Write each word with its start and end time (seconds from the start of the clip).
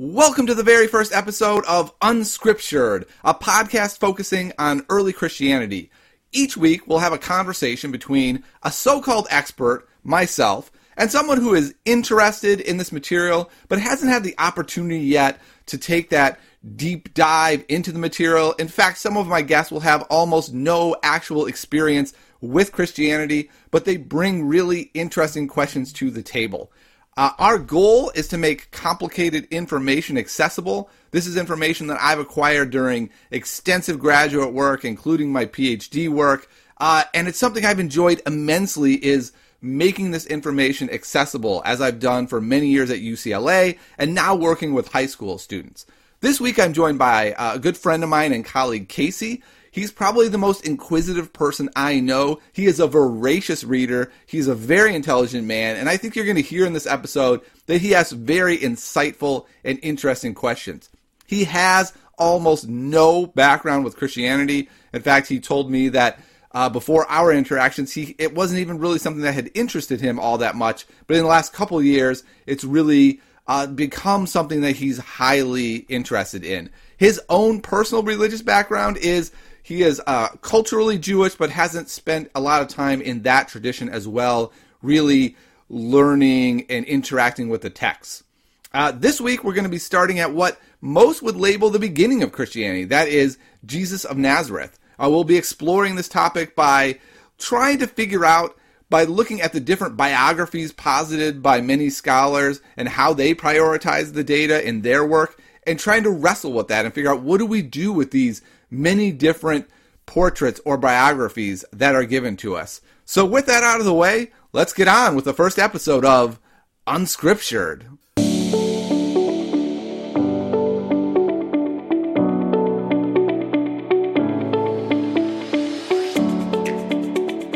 Welcome 0.00 0.46
to 0.46 0.54
the 0.54 0.62
very 0.62 0.86
first 0.86 1.12
episode 1.12 1.64
of 1.66 1.92
Unscriptured, 2.02 3.06
a 3.24 3.34
podcast 3.34 3.98
focusing 3.98 4.52
on 4.56 4.86
early 4.88 5.12
Christianity. 5.12 5.90
Each 6.30 6.56
week, 6.56 6.86
we'll 6.86 7.00
have 7.00 7.12
a 7.12 7.18
conversation 7.18 7.90
between 7.90 8.44
a 8.62 8.70
so 8.70 9.00
called 9.00 9.26
expert, 9.28 9.88
myself, 10.04 10.70
and 10.96 11.10
someone 11.10 11.40
who 11.40 11.52
is 11.52 11.74
interested 11.84 12.60
in 12.60 12.76
this 12.76 12.92
material 12.92 13.50
but 13.66 13.80
hasn't 13.80 14.12
had 14.12 14.22
the 14.22 14.36
opportunity 14.38 15.00
yet 15.00 15.40
to 15.66 15.76
take 15.76 16.10
that 16.10 16.38
deep 16.76 17.12
dive 17.12 17.64
into 17.68 17.90
the 17.90 17.98
material. 17.98 18.52
In 18.52 18.68
fact, 18.68 18.98
some 18.98 19.16
of 19.16 19.26
my 19.26 19.42
guests 19.42 19.72
will 19.72 19.80
have 19.80 20.02
almost 20.02 20.54
no 20.54 20.94
actual 21.02 21.46
experience 21.46 22.12
with 22.40 22.70
Christianity, 22.70 23.50
but 23.72 23.84
they 23.84 23.96
bring 23.96 24.46
really 24.46 24.92
interesting 24.94 25.48
questions 25.48 25.92
to 25.94 26.08
the 26.08 26.22
table. 26.22 26.70
Uh, 27.18 27.32
our 27.40 27.58
goal 27.58 28.12
is 28.14 28.28
to 28.28 28.38
make 28.38 28.70
complicated 28.70 29.48
information 29.50 30.16
accessible. 30.16 30.88
This 31.10 31.26
is 31.26 31.36
information 31.36 31.88
that 31.88 31.98
I've 32.00 32.20
acquired 32.20 32.70
during 32.70 33.10
extensive 33.32 33.98
graduate 33.98 34.52
work, 34.52 34.84
including 34.84 35.32
my 35.32 35.46
PhD 35.46 36.08
work, 36.08 36.48
uh, 36.76 37.02
and 37.12 37.26
it's 37.26 37.36
something 37.36 37.64
I've 37.64 37.80
enjoyed 37.80 38.22
immensely. 38.24 39.04
Is 39.04 39.32
making 39.60 40.12
this 40.12 40.26
information 40.26 40.88
accessible, 40.90 41.60
as 41.64 41.80
I've 41.80 41.98
done 41.98 42.28
for 42.28 42.40
many 42.40 42.68
years 42.68 42.88
at 42.88 43.00
UCLA, 43.00 43.78
and 43.98 44.14
now 44.14 44.36
working 44.36 44.72
with 44.72 44.92
high 44.92 45.06
school 45.06 45.38
students. 45.38 45.86
This 46.20 46.40
week, 46.40 46.60
I'm 46.60 46.72
joined 46.72 47.00
by 47.00 47.32
uh, 47.32 47.56
a 47.56 47.58
good 47.58 47.76
friend 47.76 48.04
of 48.04 48.10
mine 48.10 48.32
and 48.32 48.44
colleague, 48.44 48.88
Casey. 48.88 49.42
He's 49.78 49.92
probably 49.92 50.28
the 50.28 50.38
most 50.38 50.66
inquisitive 50.66 51.32
person 51.32 51.70
I 51.76 52.00
know. 52.00 52.40
He 52.52 52.66
is 52.66 52.80
a 52.80 52.88
voracious 52.88 53.62
reader. 53.62 54.10
He's 54.26 54.48
a 54.48 54.54
very 54.54 54.94
intelligent 54.94 55.46
man. 55.46 55.76
And 55.76 55.88
I 55.88 55.96
think 55.96 56.16
you're 56.16 56.24
going 56.24 56.36
to 56.36 56.42
hear 56.42 56.66
in 56.66 56.72
this 56.72 56.86
episode 56.86 57.42
that 57.66 57.80
he 57.80 57.92
has 57.92 58.10
very 58.10 58.58
insightful 58.58 59.46
and 59.62 59.78
interesting 59.82 60.34
questions. 60.34 60.90
He 61.26 61.44
has 61.44 61.92
almost 62.18 62.66
no 62.66 63.26
background 63.26 63.84
with 63.84 63.96
Christianity. 63.96 64.68
In 64.92 65.02
fact, 65.02 65.28
he 65.28 65.38
told 65.38 65.70
me 65.70 65.90
that 65.90 66.18
uh, 66.50 66.68
before 66.68 67.08
our 67.08 67.32
interactions, 67.32 67.92
he 67.92 68.16
it 68.18 68.34
wasn't 68.34 68.60
even 68.60 68.78
really 68.78 68.98
something 68.98 69.22
that 69.22 69.34
had 69.34 69.50
interested 69.54 70.00
him 70.00 70.18
all 70.18 70.38
that 70.38 70.56
much. 70.56 70.86
But 71.06 71.18
in 71.18 71.22
the 71.22 71.28
last 71.28 71.52
couple 71.52 71.80
years, 71.80 72.24
it's 72.46 72.64
really 72.64 73.20
uh, 73.46 73.66
become 73.66 74.26
something 74.26 74.62
that 74.62 74.76
he's 74.76 74.98
highly 74.98 75.76
interested 75.88 76.44
in. 76.44 76.70
His 76.96 77.20
own 77.28 77.60
personal 77.60 78.02
religious 78.02 78.42
background 78.42 78.96
is 78.96 79.30
he 79.68 79.82
is 79.82 80.00
uh, 80.06 80.28
culturally 80.40 80.96
Jewish, 80.96 81.34
but 81.34 81.50
hasn't 81.50 81.90
spent 81.90 82.30
a 82.34 82.40
lot 82.40 82.62
of 82.62 82.68
time 82.68 83.02
in 83.02 83.20
that 83.24 83.48
tradition 83.48 83.90
as 83.90 84.08
well, 84.08 84.50
really 84.80 85.36
learning 85.68 86.64
and 86.70 86.86
interacting 86.86 87.50
with 87.50 87.60
the 87.60 87.68
texts. 87.68 88.24
Uh, 88.72 88.92
this 88.92 89.20
week, 89.20 89.44
we're 89.44 89.52
going 89.52 89.64
to 89.64 89.70
be 89.70 89.76
starting 89.76 90.20
at 90.20 90.32
what 90.32 90.58
most 90.80 91.20
would 91.20 91.36
label 91.36 91.68
the 91.68 91.78
beginning 91.78 92.22
of 92.22 92.32
Christianity 92.32 92.84
that 92.84 93.08
is, 93.08 93.36
Jesus 93.66 94.06
of 94.06 94.16
Nazareth. 94.16 94.78
Uh, 94.98 95.10
we'll 95.10 95.22
be 95.22 95.36
exploring 95.36 95.96
this 95.96 96.08
topic 96.08 96.56
by 96.56 96.98
trying 97.36 97.78
to 97.80 97.86
figure 97.86 98.24
out, 98.24 98.56
by 98.88 99.04
looking 99.04 99.42
at 99.42 99.52
the 99.52 99.60
different 99.60 99.98
biographies 99.98 100.72
posited 100.72 101.42
by 101.42 101.60
many 101.60 101.90
scholars 101.90 102.62
and 102.78 102.88
how 102.88 103.12
they 103.12 103.34
prioritize 103.34 104.14
the 104.14 104.24
data 104.24 104.66
in 104.66 104.80
their 104.80 105.04
work, 105.04 105.38
and 105.66 105.78
trying 105.78 106.04
to 106.04 106.10
wrestle 106.10 106.54
with 106.54 106.68
that 106.68 106.86
and 106.86 106.94
figure 106.94 107.12
out 107.12 107.20
what 107.20 107.36
do 107.36 107.44
we 107.44 107.60
do 107.60 107.92
with 107.92 108.12
these 108.12 108.40
many 108.70 109.12
different 109.12 109.68
portraits 110.06 110.60
or 110.64 110.76
biographies 110.76 111.64
that 111.72 111.94
are 111.94 112.04
given 112.04 112.36
to 112.38 112.56
us. 112.56 112.80
So, 113.04 113.24
with 113.24 113.46
that 113.46 113.62
out 113.62 113.80
of 113.80 113.86
the 113.86 113.94
way, 113.94 114.32
let's 114.52 114.72
get 114.72 114.88
on 114.88 115.14
with 115.14 115.24
the 115.24 115.34
first 115.34 115.58
episode 115.58 116.04
of 116.04 116.38
Unscriptured. 116.86 117.86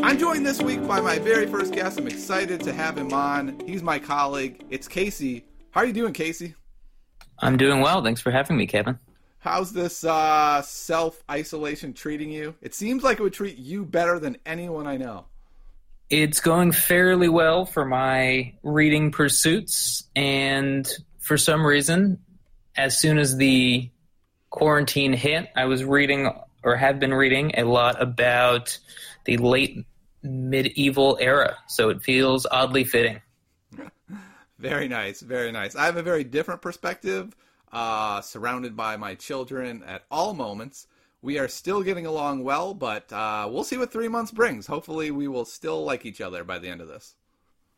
I'm 0.03 0.19
joined 0.19 0.45
this 0.47 0.61
week 0.61 0.87
by 0.87 1.01
my 1.01 1.19
very 1.19 1.47
first 1.47 1.73
guest. 1.73 1.99
I'm 1.99 2.07
excited 2.07 2.61
to 2.61 2.73
have 2.73 2.97
him 2.97 3.13
on. 3.13 3.59
He's 3.67 3.83
my 3.83 3.99
colleague. 3.99 4.65
It's 4.71 4.89
Casey. 4.89 5.45
How 5.71 5.81
are 5.81 5.87
you 5.87 5.93
doing, 5.95 6.13
Casey? 6.13 6.55
I'm 7.39 7.57
doing 7.57 7.81
well. 7.81 8.03
Thanks 8.03 8.21
for 8.21 8.31
having 8.31 8.57
me, 8.57 8.67
Kevin. 8.67 8.99
How's 9.43 9.73
this 9.73 10.05
uh, 10.05 10.63
self 10.63 11.21
isolation 11.29 11.95
treating 11.95 12.31
you? 12.31 12.55
It 12.63 12.77
seems 12.77 13.03
like 13.03 13.19
it 13.19 13.25
would 13.25 13.33
treat 13.33 13.59
you 13.59 13.85
better 13.85 14.21
than 14.21 14.37
anyone 14.47 14.87
I 14.87 14.97
know. 14.99 15.25
It's 16.09 16.39
going 16.39 16.71
fairly 16.71 17.29
well 17.29 17.67
for 17.67 17.85
my 17.85 18.55
reading 18.63 19.11
pursuits, 19.11 20.05
and 20.15 20.89
for 21.19 21.37
some 21.37 21.67
reason, 21.67 22.21
as 22.77 22.97
soon 22.97 23.19
as 23.19 23.37
the 23.37 23.91
quarantine 24.51 25.13
hit, 25.13 25.49
I 25.57 25.65
was 25.65 25.83
reading 25.83 26.31
or 26.63 26.77
have 26.77 27.01
been 27.01 27.13
reading 27.13 27.59
a 27.59 27.65
lot 27.65 28.01
about 28.01 28.79
the 29.25 29.39
late 29.39 29.85
medieval 30.23 31.19
era, 31.21 31.57
so 31.67 31.89
it 31.89 32.01
feels 32.01 32.47
oddly 32.49 32.85
fitting. 32.85 33.21
very 34.61 34.87
nice, 34.87 35.21
very 35.21 35.51
nice. 35.51 35.75
I 35.75 35.87
have 35.87 35.97
a 35.97 36.03
very 36.05 36.23
different 36.23 36.63
perspective 36.63 37.35
uh, 37.73 38.21
surrounded 38.21 38.77
by 38.77 38.97
my 38.97 39.15
children 39.15 39.83
at 39.85 40.03
all 40.11 40.35
moments. 40.35 40.87
We 41.23 41.39
are 41.39 41.49
still 41.49 41.83
getting 41.83 42.07
along 42.07 42.43
well, 42.43 42.75
but 42.75 43.13
uh, 43.13 43.49
we'll 43.51 43.65
see 43.65 43.77
what 43.77 43.93
three 43.93 44.09
months 44.09 44.33
brings. 44.33 44.67
Hopefully, 44.67 45.11
we 45.11 45.29
will 45.29 45.45
still 45.45 45.85
like 45.85 46.05
each 46.05 46.21
other 46.21 46.43
by 46.43 46.59
the 46.59 46.69
end 46.69 46.81
of 46.81 46.89
this. 46.89 47.15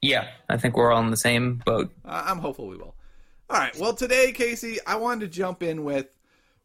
Yeah, 0.01 0.29
I 0.49 0.57
think 0.57 0.77
we're 0.77 0.93
all 0.93 1.03
in 1.03 1.11
the 1.11 1.17
same 1.17 1.63
boat. 1.65 1.93
Uh, 2.05 2.25
I'm 2.27 2.39
hopeful 2.39 2.69
we 2.69 2.77
will. 2.77 2.95
All 3.51 3.59
right. 3.59 3.79
Well, 3.79 3.95
today, 3.95 4.33
Casey, 4.33 4.79
I 4.87 4.97
wanted 4.97 5.21
to 5.21 5.29
jump 5.29 5.63
in 5.63 5.85
with 5.85 6.09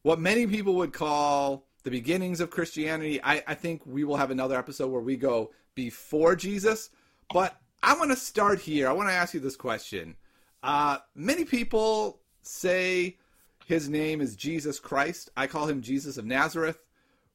what 0.02 0.20
many 0.20 0.48
people 0.48 0.76
would 0.76 0.94
call 0.94 1.66
the 1.84 1.92
beginnings 1.92 2.40
of 2.40 2.50
Christianity. 2.50 3.22
I, 3.24 3.44
I 3.48 3.56
think 3.56 3.86
we 3.86 4.04
will 4.04 4.18
have 4.18 4.32
another 4.32 4.58
episode 4.58 4.90
where 4.90 5.02
we 5.02 5.18
go 5.18 5.52
before 5.76 6.36
Jesus, 6.36 6.90
but 7.34 7.56
I 7.84 7.98
want 7.98 8.12
to 8.12 8.18
start 8.18 8.60
here. 8.60 8.88
I 8.88 8.94
want 8.94 9.10
to 9.10 9.14
ask 9.14 9.34
you 9.34 9.40
this 9.40 9.56
question. 9.56 10.16
Uh, 10.64 10.98
many 11.16 11.46
people 11.46 12.20
say 12.50 13.18
his 13.66 13.90
name 13.90 14.22
is 14.22 14.36
Jesus 14.36 14.80
Christ. 14.80 15.30
I 15.38 15.48
call 15.48 15.68
him 15.68 15.82
Jesus 15.82 16.18
of 16.18 16.26
Nazareth. 16.26 16.80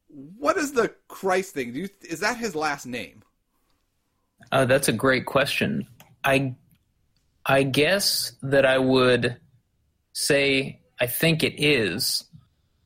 What 0.09 0.57
is 0.57 0.73
the 0.73 0.93
Christ 1.09 1.55
thing? 1.55 1.75
You, 1.75 1.89
is 2.03 2.21
that 2.21 2.37
his 2.37 2.55
last 2.55 2.87
name? 2.87 3.23
Uh, 4.53 4.65
that's 4.65 4.89
a 4.89 4.93
great 4.93 5.27
question. 5.27 5.87
I 6.25 6.55
I 7.47 7.63
guess 7.63 8.33
that 8.43 8.65
I 8.65 8.79
would 8.79 9.37
say 10.13 10.81
I 11.01 11.07
think 11.07 11.43
it 11.43 11.63
is, 11.63 12.25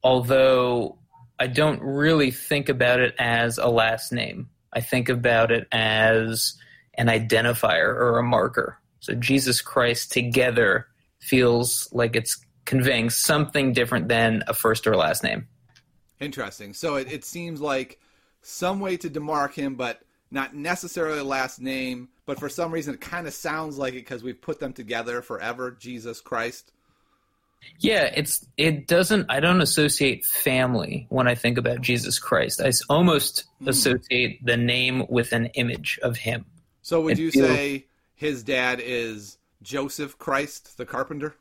although 0.02 0.98
I 1.38 1.46
don't 1.46 1.80
really 1.80 2.30
think 2.30 2.68
about 2.68 3.00
it 3.00 3.14
as 3.18 3.58
a 3.58 3.68
last 3.68 4.12
name. 4.12 4.48
I 4.72 4.80
think 4.80 5.08
about 5.08 5.50
it 5.52 5.68
as 5.72 6.54
an 6.94 7.06
identifier 7.06 7.88
or 7.88 8.18
a 8.18 8.22
marker. 8.22 8.78
So 9.00 9.14
Jesus 9.14 9.60
Christ 9.60 10.12
together 10.12 10.88
feels 11.28 11.88
like 11.92 12.16
it's 12.16 12.40
conveying 12.64 13.10
something 13.10 13.72
different 13.72 14.08
than 14.08 14.42
a 14.46 14.54
first 14.54 14.86
or 14.86 14.96
last 14.96 15.22
name. 15.22 15.46
Interesting. 16.20 16.74
So 16.74 16.96
it, 16.96 17.10
it 17.10 17.24
seems 17.24 17.60
like 17.60 18.00
some 18.42 18.80
way 18.80 18.96
to 18.98 19.08
demark 19.08 19.54
him, 19.54 19.74
but 19.74 20.00
not 20.30 20.54
necessarily 20.54 21.20
a 21.20 21.24
last 21.24 21.60
name. 21.60 22.08
But 22.26 22.38
for 22.38 22.48
some 22.48 22.72
reason, 22.72 22.94
it 22.94 23.00
kind 23.00 23.26
of 23.26 23.32
sounds 23.32 23.78
like 23.78 23.94
it 23.94 24.00
because 24.00 24.22
we've 24.22 24.40
put 24.40 24.60
them 24.60 24.72
together 24.72 25.22
forever. 25.22 25.70
Jesus 25.70 26.20
Christ. 26.20 26.72
Yeah, 27.78 28.10
it's 28.14 28.46
it 28.56 28.86
doesn't. 28.86 29.26
I 29.30 29.40
don't 29.40 29.60
associate 29.60 30.24
family 30.24 31.06
when 31.08 31.26
I 31.26 31.34
think 31.34 31.58
about 31.58 31.80
Jesus 31.80 32.18
Christ. 32.18 32.60
I 32.60 32.70
almost 32.88 33.44
mm. 33.62 33.68
associate 33.68 34.44
the 34.44 34.56
name 34.56 35.06
with 35.08 35.32
an 35.32 35.46
image 35.54 35.98
of 36.02 36.16
him. 36.16 36.44
So 36.82 37.00
would 37.00 37.18
you 37.18 37.30
say 37.30 37.86
his 38.14 38.42
dad 38.42 38.80
is 38.82 39.37
Joseph 39.62 40.18
Christ, 40.18 40.76
the 40.76 40.86
carpenter? 40.86 41.34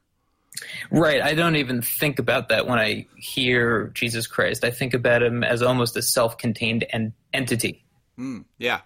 Right. 0.92 1.22
I 1.22 1.36
don't 1.36 1.56
even 1.56 1.82
think 1.82 2.18
about 2.18 2.50
that 2.50 2.68
when 2.68 2.80
I 2.80 3.06
hear 3.16 3.88
Jesus 3.94 4.26
Christ. 4.26 4.64
I 4.64 4.72
think 4.72 4.94
about 4.94 5.22
him 5.22 5.44
as 5.44 5.62
almost 5.62 5.96
a 5.98 6.02
self-contained 6.02 6.86
en- 6.90 7.14
entity. 7.34 7.84
Mm, 8.18 8.46
yeah. 8.58 8.82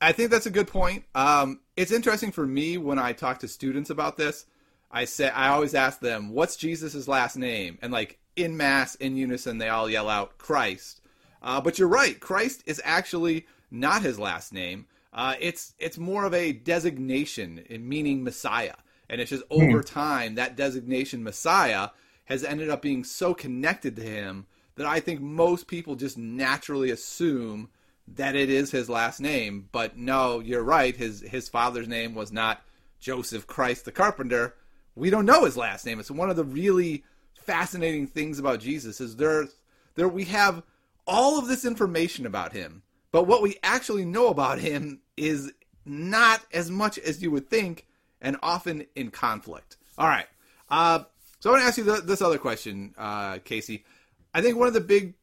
I 0.00 0.12
think 0.12 0.30
that's 0.30 0.46
a 0.46 0.50
good 0.50 0.68
point. 0.68 1.04
Um, 1.14 1.60
it's 1.76 1.92
interesting 1.92 2.32
for 2.32 2.46
me 2.46 2.78
when 2.78 2.98
I 2.98 3.12
talk 3.12 3.40
to 3.40 3.48
students 3.48 3.90
about 3.90 4.16
this. 4.16 4.46
I 4.90 5.04
say 5.04 5.28
I 5.30 5.48
always 5.48 5.74
ask 5.74 6.00
them, 6.00 6.30
"What's 6.30 6.56
Jesus's 6.56 7.08
last 7.08 7.36
name?" 7.36 7.78
And 7.80 7.92
like 7.92 8.18
in 8.36 8.56
mass, 8.56 8.94
in 8.96 9.16
unison, 9.16 9.58
they 9.58 9.68
all 9.68 9.88
yell 9.88 10.08
out 10.08 10.38
Christ. 10.38 11.00
Uh, 11.40 11.60
but 11.60 11.78
you're 11.78 11.88
right. 11.88 12.18
Christ 12.20 12.62
is 12.66 12.80
actually 12.84 13.46
not 13.70 14.02
his 14.02 14.18
last 14.18 14.52
name. 14.52 14.86
Uh, 15.12 15.34
it's 15.40 15.74
it's 15.78 15.98
more 15.98 16.24
of 16.24 16.34
a 16.34 16.52
designation, 16.52 17.64
meaning 17.80 18.24
Messiah. 18.24 18.74
And 19.08 19.20
it's 19.20 19.30
just 19.30 19.44
over 19.50 19.82
mm. 19.82 19.86
time 19.86 20.36
that 20.36 20.56
designation 20.56 21.22
Messiah 21.22 21.90
has 22.24 22.44
ended 22.44 22.70
up 22.70 22.80
being 22.80 23.04
so 23.04 23.34
connected 23.34 23.96
to 23.96 24.02
him 24.02 24.46
that 24.76 24.86
I 24.86 25.00
think 25.00 25.20
most 25.20 25.66
people 25.66 25.96
just 25.96 26.16
naturally 26.16 26.90
assume 26.90 27.68
that 28.08 28.34
it 28.34 28.48
is 28.48 28.70
his 28.70 28.88
last 28.88 29.20
name. 29.20 29.68
But 29.70 29.98
no, 29.98 30.40
you're 30.40 30.62
right. 30.62 30.96
His 30.96 31.20
his 31.20 31.48
father's 31.48 31.88
name 31.88 32.14
was 32.14 32.32
not 32.32 32.62
Joseph 33.00 33.46
Christ 33.46 33.84
the 33.84 33.92
carpenter. 33.92 34.54
we 34.94 35.10
don't 35.10 35.26
know 35.26 35.44
his 35.44 35.56
last 35.56 35.84
name. 35.84 36.00
It's 36.00 36.10
one 36.10 36.30
of 36.30 36.36
the 36.36 36.44
really 36.44 37.04
fascinating 37.34 38.06
things 38.06 38.38
about 38.38 38.60
Jesus 38.60 39.00
is 39.00 39.16
there 39.16 39.46
there 39.94 40.08
we 40.08 40.24
have 40.24 40.62
all 41.06 41.38
of 41.38 41.48
this 41.48 41.64
information 41.64 42.24
about 42.24 42.52
him, 42.52 42.82
but 43.10 43.26
what 43.26 43.42
we 43.42 43.58
actually 43.62 44.04
know 44.04 44.28
about 44.28 44.60
him 44.60 45.01
is 45.16 45.52
not 45.84 46.40
as 46.52 46.70
much 46.70 46.98
as 46.98 47.22
you 47.22 47.30
would 47.30 47.50
think, 47.50 47.86
and 48.20 48.36
often 48.42 48.86
in 48.94 49.10
conflict. 49.10 49.76
All 49.98 50.08
right. 50.08 50.26
Uh, 50.70 51.00
so 51.40 51.50
I 51.50 51.52
want 51.54 51.62
to 51.62 51.66
ask 51.66 51.78
you 51.78 52.00
this 52.02 52.22
other 52.22 52.38
question, 52.38 52.94
uh, 52.96 53.38
Casey. 53.38 53.84
I 54.32 54.40
think 54.40 54.56
one 54.56 54.68
of 54.68 54.74
the 54.74 54.80
big 54.80 55.14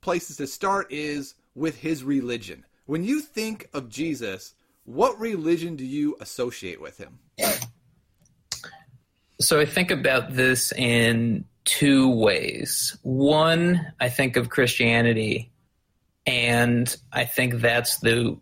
places 0.00 0.36
to 0.36 0.46
start 0.46 0.92
is 0.92 1.34
with 1.54 1.78
his 1.78 2.04
religion. 2.04 2.64
When 2.84 3.02
you 3.02 3.20
think 3.20 3.68
of 3.72 3.88
Jesus, 3.88 4.54
what 4.84 5.18
religion 5.18 5.74
do 5.74 5.84
you 5.84 6.16
associate 6.20 6.80
with 6.80 6.98
him? 6.98 7.18
So 9.40 9.58
I 9.58 9.64
think 9.64 9.90
about 9.90 10.34
this 10.34 10.72
in 10.72 11.44
two 11.64 12.08
ways. 12.08 12.96
One, 13.02 13.92
I 13.98 14.08
think 14.08 14.36
of 14.36 14.50
Christianity, 14.50 15.50
and 16.26 16.94
I 17.12 17.24
think 17.24 17.54
that's 17.54 17.98
the 17.98 18.38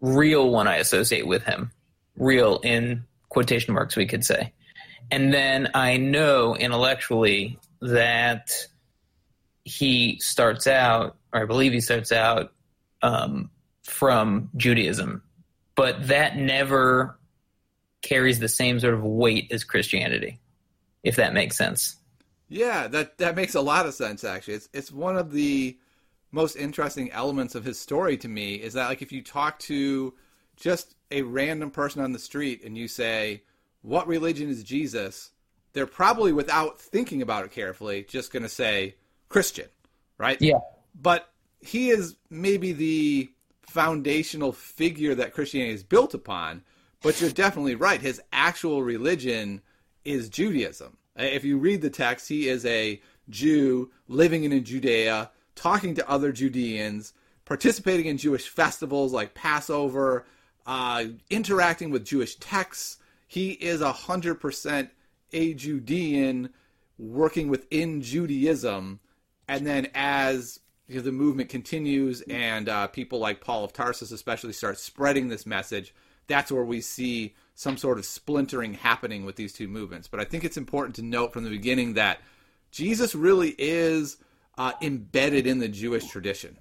real 0.00 0.50
one 0.50 0.66
I 0.66 0.76
associate 0.76 1.26
with 1.26 1.42
him. 1.44 1.70
Real 2.16 2.60
in 2.62 3.04
quotation 3.28 3.74
marks, 3.74 3.96
we 3.96 4.06
could 4.06 4.24
say. 4.24 4.52
And 5.10 5.32
then 5.32 5.70
I 5.74 5.96
know 5.96 6.54
intellectually 6.54 7.58
that 7.80 8.50
he 9.64 10.18
starts 10.20 10.66
out, 10.66 11.16
or 11.32 11.42
I 11.42 11.44
believe 11.46 11.72
he 11.72 11.80
starts 11.80 12.12
out 12.12 12.52
um, 13.02 13.50
from 13.82 14.50
Judaism, 14.56 15.22
but 15.74 16.08
that 16.08 16.36
never 16.36 17.18
carries 18.02 18.38
the 18.38 18.48
same 18.48 18.80
sort 18.80 18.94
of 18.94 19.02
weight 19.02 19.50
as 19.52 19.64
Christianity, 19.64 20.38
if 21.02 21.16
that 21.16 21.34
makes 21.34 21.56
sense. 21.56 21.96
Yeah, 22.48 22.88
that 22.88 23.18
that 23.18 23.36
makes 23.36 23.54
a 23.54 23.60
lot 23.60 23.86
of 23.86 23.94
sense. 23.94 24.24
Actually, 24.24 24.54
it's 24.54 24.68
it's 24.72 24.90
one 24.90 25.16
of 25.16 25.30
the 25.30 25.78
most 26.32 26.56
interesting 26.56 27.10
elements 27.12 27.54
of 27.54 27.64
his 27.64 27.78
story 27.78 28.16
to 28.18 28.28
me 28.28 28.54
is 28.54 28.74
that 28.74 28.88
like 28.88 29.02
if 29.02 29.12
you 29.12 29.22
talk 29.22 29.58
to 29.60 30.14
just 30.56 30.94
a 31.10 31.22
random 31.22 31.70
person 31.70 32.02
on 32.02 32.12
the 32.12 32.18
street 32.18 32.62
and 32.64 32.76
you 32.76 32.88
say, 32.88 33.42
"What 33.82 34.06
religion 34.06 34.48
is 34.48 34.62
Jesus?" 34.62 35.30
they're 35.72 35.86
probably 35.86 36.32
without 36.32 36.80
thinking 36.80 37.22
about 37.22 37.44
it 37.44 37.52
carefully 37.52 38.04
just 38.08 38.32
going 38.32 38.42
to 38.42 38.48
say 38.48 38.96
Christian, 39.28 39.68
right? 40.18 40.40
Yeah. 40.40 40.58
But 41.00 41.32
he 41.60 41.90
is 41.90 42.16
maybe 42.28 42.72
the 42.72 43.30
foundational 43.62 44.52
figure 44.52 45.14
that 45.14 45.32
Christianity 45.32 45.74
is 45.74 45.84
built 45.84 46.14
upon, 46.14 46.62
but 47.02 47.20
you're 47.20 47.30
definitely 47.30 47.76
right. 47.76 48.00
His 48.00 48.20
actual 48.32 48.82
religion 48.82 49.62
is 50.04 50.28
Judaism. 50.28 50.96
If 51.16 51.44
you 51.44 51.58
read 51.58 51.82
the 51.82 51.90
text, 51.90 52.28
he 52.28 52.48
is 52.48 52.64
a 52.64 53.00
Jew 53.28 53.90
living 54.08 54.44
in 54.44 54.64
Judea, 54.64 55.30
talking 55.60 55.94
to 55.94 56.10
other 56.10 56.32
Judeans, 56.32 57.12
participating 57.44 58.06
in 58.06 58.16
Jewish 58.16 58.48
festivals 58.48 59.12
like 59.12 59.34
Passover, 59.34 60.24
uh, 60.66 61.04
interacting 61.28 61.90
with 61.90 62.06
Jewish 62.06 62.36
texts. 62.36 62.96
He 63.26 63.50
is 63.50 63.80
a 63.80 63.92
hundred 63.92 64.36
percent 64.36 64.90
a 65.32 65.54
Judean 65.54 66.50
working 66.98 67.48
within 67.48 68.00
Judaism, 68.00 69.00
and 69.46 69.66
then 69.66 69.88
as 69.94 70.60
the 70.88 71.12
movement 71.12 71.50
continues 71.50 72.20
and 72.22 72.68
uh, 72.68 72.86
people 72.88 73.18
like 73.18 73.40
Paul 73.40 73.62
of 73.62 73.72
Tarsus 73.72 74.10
especially 74.10 74.52
start 74.52 74.78
spreading 74.78 75.28
this 75.28 75.46
message, 75.46 75.94
that's 76.26 76.50
where 76.50 76.64
we 76.64 76.80
see 76.80 77.34
some 77.54 77.76
sort 77.76 77.98
of 77.98 78.06
splintering 78.06 78.74
happening 78.74 79.24
with 79.24 79.36
these 79.36 79.52
two 79.52 79.68
movements. 79.68 80.08
But 80.08 80.20
I 80.20 80.24
think 80.24 80.42
it's 80.42 80.56
important 80.56 80.96
to 80.96 81.02
note 81.02 81.32
from 81.32 81.44
the 81.44 81.50
beginning 81.50 81.94
that 81.94 82.20
Jesus 82.72 83.14
really 83.14 83.54
is 83.58 84.16
uh, 84.60 84.74
embedded 84.82 85.46
in 85.46 85.58
the 85.58 85.68
Jewish 85.68 86.06
tradition. 86.06 86.58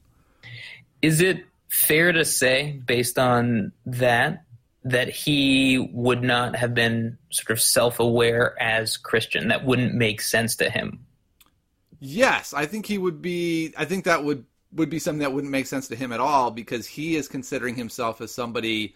Is 1.01 1.19
it 1.19 1.44
fair 1.68 2.13
to 2.13 2.24
say, 2.24 2.80
based 2.86 3.19
on 3.19 3.74
that, 3.86 4.46
that 4.86 5.10
he 5.10 5.90
would 5.92 6.24
not 6.24 6.56
have 6.56 6.74
been 6.74 7.18
sort 7.30 7.51
of 7.51 7.62
self 7.62 8.00
aware 8.00 8.56
as 8.62 8.96
Christian? 8.96 9.50
That 9.50 9.66
wouldn't 9.66 9.96
make 9.96 10.22
sense 10.22 10.56
to 10.56 10.69
him. 10.69 11.06
Yes, 12.00 12.54
I 12.54 12.66
think 12.66 12.86
he 12.86 12.98
would 12.98 13.22
be. 13.22 13.74
I 13.78 13.84
think 13.84 14.06
that 14.06 14.24
would 14.24 14.45
would 14.72 14.90
be 14.90 15.00
something 15.00 15.19
that 15.19 15.34
wouldn't 15.34 15.52
make 15.52 15.66
sense 15.66 15.90
to 15.90 15.95
him 15.98 16.13
at 16.13 16.22
all 16.22 16.52
because 16.52 16.88
he 16.88 17.18
is 17.18 17.28
considering 17.28 17.75
himself 17.75 18.22
as 18.22 18.31
somebody 18.31 18.95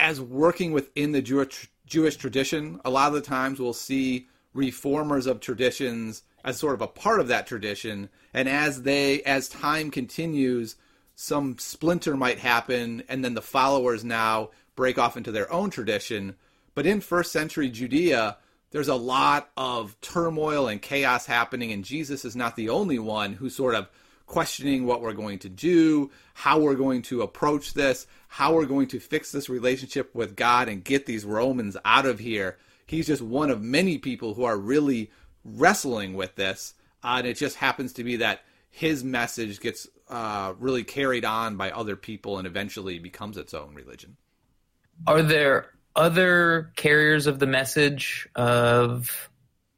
as 0.00 0.20
working 0.20 0.72
within 0.72 1.12
the 1.12 1.22
Jewish 1.22 1.70
Jewish 1.86 2.16
tradition. 2.16 2.80
A 2.84 2.90
lot 2.90 3.06
of 3.06 3.14
the 3.14 3.20
times 3.20 3.60
we'll 3.60 3.74
see 3.74 4.26
reformers 4.54 5.28
of 5.28 5.38
traditions 5.38 6.24
as 6.44 6.58
sort 6.58 6.74
of 6.74 6.80
a 6.80 6.86
part 6.86 7.20
of 7.20 7.28
that 7.28 7.46
tradition, 7.46 8.08
and 8.32 8.48
as 8.48 8.82
they 8.82 9.22
as 9.22 9.48
time 9.48 9.90
continues, 9.90 10.76
some 11.14 11.58
splinter 11.58 12.16
might 12.16 12.38
happen, 12.38 13.02
and 13.08 13.24
then 13.24 13.34
the 13.34 13.42
followers 13.42 14.04
now 14.04 14.50
break 14.76 14.98
off 14.98 15.16
into 15.16 15.32
their 15.32 15.52
own 15.52 15.70
tradition. 15.70 16.36
But 16.74 16.86
in 16.86 17.00
first 17.00 17.32
century 17.32 17.68
Judea, 17.68 18.38
there's 18.70 18.88
a 18.88 18.94
lot 18.94 19.50
of 19.56 20.00
turmoil 20.00 20.68
and 20.68 20.80
chaos 20.80 21.26
happening, 21.26 21.72
and 21.72 21.84
Jesus 21.84 22.24
is 22.24 22.36
not 22.36 22.56
the 22.56 22.68
only 22.68 22.98
one 22.98 23.34
who's 23.34 23.54
sort 23.54 23.74
of 23.74 23.88
questioning 24.26 24.86
what 24.86 25.02
we're 25.02 25.12
going 25.12 25.40
to 25.40 25.48
do, 25.48 26.10
how 26.34 26.60
we're 26.60 26.76
going 26.76 27.02
to 27.02 27.22
approach 27.22 27.74
this, 27.74 28.06
how 28.28 28.54
we're 28.54 28.64
going 28.64 28.86
to 28.86 29.00
fix 29.00 29.32
this 29.32 29.48
relationship 29.48 30.14
with 30.14 30.36
God 30.36 30.68
and 30.68 30.84
get 30.84 31.04
these 31.04 31.24
Romans 31.24 31.76
out 31.84 32.06
of 32.06 32.20
here. 32.20 32.56
He's 32.86 33.08
just 33.08 33.22
one 33.22 33.50
of 33.50 33.60
many 33.60 33.98
people 33.98 34.34
who 34.34 34.44
are 34.44 34.56
really 34.56 35.10
wrestling 35.44 36.14
with 36.14 36.34
this. 36.36 36.74
Uh, 37.02 37.16
and 37.18 37.26
it 37.26 37.36
just 37.36 37.56
happens 37.56 37.94
to 37.94 38.04
be 38.04 38.16
that 38.16 38.40
his 38.70 39.02
message 39.02 39.60
gets 39.60 39.88
uh, 40.08 40.54
really 40.58 40.84
carried 40.84 41.24
on 41.24 41.56
by 41.56 41.70
other 41.70 41.96
people 41.96 42.38
and 42.38 42.46
eventually 42.46 42.98
becomes 42.98 43.36
its 43.36 43.54
own 43.54 43.74
religion. 43.74 44.16
Are 45.06 45.22
there 45.22 45.70
other 45.96 46.72
carriers 46.76 47.26
of 47.26 47.38
the 47.38 47.46
message 47.46 48.28
of 48.34 49.30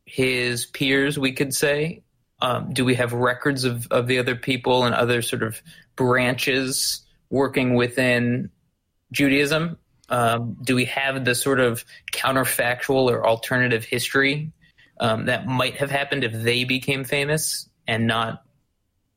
his 0.04 0.66
peers, 0.66 1.18
we 1.18 1.32
could 1.32 1.54
say? 1.54 2.02
Um, 2.40 2.72
do 2.72 2.84
we 2.84 2.96
have 2.96 3.12
records 3.12 3.64
of, 3.64 3.86
of 3.90 4.08
the 4.08 4.18
other 4.18 4.34
people 4.34 4.84
and 4.84 4.94
other 4.94 5.22
sort 5.22 5.42
of 5.42 5.62
branches 5.94 7.02
working 7.30 7.74
within 7.74 8.50
Judaism? 9.12 9.78
Um, 10.08 10.56
do 10.62 10.74
we 10.74 10.86
have 10.86 11.24
the 11.24 11.34
sort 11.34 11.60
of 11.60 11.84
counterfactual 12.12 13.10
or 13.10 13.26
alternative 13.26 13.84
history 13.84 14.52
um, 15.02 15.26
that 15.26 15.46
might 15.46 15.76
have 15.78 15.90
happened 15.90 16.22
if 16.22 16.32
they 16.32 16.62
became 16.62 17.02
famous 17.02 17.68
and 17.88 18.06
not 18.06 18.44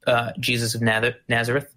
uh, 0.07 0.31
Jesus 0.39 0.73
of 0.73 0.81
Nazareth? 0.81 1.73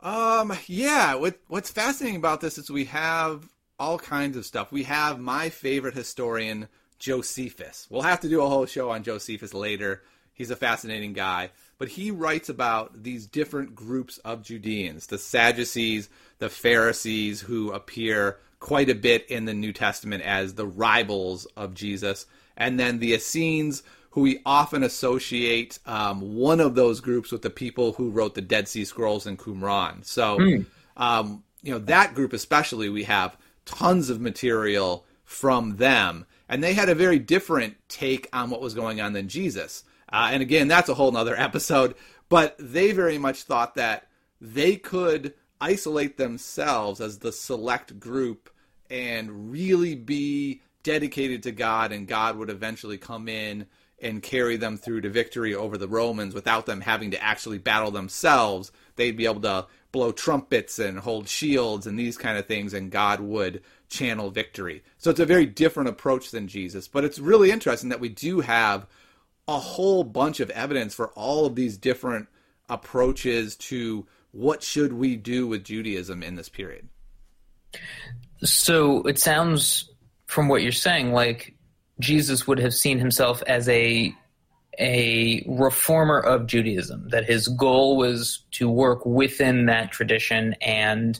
Um, 0.00 0.56
yeah. 0.66 1.14
What 1.14 1.38
What's 1.46 1.70
fascinating 1.70 2.16
about 2.16 2.40
this 2.40 2.56
is 2.56 2.70
we 2.70 2.86
have 2.86 3.46
all 3.78 3.98
kinds 3.98 4.36
of 4.36 4.46
stuff. 4.46 4.72
We 4.72 4.84
have 4.84 5.20
my 5.20 5.50
favorite 5.50 5.94
historian, 5.94 6.68
Josephus. 6.98 7.86
We'll 7.90 8.02
have 8.02 8.20
to 8.20 8.30
do 8.30 8.42
a 8.42 8.48
whole 8.48 8.64
show 8.64 8.90
on 8.90 9.02
Josephus 9.02 9.52
later. 9.52 10.02
He's 10.32 10.50
a 10.50 10.56
fascinating 10.56 11.12
guy. 11.12 11.50
But 11.76 11.88
he 11.88 12.10
writes 12.10 12.48
about 12.48 13.02
these 13.02 13.26
different 13.26 13.74
groups 13.74 14.18
of 14.18 14.42
Judeans 14.42 15.06
the 15.06 15.18
Sadducees, 15.18 16.08
the 16.38 16.48
Pharisees, 16.48 17.42
who 17.42 17.72
appear 17.72 18.38
quite 18.58 18.88
a 18.88 18.94
bit 18.94 19.26
in 19.30 19.44
the 19.44 19.54
New 19.54 19.72
Testament 19.72 20.22
as 20.22 20.54
the 20.54 20.66
rivals 20.66 21.46
of 21.56 21.74
Jesus, 21.74 22.24
and 22.58 22.78
then 22.78 22.98
the 22.98 23.14
Essenes, 23.14 23.82
who 24.10 24.20
we 24.20 24.42
often 24.44 24.82
associate 24.82 25.78
um, 25.86 26.34
one 26.34 26.60
of 26.60 26.74
those 26.74 27.00
groups 27.00 27.32
with 27.32 27.40
the 27.40 27.50
people 27.50 27.92
who 27.92 28.10
wrote 28.10 28.34
the 28.34 28.42
Dead 28.42 28.68
Sea 28.68 28.84
Scrolls 28.84 29.26
in 29.26 29.36
Qumran. 29.38 30.04
So, 30.04 30.38
mm. 30.38 30.66
um, 30.96 31.44
you 31.62 31.72
know, 31.72 31.78
that 31.78 32.14
group 32.14 32.32
especially, 32.32 32.88
we 32.88 33.04
have 33.04 33.38
tons 33.64 34.10
of 34.10 34.20
material 34.20 35.06
from 35.24 35.76
them. 35.76 36.26
And 36.48 36.62
they 36.64 36.74
had 36.74 36.88
a 36.88 36.94
very 36.94 37.18
different 37.18 37.76
take 37.88 38.28
on 38.32 38.50
what 38.50 38.60
was 38.60 38.74
going 38.74 39.00
on 39.00 39.12
than 39.12 39.28
Jesus. 39.28 39.84
Uh, 40.10 40.30
and 40.32 40.42
again, 40.42 40.66
that's 40.68 40.88
a 40.88 40.94
whole 40.94 41.12
nother 41.12 41.36
episode. 41.38 41.94
But 42.28 42.56
they 42.58 42.92
very 42.92 43.18
much 43.18 43.42
thought 43.42 43.76
that 43.76 44.08
they 44.40 44.76
could 44.76 45.34
isolate 45.60 46.16
themselves 46.16 47.00
as 47.00 47.18
the 47.18 47.32
select 47.32 48.00
group 48.00 48.50
and 48.90 49.50
really 49.50 49.94
be 49.94 50.62
dedicated 50.88 51.42
to 51.42 51.52
God, 51.52 51.92
and 51.92 52.08
God 52.08 52.38
would 52.38 52.48
eventually 52.48 52.96
come 52.96 53.28
in 53.28 53.66
and 54.00 54.22
carry 54.22 54.56
them 54.56 54.78
through 54.78 55.02
to 55.02 55.10
victory 55.10 55.54
over 55.54 55.76
the 55.76 55.86
Romans 55.86 56.32
without 56.32 56.64
them 56.64 56.80
having 56.80 57.10
to 57.10 57.22
actually 57.22 57.58
battle 57.58 57.90
themselves. 57.90 58.72
They'd 58.96 59.16
be 59.16 59.26
able 59.26 59.42
to 59.42 59.66
blow 59.92 60.12
trumpets 60.12 60.78
and 60.78 60.98
hold 60.98 61.28
shields 61.28 61.86
and 61.86 61.98
these 61.98 62.16
kind 62.16 62.38
of 62.38 62.46
things, 62.46 62.72
and 62.72 62.90
God 62.90 63.20
would 63.20 63.62
channel 63.90 64.30
victory. 64.30 64.82
So 64.96 65.10
it's 65.10 65.20
a 65.20 65.26
very 65.26 65.44
different 65.44 65.90
approach 65.90 66.30
than 66.30 66.48
Jesus. 66.48 66.88
But 66.88 67.04
it's 67.04 67.18
really 67.18 67.50
interesting 67.50 67.90
that 67.90 68.00
we 68.00 68.08
do 68.08 68.40
have 68.40 68.86
a 69.46 69.58
whole 69.58 70.04
bunch 70.04 70.40
of 70.40 70.48
evidence 70.50 70.94
for 70.94 71.08
all 71.08 71.44
of 71.44 71.54
these 71.54 71.76
different 71.76 72.28
approaches 72.70 73.56
to 73.56 74.06
what 74.30 74.62
should 74.62 74.94
we 74.94 75.16
do 75.16 75.46
with 75.46 75.64
Judaism 75.64 76.22
in 76.22 76.36
this 76.36 76.48
period. 76.48 76.88
So 78.42 79.02
it 79.02 79.18
sounds 79.18 79.90
from 80.28 80.46
what 80.46 80.62
you're 80.62 80.70
saying 80.70 81.12
like 81.12 81.54
Jesus 81.98 82.46
would 82.46 82.60
have 82.60 82.74
seen 82.74 83.00
himself 83.00 83.42
as 83.48 83.68
a 83.68 84.14
a 84.78 85.44
reformer 85.48 86.20
of 86.20 86.46
Judaism. 86.46 87.08
That 87.08 87.24
his 87.24 87.48
goal 87.48 87.96
was 87.96 88.44
to 88.52 88.70
work 88.70 89.04
within 89.04 89.66
that 89.66 89.90
tradition 89.90 90.54
and 90.60 91.18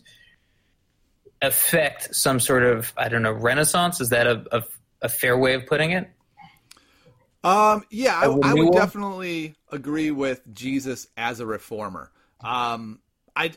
affect 1.42 2.14
some 2.14 2.38
sort 2.38 2.62
of 2.62 2.92
I 2.96 3.08
don't 3.08 3.22
know 3.22 3.32
renaissance. 3.32 4.00
Is 4.00 4.10
that 4.10 4.28
a, 4.28 4.44
a, 4.52 4.62
a 5.02 5.08
fair 5.08 5.36
way 5.36 5.54
of 5.54 5.66
putting 5.66 5.90
it? 5.90 6.08
Um, 7.42 7.84
yeah, 7.90 8.18
I, 8.18 8.24
I, 8.26 8.54
would 8.54 8.72
definitely 8.72 9.54
agree 9.70 10.10
with 10.10 10.42
Jesus 10.52 11.06
as 11.16 11.38
a 11.38 11.46
reformer. 11.46 12.10
Um, 12.40 12.98
I, 13.34 13.52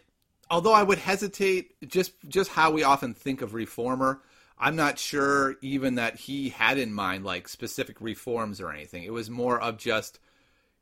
although 0.51 0.73
I 0.73 0.83
would 0.83 0.99
hesitate 0.99 1.75
just 1.87 2.13
just 2.27 2.51
how 2.51 2.71
we 2.71 2.83
often 2.83 3.13
think 3.13 3.41
of 3.41 3.53
reformer. 3.53 4.21
I'm 4.61 4.75
not 4.75 4.99
sure 4.99 5.55
even 5.61 5.95
that 5.95 6.15
he 6.17 6.49
had 6.49 6.77
in 6.77 6.93
mind 6.93 7.25
like 7.25 7.47
specific 7.47 7.99
reforms 7.99 8.61
or 8.61 8.71
anything. 8.71 9.03
It 9.03 9.11
was 9.11 9.27
more 9.27 9.59
of 9.59 9.77
just 9.77 10.19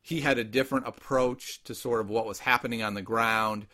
he 0.02 0.20
had 0.20 0.38
a 0.38 0.44
different 0.44 0.86
approach 0.86 1.64
to 1.64 1.74
sort 1.74 2.00
of 2.00 2.10
what 2.10 2.26
was 2.26 2.40
happening 2.40 2.82
on 2.82 2.92
the 2.92 3.00
ground. 3.00 3.66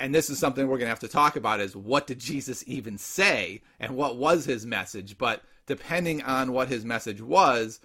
And 0.00 0.12
this 0.12 0.30
is 0.30 0.40
something 0.40 0.66
we're 0.66 0.78
going 0.78 0.86
to 0.86 0.90
have 0.90 1.00
to 1.00 1.08
talk 1.08 1.36
about 1.36 1.60
is 1.60 1.76
what 1.76 2.08
did 2.08 2.18
Jesus 2.18 2.64
even 2.66 2.98
say 2.98 3.62
and 3.78 3.96
what 3.96 4.16
was 4.16 4.46
his 4.46 4.66
message? 4.66 5.16
But 5.16 5.42
depending 5.66 6.22
on 6.22 6.52
what 6.52 6.68
his 6.68 6.84
message 6.84 7.20
was, 7.20 7.78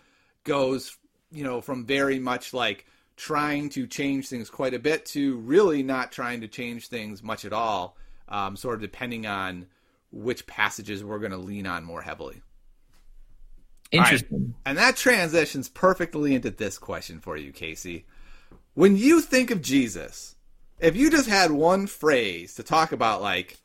goes, 0.45 0.97
you 1.31 1.43
know, 1.43 1.61
from 1.61 1.85
very 1.85 2.17
much 2.17 2.55
like 2.55 2.87
trying 3.17 3.69
to 3.69 3.85
change 3.85 4.29
things 4.29 4.49
quite 4.49 4.73
a 4.73 4.79
bit 4.79 5.05
to 5.05 5.37
really 5.37 5.83
not 5.83 6.11
trying 6.11 6.41
to 6.41 6.47
change 6.47 6.87
things 6.87 7.21
much 7.21 7.45
at 7.45 7.53
all, 7.53 7.97
um, 8.29 8.55
sort 8.55 8.75
of 8.75 8.81
depending 8.81 9.27
on 9.27 9.67
which 10.15 10.47
passages 10.47 11.03
we're 11.03 11.19
going 11.19 11.31
to 11.31 11.37
lean 11.37 11.67
on 11.67 11.83
more 11.83 12.01
heavily. 12.01 12.41
Interesting. 13.91 14.55
Right. 14.55 14.55
And 14.65 14.77
that 14.77 14.95
transitions 14.95 15.69
perfectly 15.69 16.33
into 16.33 16.49
this 16.49 16.77
question 16.77 17.19
for 17.19 17.35
you, 17.37 17.51
Casey. 17.51 18.05
When 18.73 18.95
you 18.95 19.21
think 19.21 19.51
of 19.51 19.61
Jesus, 19.61 20.35
if 20.79 20.95
you 20.95 21.11
just 21.11 21.27
had 21.27 21.51
one 21.51 21.85
phrase 21.85 22.55
to 22.55 22.63
talk 22.63 22.91
about, 22.91 23.21
like, 23.21 23.57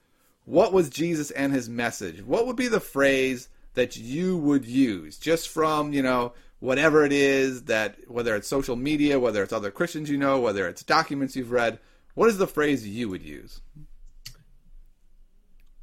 what 0.45 0.73
was 0.73 0.91
Jesus 0.91 1.31
and 1.31 1.53
his 1.53 1.69
message, 1.69 2.23
what 2.23 2.47
would 2.47 2.57
be 2.57 2.69
the 2.69 2.81
phrase 2.81 3.49
that 3.75 3.97
you 3.97 4.37
would 4.37 4.65
use 4.65 5.19
just 5.19 5.49
from, 5.49 5.93
you 5.93 6.03
know, 6.03 6.33
whatever 6.59 7.05
it 7.05 7.13
is 7.13 7.63
that 7.65 7.97
whether 8.09 8.35
it's 8.35 8.49
social 8.49 8.77
media, 8.77 9.19
whether 9.21 9.43
it's 9.43 9.53
other 9.53 9.71
Christians 9.71 10.11
you 10.11 10.19
know, 10.19 10.41
whether 10.41 10.69
it's 10.69 10.83
documents 10.83 11.37
you've 11.37 11.53
read, 11.53 11.79
what 12.15 12.29
is 12.29 12.39
the 12.39 12.47
phrase 12.47 12.87
you 12.87 13.09
would 13.09 13.23
use? 13.23 13.61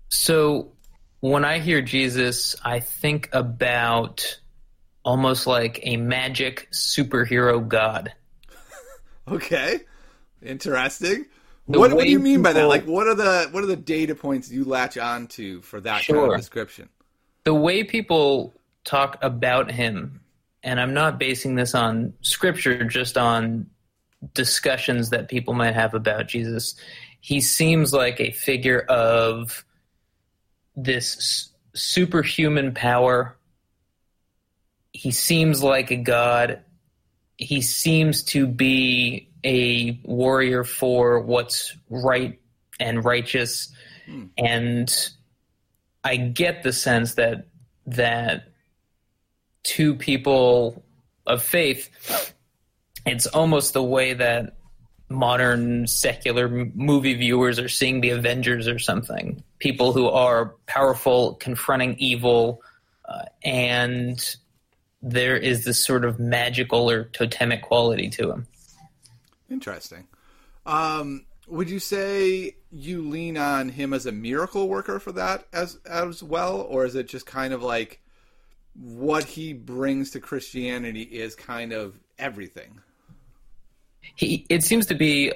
So 0.09 0.71
when 1.19 1.45
I 1.45 1.59
hear 1.59 1.81
Jesus, 1.81 2.55
I 2.63 2.79
think 2.79 3.29
about 3.33 4.39
almost 5.03 5.47
like 5.47 5.79
a 5.83 5.97
magic 5.97 6.67
superhero 6.71 7.65
god. 7.65 8.13
okay. 9.27 9.81
Interesting. 10.41 11.25
What, 11.65 11.93
what 11.93 12.05
do 12.05 12.09
you 12.09 12.19
mean 12.19 12.37
people, 12.37 12.43
by 12.43 12.53
that? 12.53 12.67
Like 12.67 12.85
what 12.85 13.07
are 13.07 13.15
the 13.15 13.49
what 13.51 13.63
are 13.63 13.67
the 13.67 13.75
data 13.75 14.15
points 14.15 14.49
you 14.49 14.63
latch 14.63 14.97
on 14.97 15.27
to 15.27 15.61
for 15.61 15.81
that 15.81 16.01
sure. 16.01 16.15
kind 16.15 16.31
of 16.31 16.37
description? 16.37 16.89
The 17.43 17.53
way 17.53 17.83
people 17.83 18.53
talk 18.85 19.17
about 19.21 19.69
him 19.71 20.21
and 20.63 20.79
I'm 20.79 20.93
not 20.93 21.19
basing 21.19 21.55
this 21.55 21.73
on 21.75 22.13
scripture, 22.21 22.83
just 22.83 23.17
on 23.17 23.67
discussions 24.33 25.11
that 25.11 25.29
people 25.29 25.53
might 25.53 25.75
have 25.75 25.93
about 25.93 26.27
Jesus. 26.27 26.75
He 27.21 27.41
seems 27.41 27.93
like 27.93 28.19
a 28.19 28.31
figure 28.31 28.81
of 28.81 29.63
this 30.77 31.49
superhuman 31.73 32.73
power. 32.73 33.35
He 34.93 35.11
seems 35.11 35.61
like 35.61 35.91
a 35.91 35.97
god. 35.97 36.61
He 37.37 37.61
seems 37.61 38.23
to 38.25 38.47
be 38.47 39.29
a 39.43 39.99
warrior 40.03 40.63
for 40.63 41.19
what's 41.19 41.75
right 41.89 42.39
and 42.79 43.03
righteous. 43.03 43.73
Hmm. 44.05 44.25
And 44.37 45.09
I 46.03 46.15
get 46.15 46.63
the 46.63 46.73
sense 46.73 47.15
that 47.15 47.47
that 47.87 48.51
two 49.63 49.95
people 49.95 50.83
of 51.25 51.43
faith, 51.43 52.33
it's 53.05 53.27
almost 53.27 53.73
the 53.73 53.83
way 53.83 54.13
that 54.13 54.56
modern 55.09 55.87
secular 55.87 56.49
movie 56.75 57.13
viewers 57.13 57.59
are 57.59 57.69
seeing 57.69 58.01
the 58.01 58.09
Avengers 58.09 58.67
or 58.67 58.79
something. 58.79 59.43
People 59.59 59.93
who 59.93 60.07
are 60.07 60.55
powerful, 60.65 61.35
confronting 61.35 61.95
evil, 61.97 62.61
uh, 63.05 63.23
and 63.43 64.35
there 65.01 65.37
is 65.37 65.63
this 65.63 65.83
sort 65.83 66.03
of 66.03 66.19
magical 66.19 66.89
or 66.89 67.05
totemic 67.05 67.61
quality 67.61 68.09
to 68.09 68.31
him. 68.31 68.47
Interesting. 69.49 70.07
Um, 70.65 71.25
would 71.47 71.69
you 71.69 71.79
say 71.79 72.55
you 72.71 73.01
lean 73.07 73.37
on 73.37 73.69
him 73.69 73.93
as 73.93 74.05
a 74.05 74.11
miracle 74.11 74.67
worker 74.67 74.99
for 74.99 75.13
that 75.13 75.47
as 75.53 75.77
as 75.85 76.21
well, 76.21 76.61
or 76.61 76.85
is 76.85 76.95
it 76.95 77.07
just 77.07 77.25
kind 77.25 77.53
of 77.53 77.63
like 77.63 78.01
what 78.77 79.23
he 79.23 79.53
brings 79.53 80.11
to 80.11 80.19
Christianity 80.19 81.01
is 81.01 81.35
kind 81.35 81.73
of 81.73 81.99
everything. 82.19 82.81
He 84.15 84.45
it 84.49 84.63
seems 84.63 84.87
to 84.87 84.95
be 84.95 85.33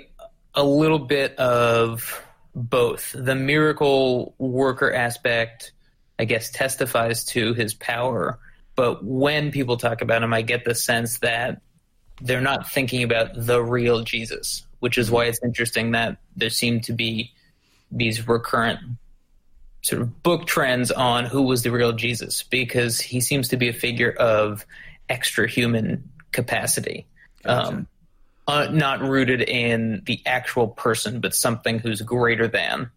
a 0.53 0.63
little 0.63 0.99
bit 0.99 1.35
of 1.37 2.23
both. 2.55 3.15
The 3.17 3.35
miracle 3.35 4.35
worker 4.37 4.91
aspect, 4.91 5.71
I 6.19 6.25
guess, 6.25 6.49
testifies 6.49 7.23
to 7.25 7.53
his 7.53 7.73
power. 7.73 8.39
But 8.75 9.03
when 9.03 9.51
people 9.51 9.77
talk 9.77 10.01
about 10.01 10.23
him, 10.23 10.33
I 10.33 10.41
get 10.41 10.65
the 10.65 10.75
sense 10.75 11.19
that 11.19 11.61
they're 12.21 12.41
not 12.41 12.69
thinking 12.69 13.03
about 13.03 13.29
the 13.35 13.61
real 13.61 14.03
Jesus, 14.03 14.65
which 14.79 14.97
is 14.97 15.09
why 15.09 15.25
it's 15.25 15.39
interesting 15.43 15.91
that 15.91 16.17
there 16.35 16.49
seem 16.49 16.81
to 16.81 16.93
be 16.93 17.31
these 17.91 18.27
recurrent 18.27 18.79
sort 19.81 20.01
of 20.01 20.23
book 20.23 20.45
trends 20.45 20.91
on 20.91 21.25
who 21.25 21.41
was 21.41 21.63
the 21.63 21.71
real 21.71 21.91
Jesus 21.91 22.43
because 22.43 22.99
he 23.01 23.19
seems 23.19 23.47
to 23.49 23.57
be 23.57 23.67
a 23.67 23.73
figure 23.73 24.11
of 24.11 24.65
extra 25.09 25.47
human 25.47 26.09
capacity. 26.31 27.07
Gotcha. 27.43 27.67
Um, 27.67 27.87
uh, 28.51 28.67
not 28.69 29.01
rooted 29.01 29.41
in 29.41 30.03
the 30.05 30.21
actual 30.25 30.67
person, 30.67 31.21
but 31.21 31.33
something 31.33 31.79
who's 31.79 32.01
greater 32.01 32.47
than. 32.49 32.91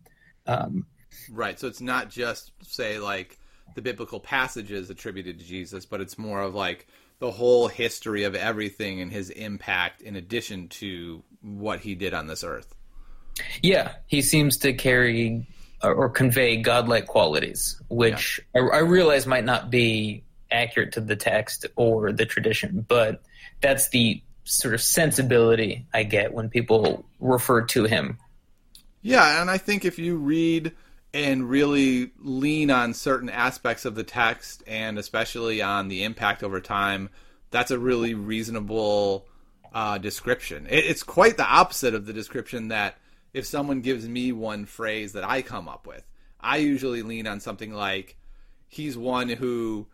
Um, 0.46 0.86
right. 1.30 1.58
So 1.58 1.68
it's 1.68 1.80
not 1.80 2.10
just, 2.10 2.50
say, 2.62 2.98
like 2.98 3.38
the 3.76 3.82
biblical 3.82 4.18
passages 4.18 4.90
attributed 4.90 5.38
to 5.38 5.44
Jesus, 5.44 5.86
but 5.86 6.00
it's 6.00 6.18
more 6.18 6.40
of 6.40 6.54
like 6.54 6.88
the 7.20 7.30
whole 7.30 7.68
history 7.68 8.24
of 8.24 8.34
everything 8.34 9.00
and 9.00 9.12
his 9.12 9.30
impact 9.30 10.02
in 10.02 10.16
addition 10.16 10.68
to 10.68 11.22
what 11.40 11.78
he 11.78 11.94
did 11.94 12.14
on 12.14 12.26
this 12.26 12.42
earth. 12.42 12.74
Yeah, 13.62 13.92
he 14.06 14.22
seems 14.22 14.56
to 14.58 14.72
carry 14.72 15.46
or, 15.82 16.08
convey 16.08 16.56
godlike 16.56 17.06
qualities, 17.06 17.80
which 17.88 18.40
yeah. 18.54 18.62
I, 18.62 18.78
I 18.78 18.78
realize 18.80 19.26
might 19.26 19.44
not 19.44 19.70
be 19.70 20.24
accurate 20.50 20.92
to 20.92 21.00
the 21.00 21.16
text 21.16 21.66
or 21.76 22.12
the 22.12 22.26
tradition, 22.26 22.84
but 22.88 23.22
that's 23.60 23.88
the 23.90 24.22
sort 24.44 24.74
of 24.74 24.80
sensibility 24.80 25.86
I 25.92 26.04
get 26.04 26.32
when 26.32 26.50
people 26.50 27.04
refer 27.18 27.62
to 27.62 27.84
him. 27.84 28.18
Yeah, 29.02 29.40
and 29.40 29.50
I 29.50 29.58
think 29.58 29.84
if 29.84 29.98
you 29.98 30.16
read 30.16 30.72
and 31.12 31.48
really 31.48 32.10
lean 32.18 32.70
on 32.70 32.94
certain 32.94 33.28
aspects 33.28 33.84
of 33.84 33.94
the 33.94 34.02
text 34.02 34.62
and 34.66 34.98
especially 34.98 35.62
on 35.62 35.88
the 35.88 36.04
impact 36.04 36.42
over 36.42 36.60
time, 36.60 37.08
that's 37.50 37.70
a 37.70 37.78
really 37.78 38.14
reasonable 38.14 39.26
uh, 39.72 39.98
description. 39.98 40.66
It, 40.68 40.84
it's 40.86 41.02
quite 41.02 41.36
the 41.36 41.46
opposite 41.46 41.94
of 41.94 42.06
the 42.06 42.12
description 42.12 42.68
that 42.68 42.96
if 43.32 43.46
someone 43.46 43.80
gives 43.80 44.08
me 44.08 44.32
one 44.32 44.64
phrase 44.64 45.12
that 45.12 45.24
I 45.24 45.42
come 45.42 45.68
up 45.68 45.86
with. 45.86 46.04
I 46.40 46.58
usually 46.58 47.02
lean 47.02 47.26
on 47.26 47.40
something 47.40 47.72
like 47.72 48.16
he's 48.68 48.96
one 48.96 49.28
who 49.28 49.86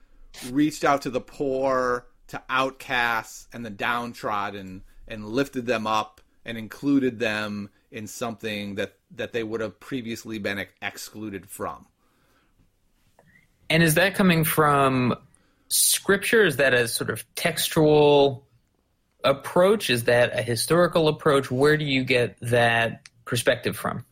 reached 0.50 0.85
out 0.85 1.02
to 1.02 1.11
the 1.11 1.21
poor, 1.21 2.07
to 2.31 2.43
outcasts 2.49 3.49
and 3.53 3.65
the 3.65 3.71
downtrodden 3.71 4.83
and 5.07 5.27
lifted 5.27 5.67
them 5.67 5.87
up 5.87 6.21
and 6.45 6.57
included 6.57 7.19
them 7.19 7.71
in 7.91 8.07
something 8.07 8.77
that 8.77 8.97
that 9.17 9.33
they 9.33 9.43
would 9.43 9.61
have 9.61 9.79
previously 9.81 10.39
been 10.39 10.65
excluded 10.81 11.49
from. 11.49 11.87
And 13.69 13.83
is 13.83 13.95
that 13.95 14.15
coming 14.15 14.45
from 14.45 15.17
scripture? 15.69 16.45
Is 16.45 16.57
that 16.57 16.75
a 16.75 16.87
sort 16.87 17.11
of 17.11 17.25
textual 17.35 18.47
approach? 19.25 19.91
Is 19.91 20.05
that 20.05 20.39
a 20.39 20.43
historical 20.43 21.09
approach? 21.09 21.51
Where 21.51 21.77
do 21.77 21.85
you 21.85 22.05
get 22.05 22.37
that 22.41 23.09
perspective 23.25 23.77
from? 23.77 24.05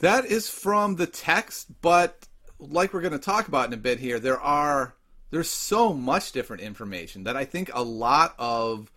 That 0.00 0.26
is 0.26 0.48
from 0.48 0.96
the 0.96 1.06
text, 1.06 1.68
but 1.80 2.26
like 2.58 2.92
we're 2.92 3.00
going 3.00 3.12
to 3.12 3.18
talk 3.18 3.48
about 3.48 3.66
in 3.66 3.72
a 3.72 3.78
bit 3.78 3.98
here, 3.98 4.18
there 4.18 4.40
are 4.40 4.94
there's 5.30 5.50
so 5.50 5.92
much 5.92 6.32
different 6.32 6.62
information 6.62 7.24
that 7.24 7.36
I 7.36 7.44
think 7.44 7.70
a 7.72 7.82
lot 7.82 8.34
of 8.38 8.90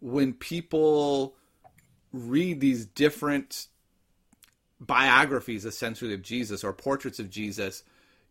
when 0.00 0.32
people 0.32 1.36
read 2.12 2.60
these 2.60 2.86
different 2.86 3.66
biographies 4.80 5.64
essentially 5.64 6.14
of 6.14 6.22
Jesus 6.22 6.64
or 6.64 6.72
portraits 6.72 7.18
of 7.18 7.30
Jesus, 7.30 7.82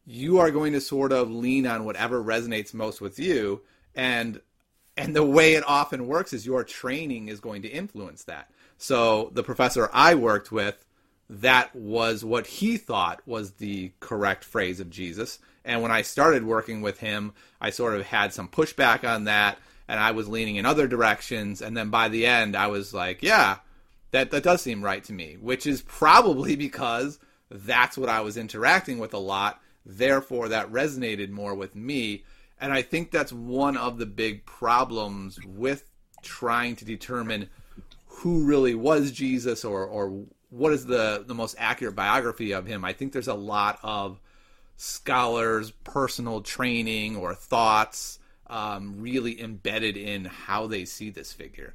you 0.06 0.40
are 0.40 0.52
going 0.52 0.74
to 0.74 0.82
sort 0.82 1.12
of 1.12 1.30
lean 1.30 1.68
on 1.68 1.86
whatever 1.86 2.24
resonates 2.24 2.74
most 2.74 3.02
with 3.02 3.20
you 3.20 3.62
and 3.96 4.42
and 4.96 5.16
the 5.16 5.24
way 5.24 5.54
it 5.54 5.64
often 5.68 6.08
works 6.08 6.34
is 6.34 6.46
your 6.46 6.64
training 6.64 7.28
is 7.28 7.40
going 7.40 7.62
to 7.62 7.68
influence 7.68 8.24
that. 8.24 8.50
So 8.80 9.30
the 9.34 9.44
professor 9.44 9.92
I 9.94 10.16
worked 10.16 10.52
with, 10.52 10.84
that 11.30 11.76
was 11.76 12.24
what 12.24 12.48
he 12.48 12.78
thought 12.78 13.22
was 13.26 13.52
the 13.54 13.92
correct 14.00 14.44
phrase 14.44 14.80
of 14.80 14.90
Jesus. 14.90 15.40
And 15.66 15.82
when 15.82 15.92
I 15.92 16.02
started 16.02 16.46
working 16.46 16.82
with 16.82 17.00
him, 17.00 17.34
I 17.60 17.72
sort 17.72 17.96
of 17.96 18.06
had 18.06 18.34
some 18.34 18.48
pushback 18.48 19.08
on 19.08 19.26
that 19.26 19.58
and 19.88 20.00
I 20.00 20.12
was 20.12 20.28
leaning 20.28 20.56
in 20.56 20.66
other 20.66 20.88
directions. 20.88 21.62
And 21.62 21.76
then 21.76 21.90
by 21.90 22.10
the 22.10 22.26
end, 22.26 22.56
I 22.56 22.68
was 22.68 22.94
like, 22.94 23.24
yeah, 23.24 23.58
that, 24.12 24.32
that 24.32 24.44
does 24.44 24.62
seem 24.62 24.84
right 24.84 25.04
to 25.06 25.14
me, 25.14 25.38
which 25.40 25.68
is 25.68 25.82
probably 25.82 26.56
because 26.58 27.20
that's 27.50 27.98
what 27.98 28.10
I 28.10 28.22
was 28.22 28.38
interacting 28.38 29.00
with 29.00 29.14
a 29.14 29.20
lot. 29.20 29.62
Therefore, 29.86 30.50
that 30.50 30.72
resonated 30.72 31.30
more 31.30 31.56
with 31.56 31.76
me. 31.76 32.24
And 32.60 32.74
I 32.74 32.82
think 32.82 33.12
that's 33.12 33.32
one 33.32 33.78
of 33.78 33.98
the 33.98 34.06
big 34.06 34.46
problems 34.46 35.40
with 35.46 35.90
trying 36.24 36.76
to 36.78 36.86
determine 36.86 37.50
who 38.06 38.46
really 38.46 38.76
was 38.76 39.12
Jesus 39.12 39.64
or, 39.64 39.86
or 39.86 40.26
what 40.50 40.74
is 40.74 40.86
the, 40.86 41.24
the 41.26 41.36
most 41.36 41.56
accurate 41.58 41.96
biography 41.96 42.54
of 42.54 42.66
him. 42.66 42.86
I 42.86 42.94
think 42.94 43.12
there's 43.14 43.28
a 43.28 43.34
lot 43.34 43.80
of 43.84 44.20
scholars' 44.78 45.72
personal 45.72 46.42
training 46.42 47.16
or 47.16 47.34
thoughts 47.34 48.20
um, 48.48 49.02
really 49.02 49.42
embedded 49.42 49.98
in 49.98 50.26
how 50.26 50.68
they 50.68 50.86
see 50.86 51.10
this 51.10 51.34
figure. 51.34 51.74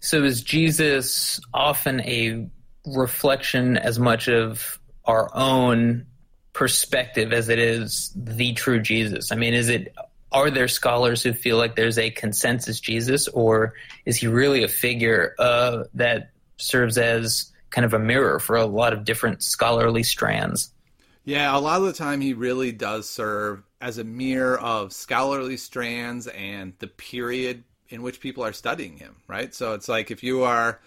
So 0.00 0.22
is 0.24 0.42
Jesus 0.42 1.40
often 1.52 2.00
a 2.00 2.48
reflection 2.86 3.76
as 3.76 3.98
much 3.98 4.28
of 4.28 4.78
our 5.04 5.30
own 5.34 6.06
perspective 6.52 7.32
as 7.32 7.48
it 7.48 7.58
is 7.58 8.12
the 8.14 8.52
true 8.52 8.80
Jesus? 8.80 9.32
I 9.32 9.36
mean, 9.36 9.54
is 9.54 9.68
it 9.68 9.94
are 10.32 10.50
there 10.50 10.66
scholars 10.66 11.22
who 11.22 11.32
feel 11.32 11.56
like 11.58 11.76
there's 11.76 11.96
a 11.96 12.10
consensus 12.10 12.80
Jesus, 12.80 13.28
or 13.28 13.74
is 14.04 14.16
he 14.16 14.26
really 14.26 14.64
a 14.64 14.68
figure 14.68 15.34
uh, 15.38 15.84
that 15.94 16.32
serves 16.56 16.98
as 16.98 17.52
kind 17.70 17.84
of 17.84 17.94
a 17.94 17.98
mirror 17.98 18.38
for 18.38 18.56
a 18.56 18.66
lot 18.66 18.92
of 18.92 19.04
different 19.04 19.42
scholarly 19.42 20.02
strands? 20.02 20.70
Yeah, 21.24 21.56
a 21.56 21.58
lot 21.58 21.80
of 21.80 21.86
the 21.86 21.92
time 21.92 22.20
he 22.20 22.34
really 22.34 22.70
does 22.70 23.08
serve 23.08 23.62
as 23.80 23.98
a 23.98 24.04
mirror 24.04 24.58
of 24.60 24.92
scholarly 24.92 25.56
strands 25.56 26.26
and 26.28 26.74
the 26.78 26.86
period 26.86 27.64
in 27.88 28.02
which 28.02 28.20
people 28.20 28.44
are 28.44 28.52
studying 28.52 28.96
him, 28.96 29.16
right? 29.26 29.54
So 29.54 29.74
it's 29.74 29.88
like 29.88 30.10
if 30.10 30.22
you 30.22 30.44
are 30.44 30.80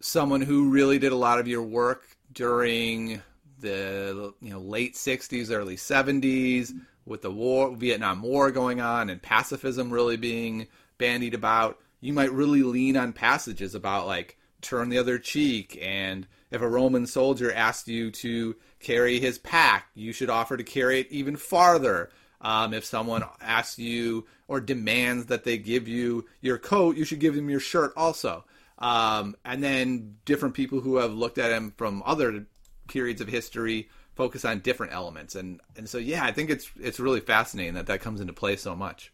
someone 0.00 0.40
who 0.40 0.70
really 0.70 0.98
did 0.98 1.12
a 1.12 1.16
lot 1.16 1.38
of 1.38 1.48
your 1.48 1.62
work 1.62 2.04
during 2.32 3.22
the 3.60 4.34
you 4.40 4.50
know 4.50 4.60
late 4.60 4.94
60s 4.94 5.50
early 5.50 5.76
70s 5.76 6.72
with 7.06 7.22
the 7.22 7.30
war 7.30 7.74
Vietnam 7.74 8.20
War 8.22 8.50
going 8.50 8.80
on 8.80 9.08
and 9.08 9.22
pacifism 9.22 9.90
really 9.90 10.18
being 10.18 10.66
bandied 10.98 11.32
about 11.32 11.78
you 12.00 12.12
might 12.12 12.32
really 12.32 12.62
lean 12.62 12.96
on 12.96 13.12
passages 13.12 13.74
about 13.74 14.06
like 14.06 14.36
turn 14.66 14.88
the 14.88 14.98
other 14.98 15.18
cheek 15.18 15.78
and 15.82 16.26
if 16.50 16.60
a 16.60 16.68
Roman 16.68 17.06
soldier 17.06 17.52
asked 17.52 17.88
you 17.88 18.10
to 18.10 18.56
carry 18.80 19.20
his 19.20 19.38
pack 19.38 19.86
you 19.94 20.12
should 20.12 20.30
offer 20.30 20.56
to 20.56 20.64
carry 20.64 21.00
it 21.00 21.10
even 21.10 21.36
farther 21.36 22.10
um, 22.40 22.74
if 22.74 22.84
someone 22.84 23.24
asks 23.40 23.78
you 23.78 24.26
or 24.48 24.60
demands 24.60 25.26
that 25.26 25.44
they 25.44 25.58
give 25.58 25.88
you 25.88 26.26
your 26.40 26.58
coat, 26.58 26.96
you 26.96 27.04
should 27.04 27.20
give 27.20 27.34
them 27.34 27.50
your 27.50 27.60
shirt 27.60 27.92
also. 27.96 28.44
Um, 28.78 29.36
and 29.44 29.62
then 29.62 30.16
different 30.24 30.54
people 30.54 30.80
who 30.80 30.96
have 30.96 31.12
looked 31.12 31.38
at 31.38 31.50
him 31.50 31.72
from 31.76 32.02
other 32.04 32.46
periods 32.88 33.20
of 33.20 33.28
history 33.28 33.88
focus 34.14 34.44
on 34.44 34.60
different 34.60 34.92
elements. 34.92 35.34
And 35.34 35.60
and 35.76 35.88
so 35.88 35.98
yeah, 35.98 36.24
I 36.24 36.32
think 36.32 36.50
it's 36.50 36.70
it's 36.78 37.00
really 37.00 37.20
fascinating 37.20 37.74
that 37.74 37.86
that 37.86 38.00
comes 38.00 38.20
into 38.20 38.32
play 38.32 38.56
so 38.56 38.76
much. 38.76 39.12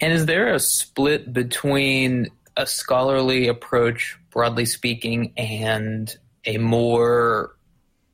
And 0.00 0.12
is 0.12 0.26
there 0.26 0.54
a 0.54 0.60
split 0.60 1.32
between 1.32 2.30
a 2.56 2.66
scholarly 2.66 3.48
approach, 3.48 4.18
broadly 4.30 4.66
speaking, 4.66 5.32
and 5.36 6.14
a 6.44 6.58
more, 6.58 7.56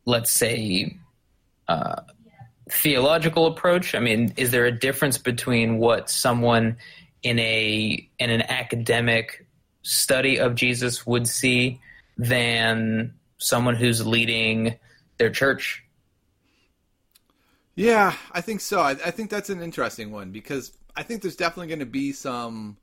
let's 0.04 0.30
say, 0.30 0.96
uh, 1.66 2.02
theological 2.70 3.46
approach? 3.46 3.94
I 3.94 4.00
mean, 4.00 4.34
is 4.36 4.50
there 4.50 4.66
a 4.66 4.72
difference 4.72 5.18
between 5.18 5.78
what 5.78 6.10
someone 6.10 6.76
in 7.22 7.38
a 7.38 8.08
in 8.18 8.30
an 8.30 8.42
academic 8.42 9.46
study 9.82 10.38
of 10.38 10.54
Jesus 10.54 11.06
would 11.06 11.26
see 11.26 11.80
than 12.16 13.14
someone 13.38 13.74
who's 13.74 14.06
leading 14.06 14.76
their 15.18 15.30
church? 15.30 15.84
Yeah, 17.74 18.14
I 18.32 18.40
think 18.40 18.60
so. 18.60 18.80
I, 18.80 18.90
I 18.90 19.10
think 19.12 19.30
that's 19.30 19.50
an 19.50 19.62
interesting 19.62 20.10
one 20.10 20.32
because 20.32 20.72
I 20.96 21.04
think 21.04 21.22
there's 21.22 21.36
definitely 21.36 21.68
going 21.68 21.78
to 21.78 21.86
be 21.86 22.12
some 22.12 22.76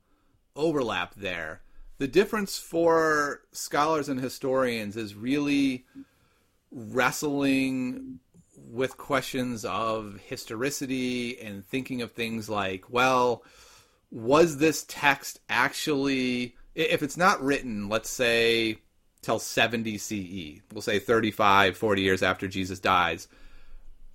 overlap 0.56 1.14
there. 1.14 1.62
The 1.98 2.08
difference 2.08 2.58
for 2.58 3.42
scholars 3.52 4.08
and 4.08 4.20
historians 4.20 4.96
is 4.96 5.14
really 5.14 5.86
wrestling 6.70 8.18
with 8.70 8.96
questions 8.96 9.64
of 9.64 10.20
historicity 10.26 11.38
and 11.40 11.64
thinking 11.64 12.02
of 12.02 12.12
things 12.12 12.48
like, 12.48 12.90
well, 12.90 13.44
was 14.10 14.58
this 14.58 14.84
text 14.88 15.40
actually, 15.48 16.56
if 16.74 17.02
it's 17.02 17.16
not 17.16 17.42
written, 17.42 17.88
let's 17.88 18.10
say, 18.10 18.78
till 19.22 19.38
70 19.38 19.98
CE, 19.98 20.60
we'll 20.72 20.82
say 20.82 20.98
35, 20.98 21.76
40 21.76 22.02
years 22.02 22.22
after 22.22 22.46
Jesus 22.46 22.78
dies, 22.78 23.28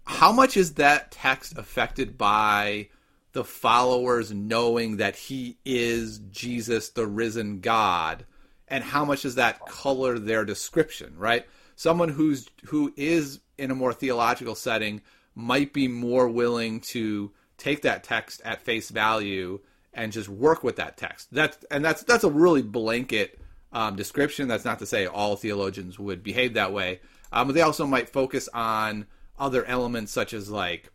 how 0.05 0.31
much 0.31 0.57
is 0.57 0.73
that 0.75 1.11
text 1.11 1.57
affected 1.57 2.17
by 2.17 2.89
the 3.33 3.43
followers 3.43 4.31
knowing 4.31 4.97
that 4.97 5.15
he 5.15 5.57
is 5.65 6.19
Jesus, 6.31 6.89
the 6.89 7.07
risen 7.07 7.59
God? 7.59 8.25
And 8.67 8.83
how 8.83 9.03
much 9.03 9.23
does 9.23 9.35
that 9.35 9.65
color 9.65 10.17
their 10.17 10.45
description, 10.45 11.13
right? 11.17 11.45
Someone 11.75 12.09
who's 12.09 12.47
who 12.65 12.93
is 12.95 13.39
in 13.57 13.71
a 13.71 13.75
more 13.75 13.93
theological 13.93 14.55
setting 14.55 15.01
might 15.35 15.73
be 15.73 15.87
more 15.87 16.27
willing 16.27 16.79
to 16.81 17.31
take 17.57 17.83
that 17.83 18.03
text 18.03 18.41
at 18.43 18.61
face 18.61 18.89
value 18.89 19.59
and 19.93 20.11
just 20.11 20.29
work 20.29 20.63
with 20.63 20.77
that 20.77 20.97
text. 20.97 21.27
That's 21.31 21.57
and 21.69 21.83
that's 21.83 22.03
that's 22.03 22.23
a 22.23 22.29
really 22.29 22.61
blanket 22.61 23.39
um, 23.71 23.95
description. 23.95 24.47
That's 24.47 24.65
not 24.65 24.79
to 24.79 24.85
say 24.85 25.05
all 25.05 25.35
theologians 25.35 25.99
would 25.99 26.23
behave 26.23 26.53
that 26.55 26.73
way, 26.73 27.01
um, 27.31 27.47
but 27.47 27.53
they 27.53 27.61
also 27.61 27.85
might 27.85 28.09
focus 28.09 28.49
on 28.53 29.05
other 29.39 29.65
elements 29.65 30.11
such 30.11 30.33
as 30.33 30.49
like 30.49 30.91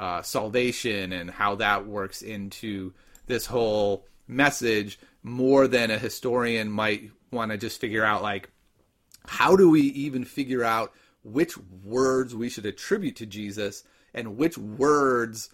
uh, 0.00 0.22
salvation 0.22 1.12
and 1.12 1.30
how 1.30 1.54
that 1.56 1.86
works 1.86 2.22
into 2.22 2.92
this 3.26 3.44
whole 3.44 4.06
message 4.26 4.98
more 5.22 5.68
than 5.68 5.90
a 5.90 5.98
historian 5.98 6.70
might 6.70 7.10
want 7.30 7.50
to 7.50 7.58
just 7.58 7.80
figure 7.80 8.04
out 8.04 8.22
like 8.22 8.48
how 9.26 9.54
do 9.54 9.68
we 9.68 9.82
even 9.82 10.24
figure 10.24 10.64
out 10.64 10.92
which 11.22 11.58
words 11.84 12.34
we 12.34 12.48
should 12.48 12.64
attribute 12.64 13.14
to 13.14 13.26
Jesus 13.26 13.84
and 14.14 14.38
which 14.38 14.56
words 14.56 15.50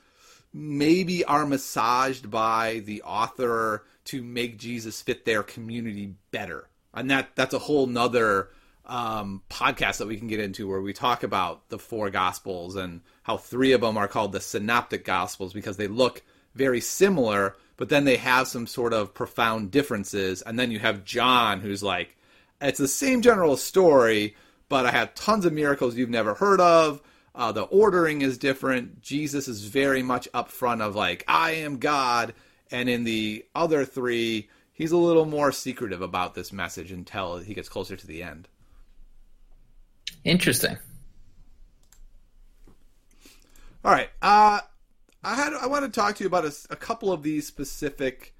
maybe 0.52 1.24
are 1.24 1.44
massaged 1.44 2.30
by 2.30 2.80
the 2.85 3.02
author 3.02 3.85
to 4.04 4.22
make 4.22 4.59
Jesus 4.59 5.02
fit 5.02 5.24
their 5.24 5.42
community 5.42 6.14
better. 6.30 6.68
And 6.94 7.11
that 7.11 7.35
that's 7.35 7.52
a 7.52 7.59
whole 7.59 7.88
nother 7.88 8.50
um, 8.87 9.42
podcast 9.51 9.99
that 9.99 10.07
we 10.07 10.16
can 10.16 10.29
get 10.29 10.40
into 10.40 10.68
where 10.68 10.81
we 10.81 10.92
talk 10.92 11.22
about 11.22 11.68
the 11.68 11.79
four 11.79 12.11
gospels 12.11 12.77
and 12.77 13.01
how 13.22 13.37
three 13.37 13.72
of 13.72 13.81
them 13.81 13.96
are 13.96 14.09
called 14.09 14.33
the 14.33 14.40
synoptic 14.40 15.05
gospels 15.05 15.53
because 15.53 15.77
they 15.77 15.88
look 15.88 16.22
very 16.55 16.81
similar, 16.81 17.57
but 17.77 17.88
then 17.88 18.05
they 18.05 18.16
have 18.16 18.49
some 18.49 18.66
sort 18.66 18.92
of 18.92 19.12
profound 19.12 19.70
differences. 19.70 20.42
And 20.42 20.59
then 20.59 20.70
you 20.70 20.79
have 20.79 21.05
John, 21.05 21.61
who's 21.61 21.83
like, 21.83 22.16
it's 22.61 22.79
the 22.79 22.88
same 22.88 23.22
general 23.22 23.57
story, 23.57 24.37
but 24.68 24.87
I 24.87 24.92
have 24.92 25.14
tons 25.14 25.44
of 25.44 25.53
miracles 25.53 25.96
you've 25.96 26.09
never 26.09 26.35
heard 26.35 26.61
of. 26.61 27.03
Uh, 27.35 27.53
the 27.53 27.64
ordering 27.64 28.22
is 28.22 28.38
different. 28.38 29.03
Jesus 29.03 29.46
is 29.46 29.64
very 29.64 30.03
much 30.03 30.29
upfront 30.33 30.81
of 30.81 30.96
like, 30.96 31.25
I 31.29 31.53
am 31.53 31.79
God. 31.79 32.33
And 32.70 32.88
in 32.88 33.05
the 33.05 33.44
other 33.55 33.85
three, 33.85 34.49
he's 34.72 34.92
a 34.92 34.96
little 34.96 35.27
more 35.27 35.53
secretive 35.53 36.01
about 36.01 36.35
this 36.35 36.53
message 36.53 36.92
until 36.92 37.38
he 37.38 37.53
gets 37.53 37.68
closer 37.68 37.96
to 37.96 38.07
the 38.07 38.22
end. 38.22 38.49
Interesting. 40.27 40.77
All 43.85 43.93
right. 43.93 44.11
Uh, 44.21 44.59
I 45.23 45.35
had 45.37 45.55
I 45.55 45.69
want 45.69 45.85
to 45.85 46.01
talk 46.01 46.17
to 46.17 46.25
you 46.25 46.27
about 46.27 46.45
a, 46.45 46.53
a 46.69 46.75
couple 46.75 47.12
of 47.12 47.23
these 47.23 47.47
specific 47.47 48.35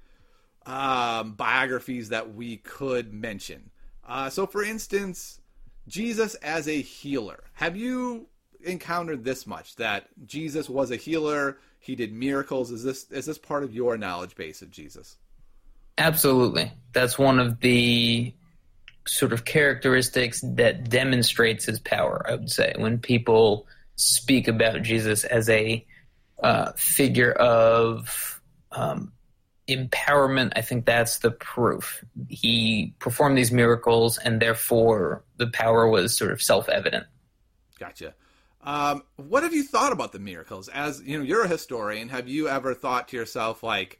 um, 0.65 1.33
biographies 1.33 2.09
that 2.09 2.35
we 2.35 2.57
could 2.57 3.13
mention. 3.13 3.71
Uh, 4.05 4.29
so, 4.29 4.45
for 4.45 4.63
instance, 4.65 5.39
Jesus 5.87 6.35
as 6.35 6.67
a 6.67 6.81
healer. 6.81 7.45
Have 7.53 7.77
you 7.77 8.27
encountered 8.65 9.23
this 9.23 9.47
much 9.47 9.77
that 9.77 10.07
Jesus 10.25 10.69
was 10.69 10.91
a 10.91 10.97
healer? 10.97 11.57
He 11.79 11.95
did 11.95 12.11
miracles. 12.11 12.69
Is 12.69 12.83
this 12.83 13.09
is 13.11 13.25
this 13.25 13.37
part 13.37 13.63
of 13.63 13.73
your 13.73 13.97
knowledge 13.97 14.35
base 14.35 14.61
of 14.61 14.71
Jesus? 14.71 15.15
Absolutely. 15.97 16.69
That's 16.91 17.17
one 17.17 17.39
of 17.39 17.61
the 17.61 18.33
sort 19.07 19.33
of 19.33 19.45
characteristics 19.45 20.41
that 20.43 20.89
demonstrates 20.89 21.65
his 21.65 21.79
power, 21.79 22.25
I 22.27 22.35
would 22.35 22.51
say. 22.51 22.73
When 22.77 22.99
people 22.99 23.67
speak 23.95 24.47
about 24.47 24.83
Jesus 24.83 25.23
as 25.23 25.49
a 25.49 25.85
uh, 26.43 26.71
figure 26.73 27.31
of 27.31 28.41
um, 28.71 29.11
empowerment. 29.67 30.53
I 30.55 30.61
think 30.61 30.85
that's 30.85 31.19
the 31.19 31.31
proof. 31.31 32.03
He 32.29 32.93
performed 32.99 33.37
these 33.37 33.51
miracles, 33.51 34.17
and 34.17 34.41
therefore 34.41 35.23
the 35.37 35.47
power 35.47 35.87
was 35.89 36.17
sort 36.17 36.31
of 36.31 36.41
self 36.41 36.69
evident. 36.69 37.05
Gotcha. 37.79 38.13
Um, 38.63 39.03
what 39.15 39.43
have 39.43 39.53
you 39.53 39.63
thought 39.63 39.91
about 39.91 40.11
the 40.11 40.19
miracles? 40.19 40.67
As 40.67 41.01
you 41.03 41.17
know, 41.17 41.23
you're 41.23 41.43
a 41.43 41.47
historian. 41.47 42.09
Have 42.09 42.27
you 42.27 42.47
ever 42.49 42.73
thought 42.73 43.09
to 43.09 43.17
yourself, 43.17 43.63
like, 43.63 43.99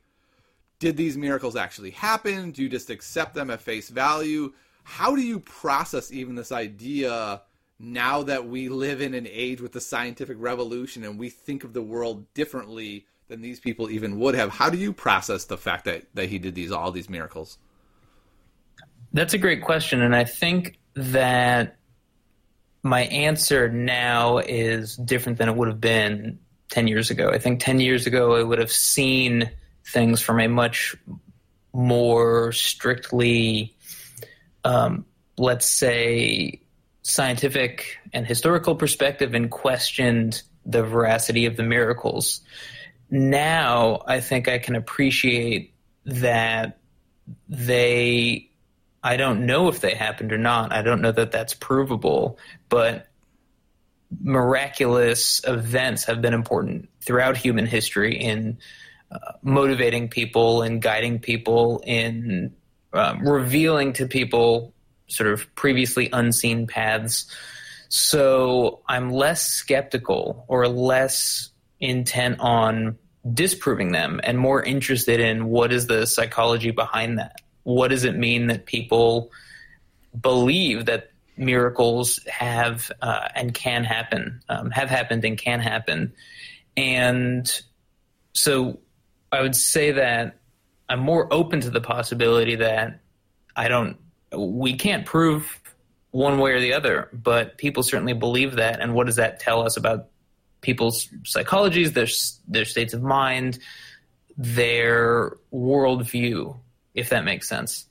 did 0.79 0.97
these 0.97 1.17
miracles 1.17 1.55
actually 1.55 1.91
happen? 1.91 2.51
Do 2.51 2.63
you 2.63 2.69
just 2.69 2.89
accept 2.89 3.33
them 3.33 3.49
at 3.49 3.61
face 3.61 3.89
value? 3.89 4.53
How 4.88 5.17
do 5.17 5.21
you 5.21 5.41
process 5.41 6.13
even 6.13 6.36
this 6.36 6.54
idea 6.54 7.41
now 7.78 8.23
that 8.23 8.47
we 8.47 8.69
live 8.69 9.02
in 9.02 9.13
an 9.15 9.28
age 9.30 9.60
with 9.60 9.73
the 9.73 9.82
scientific 9.82 10.38
revolution 10.39 11.04
and 11.04 11.19
we 11.19 11.30
think 11.30 11.65
of 11.65 11.73
the 11.73 11.82
world 11.82 12.34
differently 12.34 13.06
than 13.28 13.41
these 13.41 13.60
people 13.60 13.89
even 13.89 14.17
would 14.17 14.34
have? 14.34 14.50
How 14.50 14.69
do 14.69 14.78
you 14.78 14.93
process 14.93 15.43
the 15.43 15.58
fact 15.58 15.84
that, 15.86 16.06
that 16.13 16.30
he 16.30 16.39
did 16.39 16.56
these 16.56 16.71
all 16.71 16.93
these 16.93 17.10
miracles? 17.10 17.58
That's 19.12 19.34
a 19.34 19.38
great 19.38 19.62
question, 19.62 20.02
and 20.02 20.15
I 20.15 20.23
think 20.23 20.80
that 20.93 21.76
my 22.82 23.02
answer 23.02 23.67
now 23.67 24.38
is 24.38 24.95
different 24.95 25.38
than 25.38 25.50
it 25.50 25.56
would 25.58 25.67
have 25.67 25.82
been 25.82 26.39
10 26.71 26.88
years 26.88 27.12
ago. 27.12 27.30
I 27.30 27.39
think 27.39 27.60
10 27.60 27.82
years 27.82 28.08
ago 28.08 28.38
I 28.38 28.43
would 28.43 28.60
have 28.60 28.71
seen 28.71 29.52
things 29.86 30.21
from 30.21 30.39
a 30.39 30.47
much 30.47 30.95
more 31.73 32.52
strictly, 32.54 33.76
um, 34.67 35.06
let's 35.38 35.65
say, 35.65 36.62
scientific 37.01 37.97
and 38.12 38.27
historical 38.27 38.75
perspective 38.75 39.34
and 39.34 39.49
questioned 39.49 40.43
the 40.65 40.84
veracity 40.84 41.45
of 41.45 41.56
the 41.56 41.63
miracles. 41.63 42.41
Now 43.10 44.03
I 44.06 44.19
think 44.19 44.49
I 44.49 44.58
can 44.60 44.75
appreciate 44.75 45.73
that 46.06 46.80
they 47.47 48.49
I 49.01 49.15
don't 49.15 49.45
know 49.45 49.69
if 49.69 49.80
they 49.80 49.93
happened 49.93 50.34
or 50.34 50.38
not. 50.38 50.73
I 50.73 50.82
don't 50.82 51.01
know 51.01 51.13
that 51.13 51.32
that's 51.32 51.53
provable, 51.53 52.38
but 52.67 53.08
miraculous 54.21 55.41
events 55.47 56.03
have 56.06 56.21
been 56.21 56.34
important 56.34 56.89
throughout 56.99 57.38
human 57.38 57.65
history 57.65 58.17
in 58.17 58.58
uh, 59.12 59.34
motivating 59.41 60.10
people 60.10 60.62
and 60.62 60.82
guiding 60.82 61.19
people 61.19 61.82
in 61.86 62.53
um, 62.93 63.28
revealing 63.28 63.93
to 63.93 64.08
people 64.08 64.73
sort 65.08 65.32
of 65.32 65.54
previously 65.56 66.10
unseen 66.12 66.67
paths. 66.67 67.26
So 67.89 68.82
I'm 68.88 69.12
less 69.12 69.45
skeptical 69.47 70.45
or 70.47 70.67
less 70.67 71.50
intent 71.80 72.39
on 72.39 72.97
disproving 73.34 73.91
them 73.91 74.19
and 74.23 74.38
more 74.38 74.63
interested 74.63 75.19
in 75.19 75.45
what 75.45 75.71
is 75.71 75.88
the 75.88 76.06
psychology 76.06 76.71
behind 76.71 77.19
that 77.19 77.41
what 77.67 77.89
does 77.89 78.06
it 78.06 78.15
mean 78.15 78.47
that 78.47 78.65
people 78.65 79.30
believe 80.19 80.86
that 80.86 81.12
miracles 81.36 82.19
have 82.28 82.89
uh, 83.02 83.28
and 83.36 83.54
can 83.54 83.84
happen, 83.84 84.41
um, 84.47 84.71
have 84.71 84.89
happened 84.89 85.26
and 85.26 85.38
can 85.38 85.60
happen. 85.60 86.13
And 86.78 87.52
so 88.32 88.80
I 89.34 89.41
would 89.41 89.56
say 89.56 89.91
that 89.91 90.38
I'm 90.89 91.00
more 91.00 91.32
open 91.32 91.62
to 91.62 91.69
the 91.69 91.82
possibility 91.82 92.56
that 92.56 93.02
I 93.56 93.67
don't, 93.67 93.97
we 94.36 94.76
can't 94.76 95.06
prove 95.06 95.60
one 96.12 96.39
way 96.39 96.52
or 96.52 96.60
the 96.60 96.73
other, 96.73 97.10
but 97.13 97.58
people 97.58 97.84
certainly 97.84 98.13
believe 98.13 98.56
that. 98.56 98.80
And 98.80 98.93
what 98.93 99.06
does 99.06 99.17
that 99.17 99.39
tell 99.39 99.63
us 99.63 99.78
about 99.78 100.08
people's 100.62 101.08
psychologies, 101.23 101.93
their, 101.93 102.08
their 102.47 102.65
states 102.65 102.93
of 102.93 103.02
mind, 103.02 103.60
their 104.38 105.38
worldview? 105.54 106.58
if 106.97 107.10
that 107.10 107.23
makes 107.23 107.47
sense. 107.47 107.86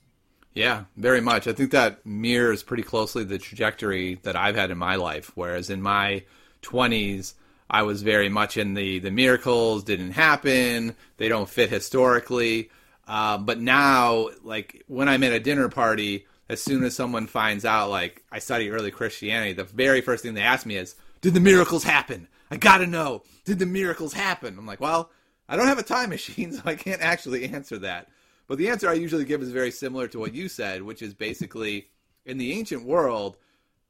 Yeah, 0.53 0.83
very 0.97 1.21
much. 1.21 1.47
I 1.47 1.53
think 1.53 1.71
that 1.71 2.05
mirrors 2.05 2.61
pretty 2.61 2.83
closely 2.83 3.23
the 3.23 3.37
trajectory 3.37 4.15
that 4.23 4.35
I've 4.35 4.55
had 4.55 4.69
in 4.69 4.77
my 4.77 4.97
life. 4.97 5.31
Whereas 5.33 5.69
in 5.69 5.81
my 5.81 6.23
20s, 6.61 7.33
I 7.69 7.83
was 7.83 8.01
very 8.01 8.29
much 8.29 8.57
in 8.57 8.73
the 8.73 8.99
the 8.99 9.11
miracles 9.11 9.83
didn't 9.83 10.11
happen, 10.11 10.95
they 11.17 11.29
don't 11.29 11.49
fit 11.49 11.69
historically. 11.69 12.69
Uh, 13.07 13.37
but 13.37 13.59
now, 13.59 14.29
like 14.43 14.83
when 14.87 15.07
I'm 15.07 15.23
at 15.23 15.33
a 15.33 15.39
dinner 15.39 15.69
party, 15.69 16.25
as 16.49 16.61
soon 16.61 16.83
as 16.83 16.95
someone 16.95 17.27
finds 17.27 17.65
out, 17.65 17.89
like 17.89 18.23
I 18.31 18.39
study 18.39 18.69
early 18.69 18.91
Christianity, 18.91 19.53
the 19.53 19.63
very 19.63 20.01
first 20.01 20.23
thing 20.23 20.33
they 20.33 20.41
ask 20.41 20.65
me 20.65 20.75
is, 20.75 20.95
"Did 21.21 21.33
the 21.33 21.39
miracles 21.39 21.83
happen?" 21.83 22.27
I 22.49 22.57
gotta 22.57 22.87
know. 22.87 23.23
Did 23.45 23.59
the 23.59 23.65
miracles 23.65 24.13
happen? 24.13 24.57
I'm 24.57 24.65
like, 24.65 24.79
well, 24.79 25.11
I 25.49 25.55
don't 25.55 25.67
have 25.67 25.79
a 25.79 25.83
time 25.83 26.09
machine, 26.09 26.51
so 26.53 26.61
I 26.65 26.75
can't 26.75 27.01
actually 27.01 27.45
answer 27.45 27.77
that. 27.79 28.09
But 28.47 28.57
the 28.57 28.69
answer 28.69 28.89
I 28.89 28.93
usually 28.93 29.25
give 29.25 29.41
is 29.41 29.51
very 29.51 29.71
similar 29.71 30.07
to 30.09 30.19
what 30.19 30.33
you 30.33 30.47
said, 30.47 30.83
which 30.83 31.01
is 31.01 31.13
basically 31.13 31.89
in 32.25 32.37
the 32.37 32.53
ancient 32.53 32.85
world, 32.85 33.37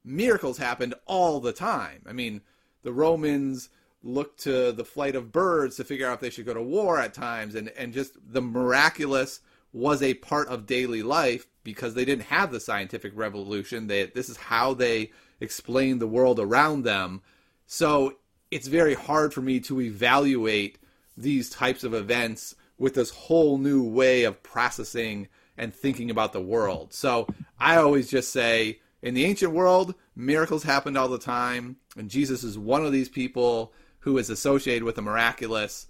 miracles 0.03 0.58
happened 0.58 0.95
all 1.06 1.39
the 1.39 1.53
time. 1.53 2.01
I 2.08 2.13
mean, 2.13 2.41
the 2.84 2.91
Romans 2.91 3.69
looked 4.08 4.41
to 4.43 4.72
the 4.72 4.86
flight 4.86 5.15
of 5.15 5.32
birds 5.32 5.76
to 5.76 5.84
figure 5.84 6.08
out 6.08 6.15
if 6.15 6.20
they 6.22 6.30
should 6.30 6.46
go 6.46 6.54
to 6.54 6.62
war 6.62 7.00
at 7.00 7.13
times, 7.13 7.56
and, 7.56 7.70
and 7.78 7.93
just 7.93 8.13
the 8.32 8.41
miraculous 8.41 9.41
was 9.74 10.02
a 10.02 10.13
part 10.15 10.48
of 10.48 10.65
daily 10.65 11.04
life 11.04 11.46
because 11.63 11.93
they 11.93 12.06
didn't 12.06 12.24
have 12.24 12.52
the 12.52 12.60
scientific 12.60 13.12
revolution. 13.15 13.88
They, 13.88 14.06
this 14.06 14.30
is 14.30 14.38
how 14.38 14.74
they 14.74 15.12
explained 15.39 16.00
the 16.00 16.08
world 16.08 16.39
around 16.39 16.84
them. 16.84 17.22
So 17.65 18.15
it's 18.50 18.67
very 18.67 18.93
hard 18.93 19.34
for 19.34 19.41
me 19.41 19.60
to 19.62 19.82
evaluate 19.82 20.80
these 21.17 21.50
types 21.50 21.84
of 21.84 21.93
events 21.93 22.56
with 22.78 22.93
this 22.93 23.10
whole 23.10 23.58
new 23.58 23.84
way 23.84 24.24
of 24.24 24.41
processing 24.41 25.28
and 25.58 25.74
thinking 25.74 26.10
about 26.10 26.34
the 26.34 26.41
world. 26.41 26.93
So 26.93 27.28
I 27.60 27.78
always 27.78 28.10
just 28.10 28.32
say, 28.32 28.80
in 29.02 29.13
the 29.13 29.26
ancient 29.26 29.52
world, 29.52 29.96
miracles 30.15 30.63
happened 30.63 30.98
all 30.98 31.08
the 31.08 31.20
time, 31.20 31.78
and 31.98 32.10
Jesus 32.10 32.43
is 32.43 32.58
one 32.58 32.86
of 32.86 32.91
these 32.91 33.10
people 33.10 33.74
who 34.08 34.17
is 34.17 34.30
associated 34.30 34.86
with 34.86 34.96
the 34.96 35.02
miraculous. 35.02 35.86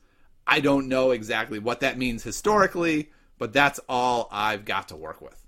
I 0.48 0.60
don't 0.60 0.88
know 0.88 1.12
exactly 1.12 1.60
what 1.60 1.82
that 1.82 2.00
means 2.00 2.24
historically, 2.24 3.12
but 3.38 3.54
that's 3.54 3.80
all 3.88 4.28
I've 4.32 4.66
got 4.66 4.88
to 4.88 4.96
work 4.96 5.22
with. 5.22 5.40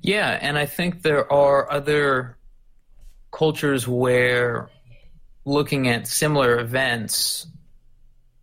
Yeah, 0.00 0.38
and 0.40 0.56
I 0.56 0.64
think 0.64 1.02
there 1.02 1.30
are 1.30 1.70
other 1.70 2.38
cultures 3.30 3.86
where 3.86 4.70
looking 5.44 5.88
at 5.88 6.08
similar 6.08 6.58
events 6.58 7.46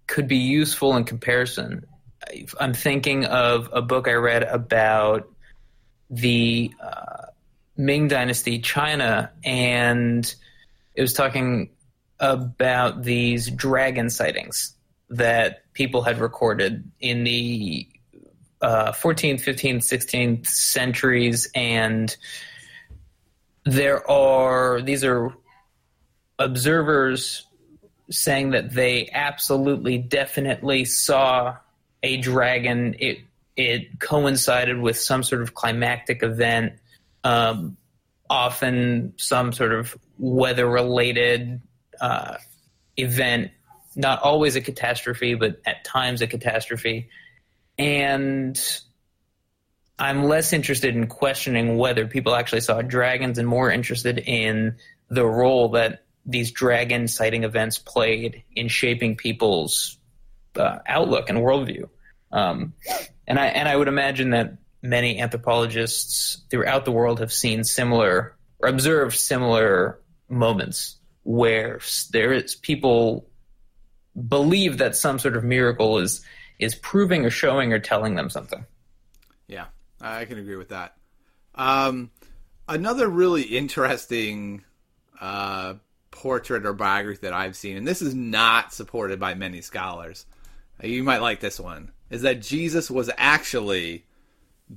could 0.05 0.27
be 0.27 0.37
useful 0.37 0.95
in 0.95 1.03
comparison. 1.03 1.83
I'm 2.59 2.75
thinking 2.75 3.25
of 3.25 3.69
a 3.73 3.81
book 3.81 4.07
I 4.07 4.13
read 4.13 4.43
about 4.43 5.27
the 6.11 6.71
uh, 6.79 7.25
Ming 7.75 8.07
Dynasty, 8.07 8.59
China, 8.59 9.31
and 9.43 10.35
it 10.93 11.01
was 11.01 11.13
talking 11.13 11.71
about 12.19 13.03
these 13.03 13.49
dragon 13.49 14.09
sightings 14.09 14.73
that 15.09 15.71
people 15.73 16.01
had 16.01 16.19
recorded 16.19 16.89
in 16.99 17.23
the 17.23 17.87
uh, 18.61 18.91
14th, 18.91 19.41
15th, 19.41 19.83
16th 19.83 20.47
centuries, 20.47 21.49
and 21.53 22.15
there 23.65 24.09
are 24.09 24.81
these 24.81 25.03
are 25.03 25.33
observers 26.39 27.45
saying 28.09 28.51
that 28.51 28.71
they 28.71 29.09
absolutely, 29.11 29.97
definitely 29.97 30.85
saw 30.85 31.57
a 32.03 32.17
dragon. 32.17 32.95
It 32.99 33.19
it 33.55 33.99
coincided 33.99 34.79
with 34.79 34.97
some 34.97 35.23
sort 35.23 35.41
of 35.41 35.53
climactic 35.53 36.23
event, 36.23 36.73
um, 37.23 37.77
often 38.29 39.13
some 39.17 39.53
sort 39.53 39.73
of 39.73 39.95
weather 40.17 40.67
related 40.67 41.61
uh, 42.01 42.37
event. 42.97 43.51
Not 43.95 44.21
always 44.21 44.55
a 44.55 44.61
catastrophe, 44.61 45.35
but 45.35 45.61
at 45.65 45.83
times 45.85 46.21
a 46.21 46.27
catastrophe. 46.27 47.09
And 47.77 48.59
I'm 49.97 50.25
less 50.25 50.51
interested 50.51 50.95
in 50.95 51.07
questioning 51.07 51.77
whether 51.77 52.05
people 52.07 52.35
actually 52.35 52.61
saw 52.61 52.81
dragons 52.81 53.37
and 53.37 53.47
more 53.47 53.71
interested 53.71 54.19
in 54.19 54.75
the 55.09 55.25
role 55.25 55.69
that 55.69 56.03
these 56.25 56.51
dragon 56.51 57.07
sighting 57.07 57.43
events 57.43 57.77
played 57.77 58.43
in 58.53 58.67
shaping 58.67 59.15
people's 59.15 59.97
uh, 60.55 60.79
outlook 60.87 61.29
and 61.29 61.37
worldview. 61.37 61.87
Um, 62.31 62.73
and 63.27 63.39
I 63.39 63.47
and 63.47 63.69
I 63.69 63.75
would 63.75 63.87
imagine 63.87 64.31
that 64.31 64.57
many 64.81 65.19
anthropologists 65.19 66.43
throughout 66.49 66.85
the 66.85 66.91
world 66.91 67.19
have 67.19 67.31
seen 67.31 67.63
similar 67.63 68.35
or 68.59 68.69
observed 68.69 69.15
similar 69.15 69.99
moments 70.27 70.94
where 71.25 71.79
there 72.11 72.31
is 72.31 72.55
people 72.55 73.27
believe 74.29 74.77
that 74.77 74.95
some 74.95 75.19
sort 75.19 75.35
of 75.35 75.43
miracle 75.43 75.97
is 75.97 76.21
is 76.59 76.75
proving 76.75 77.25
or 77.25 77.29
showing 77.29 77.73
or 77.73 77.79
telling 77.79 78.15
them 78.15 78.29
something. 78.29 78.65
Yeah, 79.47 79.65
I 79.99 80.23
can 80.25 80.37
agree 80.37 80.55
with 80.55 80.69
that. 80.69 80.95
Um, 81.55 82.11
another 82.69 83.09
really 83.09 83.41
interesting 83.41 84.63
uh, 85.19 85.73
portrait 86.11 86.65
or 86.65 86.73
biography 86.73 87.21
that 87.23 87.33
I've 87.33 87.57
seen, 87.57 87.75
and 87.75 87.87
this 87.87 88.01
is 88.01 88.15
not 88.15 88.71
supported 88.71 89.19
by 89.19 89.33
many 89.33 89.61
scholars. 89.61 90.25
You 90.81 91.03
might 91.03 91.21
like 91.21 91.39
this 91.39 91.59
one. 91.59 91.91
Is 92.11 92.21
that 92.21 92.41
Jesus 92.41 92.91
was 92.91 93.09
actually 93.17 94.05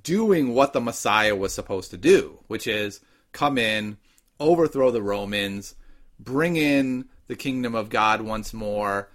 doing 0.02 0.54
what 0.54 0.72
the 0.72 0.80
Messiah 0.80 1.36
was 1.36 1.52
supposed 1.52 1.90
to 1.90 1.98
do, 1.98 2.38
which 2.46 2.66
is 2.66 3.00
come 3.32 3.58
in, 3.58 3.98
overthrow 4.40 4.90
the 4.90 5.02
Romans, 5.02 5.74
bring 6.18 6.56
in 6.56 7.08
the 7.26 7.36
kingdom 7.36 7.74
of 7.74 7.90
God 7.90 8.20
once 8.20 8.52
more, 8.52 9.08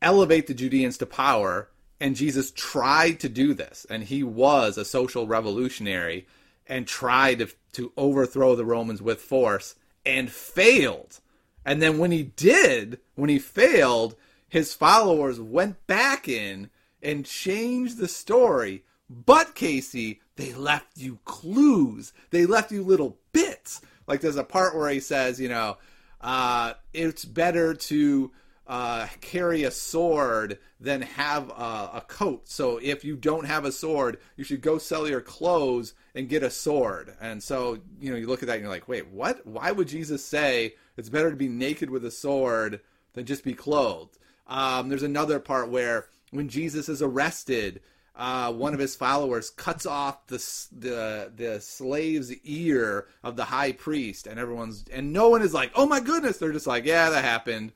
elevate 0.00 0.46
the 0.46 0.54
Judeans 0.54 0.98
to 0.98 1.06
power. 1.06 1.68
And 2.00 2.16
Jesus 2.16 2.50
tried 2.50 3.20
to 3.20 3.28
do 3.28 3.54
this, 3.54 3.86
and 3.88 4.02
he 4.02 4.22
was 4.22 4.76
a 4.76 4.84
social 4.84 5.26
revolutionary 5.26 6.26
and 6.66 6.86
tried 6.86 7.38
to, 7.38 7.48
to 7.72 7.92
overthrow 7.96 8.56
the 8.56 8.64
Romans 8.64 9.00
with 9.00 9.20
force 9.20 9.76
and 10.04 10.30
failed. 10.30 11.20
And 11.64 11.80
then 11.80 11.98
when 11.98 12.10
he 12.10 12.22
did, 12.22 13.00
when 13.14 13.30
he 13.30 13.38
failed, 13.38 14.16
his 14.48 14.74
followers 14.74 15.40
went 15.40 15.86
back 15.86 16.28
in 16.28 16.70
and 17.02 17.24
changed 17.24 17.98
the 17.98 18.08
story. 18.08 18.84
But 19.08 19.54
Casey, 19.54 20.20
they 20.36 20.52
left 20.52 20.96
you 20.96 21.18
clues. 21.24 22.12
They 22.30 22.46
left 22.46 22.72
you 22.72 22.82
little 22.82 23.18
bits. 23.32 23.80
Like 24.06 24.20
there's 24.20 24.36
a 24.36 24.44
part 24.44 24.76
where 24.76 24.90
he 24.90 25.00
says, 25.00 25.40
you 25.40 25.48
know, 25.48 25.76
uh, 26.24 26.72
it's 26.94 27.26
better 27.26 27.74
to 27.74 28.32
uh, 28.66 29.06
carry 29.20 29.64
a 29.64 29.70
sword 29.70 30.58
than 30.80 31.02
have 31.02 31.50
a, 31.50 31.90
a, 31.96 32.04
coat. 32.08 32.48
So 32.48 32.80
if 32.82 33.04
you 33.04 33.14
don't 33.14 33.44
have 33.44 33.66
a 33.66 33.72
sword, 33.72 34.18
you 34.34 34.42
should 34.42 34.62
go 34.62 34.78
sell 34.78 35.06
your 35.06 35.20
clothes 35.20 35.92
and 36.14 36.26
get 36.26 36.42
a 36.42 36.48
sword. 36.48 37.14
And 37.20 37.42
so, 37.42 37.78
you 38.00 38.10
know, 38.10 38.16
you 38.16 38.26
look 38.26 38.42
at 38.42 38.46
that 38.46 38.54
and 38.54 38.62
you're 38.62 38.70
like, 38.70 38.88
wait, 38.88 39.08
what? 39.08 39.46
Why 39.46 39.70
would 39.70 39.86
Jesus 39.86 40.24
say 40.24 40.76
it's 40.96 41.10
better 41.10 41.28
to 41.28 41.36
be 41.36 41.48
naked 41.48 41.90
with 41.90 42.06
a 42.06 42.10
sword 42.10 42.80
than 43.12 43.26
just 43.26 43.44
be 43.44 43.52
clothed? 43.52 44.16
Um, 44.46 44.88
there's 44.88 45.02
another 45.02 45.38
part 45.38 45.68
where 45.68 46.06
when 46.30 46.48
Jesus 46.48 46.88
is 46.88 47.02
arrested, 47.02 47.82
uh, 48.16 48.52
one 48.52 48.74
of 48.74 48.80
his 48.80 48.94
followers 48.94 49.50
cuts 49.50 49.86
off 49.86 50.26
the, 50.28 50.38
the 50.78 51.32
the 51.34 51.60
slave's 51.60 52.32
ear 52.44 53.08
of 53.24 53.36
the 53.36 53.44
high 53.44 53.72
priest, 53.72 54.26
and 54.26 54.38
everyone's 54.38 54.84
and 54.92 55.12
no 55.12 55.28
one 55.28 55.42
is 55.42 55.52
like, 55.52 55.72
"Oh 55.74 55.86
my 55.86 55.98
goodness!" 56.00 56.38
They're 56.38 56.52
just 56.52 56.66
like, 56.66 56.84
"Yeah, 56.84 57.10
that 57.10 57.24
happened." 57.24 57.72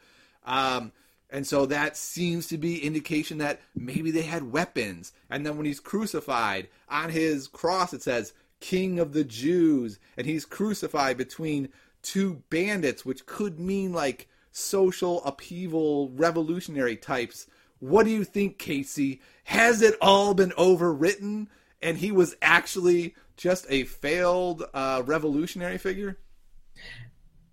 Um, 0.46 0.92
and 1.30 1.46
so 1.46 1.66
that 1.66 1.96
seems 1.96 2.46
to 2.48 2.56
be 2.56 2.82
indication 2.82 3.38
that 3.38 3.60
maybe 3.74 4.10
they 4.10 4.22
had 4.22 4.52
weapons. 4.52 5.12
And 5.28 5.44
then 5.44 5.56
when 5.56 5.66
he's 5.66 5.80
crucified 5.80 6.68
on 6.88 7.10
his 7.10 7.48
cross, 7.48 7.92
it 7.92 8.02
says 8.02 8.32
"King 8.60 9.00
of 9.00 9.14
the 9.14 9.24
Jews," 9.24 9.98
and 10.16 10.24
he's 10.24 10.44
crucified 10.44 11.16
between 11.16 11.68
two 12.02 12.44
bandits, 12.48 13.04
which 13.04 13.26
could 13.26 13.58
mean 13.58 13.92
like 13.92 14.28
social 14.52 15.22
upheaval, 15.24 16.10
revolutionary 16.10 16.96
types 16.96 17.48
what 17.80 18.04
do 18.04 18.10
you 18.10 18.24
think, 18.24 18.58
Casey? 18.58 19.20
Has 19.44 19.82
it 19.82 19.94
all 20.00 20.34
been 20.34 20.50
overwritten 20.50 21.48
and 21.80 21.96
he 21.96 22.12
was 22.12 22.36
actually 22.42 23.14
just 23.36 23.66
a 23.68 23.84
failed 23.84 24.64
uh, 24.74 25.02
revolutionary 25.06 25.78
figure? 25.78 26.18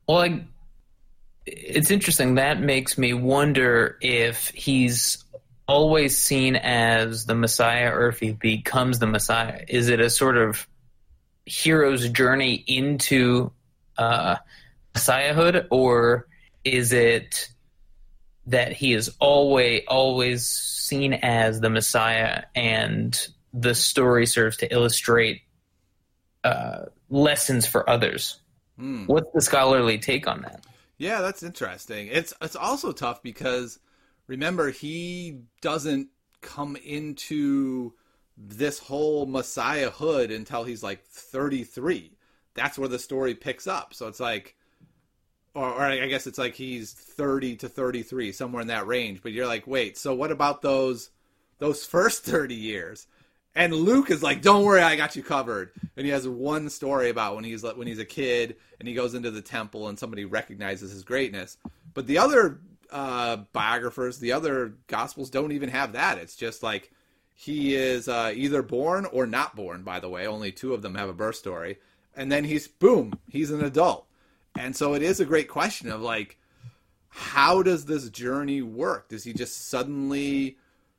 Well, 0.08 0.20
I, 0.20 0.46
it's 1.46 1.92
interesting. 1.92 2.36
That 2.36 2.60
makes 2.60 2.98
me 2.98 3.14
wonder 3.14 3.98
if 4.02 4.50
he's 4.50 5.24
always 5.68 6.18
seen 6.18 6.56
as 6.56 7.26
the 7.26 7.36
Messiah 7.36 7.92
or 7.92 8.08
if 8.08 8.20
he 8.20 8.34
becomes 8.34 9.00
the 9.00 9.08
Messiah. 9.08 9.64
Is 9.68 9.90
it 9.90 10.00
a 10.00 10.10
sort 10.10 10.38
of 10.38 10.68
hero's 11.46 12.10
journey 12.10 12.64
into 12.68 13.52
uh, 13.98 14.36
messiahhood 14.94 15.68
or 15.70 16.28
is 16.64 16.92
it 16.92 17.50
that 18.48 18.72
he 18.74 18.94
is 18.94 19.16
always 19.20 19.82
always 19.88 20.48
seen 20.48 21.14
as 21.14 21.62
the 21.62 21.70
Messiah, 21.70 22.44
and 22.56 23.28
the 23.54 23.74
story 23.74 24.26
serves 24.26 24.58
to 24.58 24.72
illustrate 24.72 25.42
uh, 26.44 26.86
lessons 27.10 27.66
for 27.66 27.90
others. 27.90 28.40
Hmm. 28.78 29.06
What's 29.06 29.32
the 29.34 29.42
scholarly 29.42 29.98
take 29.98 30.28
on 30.28 30.42
that? 30.42 30.66
Yeah, 30.98 31.22
that's 31.22 31.44
interesting. 31.44 32.08
It's 32.08 32.34
it's 32.42 32.56
also 32.56 32.92
tough 32.92 33.24
because 33.24 33.80
remember 34.28 34.70
he 34.70 35.40
doesn't 35.62 36.10
come 36.42 36.76
into 36.76 37.94
this 38.38 38.80
whole 38.80 39.26
messiahhood 39.26 40.34
until 40.34 40.64
he's 40.64 40.84
like 40.84 41.04
33. 41.06 42.18
That's 42.54 42.78
where 42.78 42.90
the 42.90 43.00
story 43.00 43.34
picks 43.34 43.68
up. 43.68 43.94
So 43.94 44.08
it's 44.08 44.20
like 44.20 44.56
or, 45.56 45.70
or, 45.70 45.86
I 45.86 46.08
guess 46.08 46.28
it's 46.28 46.38
like 46.38 46.54
he's 46.54 46.92
30 46.92 47.56
to 47.58 47.70
33, 47.70 48.34
somewhere 48.34 48.62
in 48.62 48.68
that 48.68 48.86
range. 48.86 49.22
But 49.24 49.32
you're 49.32 49.48
like, 49.48 49.66
wait, 49.66 49.98
so 49.98 50.14
what 50.14 50.32
about 50.32 50.62
those 50.62 51.10
those 51.58 51.86
first 51.86 52.26
30 52.26 52.54
years? 52.54 53.08
And 53.56 53.74
Luke 53.74 54.12
is 54.12 54.22
like, 54.22 54.42
don't 54.42 54.66
worry, 54.66 54.82
I 54.82 54.98
got 54.98 55.16
you 55.16 55.24
covered. 55.24 55.72
And 55.96 56.06
he 56.06 56.12
has 56.12 56.28
one 56.28 56.70
story 56.70 57.10
about 57.10 57.36
when 57.36 57.46
he's 57.46 57.64
when 57.64 57.88
he's 57.88 58.00
a 58.00 58.06
kid 58.06 58.58
and 58.80 58.88
he 58.88 58.94
goes 58.94 59.16
into 59.16 59.32
the 59.32 59.42
temple 59.42 59.88
and 59.88 59.98
somebody 59.98 60.26
recognizes 60.26 60.92
his 60.92 61.04
greatness. 61.04 61.58
But 61.94 62.06
the 62.06 62.18
other 62.18 62.60
uh, 62.92 63.38
biographers, 63.54 64.20
the 64.20 64.34
other 64.34 64.76
gospels 64.88 65.30
don't 65.30 65.54
even 65.54 65.70
have 65.70 65.94
that. 65.94 66.18
It's 66.18 66.36
just 66.36 66.64
like 66.64 66.92
he 67.34 67.76
is 67.76 68.10
uh, 68.10 68.34
either 68.36 68.62
born 68.62 69.06
or 69.06 69.26
not 69.26 69.56
born. 69.56 69.84
By 69.84 70.02
the 70.02 70.10
way, 70.10 70.28
only 70.28 70.52
two 70.52 70.74
of 70.74 70.82
them 70.82 70.96
have 70.96 71.08
a 71.08 71.14
birth 71.14 71.38
story. 71.38 71.78
And 72.14 72.30
then 72.30 72.44
he's 72.44 72.68
boom, 72.68 73.14
he's 73.30 73.52
an 73.52 73.64
adult 73.64 74.06
and 74.58 74.76
so 74.76 74.94
it 74.94 75.02
is 75.02 75.20
a 75.20 75.26
great 75.26 75.48
question 75.48 75.90
of 75.90 76.02
like, 76.02 76.38
how 77.10 77.64
does 77.64 77.86
this 77.86 78.10
journey 78.10 78.62
work? 78.62 79.10
Does 79.10 79.24
he 79.24 79.34
just 79.34 79.70
suddenly 79.70 80.58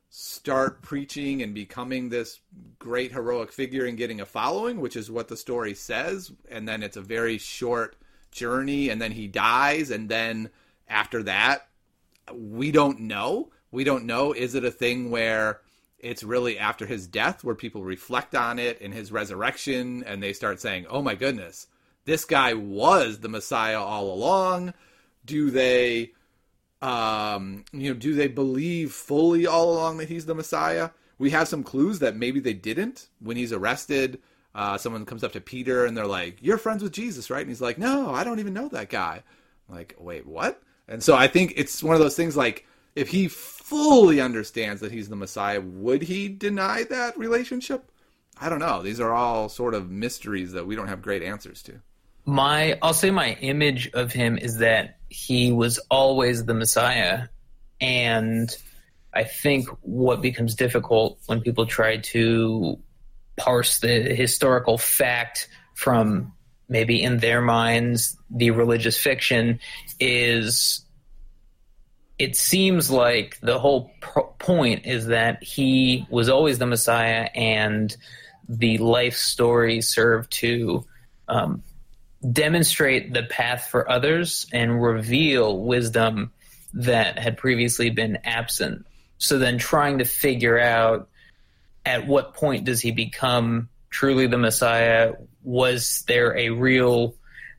start 0.09 0.81
preaching 0.81 1.43
and 1.43 1.55
becoming 1.55 2.09
this 2.09 2.41
great 2.79 3.13
heroic 3.13 3.53
figure 3.53 3.85
and 3.85 3.99
getting 3.99 4.21
a 4.21 4.27
following, 4.27 4.81
which 4.81 4.97
is 4.97 5.11
what 5.11 5.29
the 5.29 5.37
story 5.37 5.75
says, 5.75 6.33
and 6.51 6.67
then 6.67 6.83
it's 6.83 6.97
a 6.97 7.03
very 7.03 7.37
short 7.39 7.97
journey, 8.31 8.89
and 8.89 9.01
then 9.01 9.13
he 9.13 9.27
dies, 9.27 9.91
and 9.91 10.09
then 10.09 10.49
after 10.89 11.23
that, 11.25 11.69
we 12.33 12.71
don't 12.71 13.01
know. 13.01 13.51
We 13.71 13.85
don't 13.85 14.05
know. 14.05 14.33
Is 14.33 14.55
it 14.55 14.65
a 14.65 14.71
thing 14.71 15.11
where 15.11 15.61
it's 15.99 16.23
really 16.23 16.59
after 16.59 16.87
his 16.87 17.07
death 17.07 17.43
where 17.43 17.55
people 17.55 17.83
reflect 17.83 18.35
on 18.35 18.59
it 18.59 18.81
and 18.81 18.93
his 18.93 19.11
resurrection 19.11 20.05
and 20.05 20.23
they 20.23 20.33
start 20.33 20.61
saying, 20.61 20.87
oh 20.89 21.03
my 21.03 21.15
goodness, 21.15 21.67
this 22.07 22.25
guy 22.25 22.55
was 22.55 23.19
the 23.19 23.29
Messiah 23.29 23.81
all 23.81 24.13
along? 24.13 24.73
Do 25.25 25.51
they, 25.51 26.13
um, 26.81 27.65
you 27.73 27.93
know, 27.93 27.99
do 27.99 28.15
they 28.15 28.29
believe 28.29 28.93
fully 28.93 29.47
all 29.47 29.73
along 29.73 29.99
that 29.99 30.09
he's 30.09 30.27
the 30.27 30.35
Messiah? 30.35 30.91
We 31.19 31.31
have 31.31 31.49
some 31.49 31.63
clues 31.63 31.99
that 31.99 32.17
maybe 32.17 32.41
they 32.41 32.55
didn't. 32.55 33.09
When 33.21 33.37
he's 33.37 33.53
arrested, 33.53 34.21
uh, 34.55 34.79
someone 34.79 35.05
comes 35.05 35.25
up 35.25 35.33
to 35.33 35.41
Peter 35.41 35.85
and 35.85 35.97
they're 35.97 36.07
like, 36.07 36.39
"You're 36.41 36.59
friends 36.59 36.83
with 36.83 36.93
Jesus, 36.93 37.29
right?" 37.29 37.41
And 37.41 37.51
he's 37.51 37.61
like, 37.61 37.79
"No, 37.79 38.15
I 38.15 38.25
don't 38.25 38.39
even 38.39 38.55
know 38.55 38.69
that 38.69 38.89
guy." 38.89 39.23
I'm 39.69 39.75
like, 39.75 39.95
wait, 39.99 40.27
what? 40.27 40.63
And 40.89 41.03
so 41.03 41.17
I 41.17 41.27
think 41.27 41.55
it's 41.57 41.83
one 41.83 41.95
of 41.95 42.01
those 42.01 42.17
things 42.17 42.37
like 42.37 42.67
if 42.95 43.09
he 43.09 43.29
fully 43.29 44.21
understands 44.21 44.81
that 44.81 44.93
he's 44.93 45.09
the 45.09 45.17
Messiah, 45.17 45.61
would 45.61 46.03
he 46.03 46.29
deny 46.29 46.85
that 46.85 47.19
relationship? 47.19 47.91
I 48.41 48.49
don't 48.49 48.61
know. 48.61 48.83
These 48.83 49.01
are 49.01 49.13
all 49.13 49.49
sort 49.49 49.75
of 49.75 49.91
mysteries 49.91 50.53
that 50.53 50.67
we 50.67 50.77
don't 50.77 50.89
have 50.89 51.03
great 51.03 51.23
answers 51.23 51.63
to 51.65 51.81
my 52.27 52.77
I'll 52.83 52.93
say 52.93 53.11
my 53.11 53.35
image 53.41 53.89
of 53.95 54.13
him 54.13 54.37
is 54.37 54.59
that 54.59 54.99
he 55.09 55.53
was 55.53 55.79
always 55.91 56.45
the 56.45 56.55
Messiah, 56.55 57.29
and 57.81 58.55
I 59.15 59.25
think 59.25 59.69
what 59.81 60.21
becomes 60.21 60.57
difficult 60.57 61.19
when 61.27 61.41
people 61.41 61.67
try 61.67 61.99
to 61.99 62.79
parse 63.37 63.79
the 63.79 64.15
historical 64.15 64.77
fact 64.77 65.49
from 65.75 66.33
maybe 66.69 67.03
in 67.03 67.19
their 67.19 67.41
minds 67.41 68.17
the 68.29 68.51
religious 68.51 68.99
fiction 68.99 69.61
is 70.01 70.85
it 72.19 72.35
seems 72.35 72.91
like 72.91 73.39
the 73.41 73.59
whole 73.59 73.91
point 74.39 74.87
is 74.87 75.07
that 75.07 75.43
he 75.43 76.07
was 76.11 76.29
always 76.29 76.59
the 76.59 76.67
Messiah 76.67 77.29
and 77.35 77.95
the 78.49 78.79
life 78.79 79.17
story 79.17 79.81
served 79.81 80.33
to 80.33 80.85
um, 81.29 81.63
demonstrate 82.33 83.13
the 83.13 83.23
path 83.23 83.69
for 83.71 83.91
others 83.91 84.47
and 84.53 84.83
reveal 84.83 85.59
wisdom 85.59 86.33
that 86.73 87.19
had 87.19 87.37
previously 87.37 87.91
been 87.91 88.19
absent. 88.25 88.87
So 89.19 89.39
then 89.39 89.59
trying 89.59 89.99
to 89.99 90.05
figure 90.05 90.59
out 90.59 91.09
at 91.85 92.07
what 92.07 92.35
point 92.35 92.65
does 92.65 92.81
he 92.81 92.91
become 92.91 93.69
truly 93.91 94.27
the 94.27 94.39
Messiah? 94.39 95.15
Was 95.43 96.05
there 96.09 96.37
a 96.37 96.51
real 96.51 97.15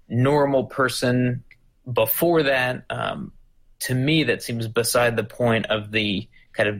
normal 0.09 0.65
person 0.65 1.43
before 1.91 2.43
that? 2.43 2.83
Um, 2.89 3.31
to 3.79 3.95
me, 3.95 4.25
that 4.25 4.43
seems 4.43 4.67
beside 4.67 5.15
the 5.15 5.23
point 5.23 5.67
of 5.67 5.91
the 5.91 6.27
kind 6.51 6.69
of 6.69 6.79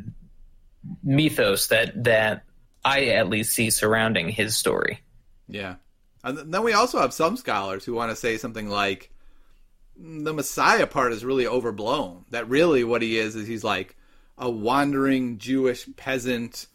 mythos 1.03 1.67
that 1.67 2.03
that 2.03 2.43
I 2.83 3.05
at 3.07 3.29
least 3.29 3.53
see 3.53 3.69
surrounding 3.69 4.29
his 4.29 4.55
story. 4.57 5.01
Yeah. 5.47 5.75
And 6.23 6.53
then 6.53 6.63
we 6.63 6.73
also 6.73 6.99
have 6.99 7.13
some 7.13 7.37
scholars 7.37 7.85
who 7.85 7.93
want 7.93 8.11
to 8.11 8.15
say 8.15 8.37
something 8.37 8.69
like, 8.69 9.11
the 9.99 10.33
Messiah 10.33 10.87
part 10.87 11.13
is 11.13 11.25
really 11.25 11.47
overblown. 11.47 12.25
That 12.29 12.49
really 12.49 12.83
what 12.83 13.01
he 13.01 13.17
is 13.17 13.35
is 13.35 13.47
he's 13.47 13.63
like 13.63 13.95
a 14.37 14.49
wandering 14.49 15.39
Jewish 15.39 15.87
peasant 15.95 16.67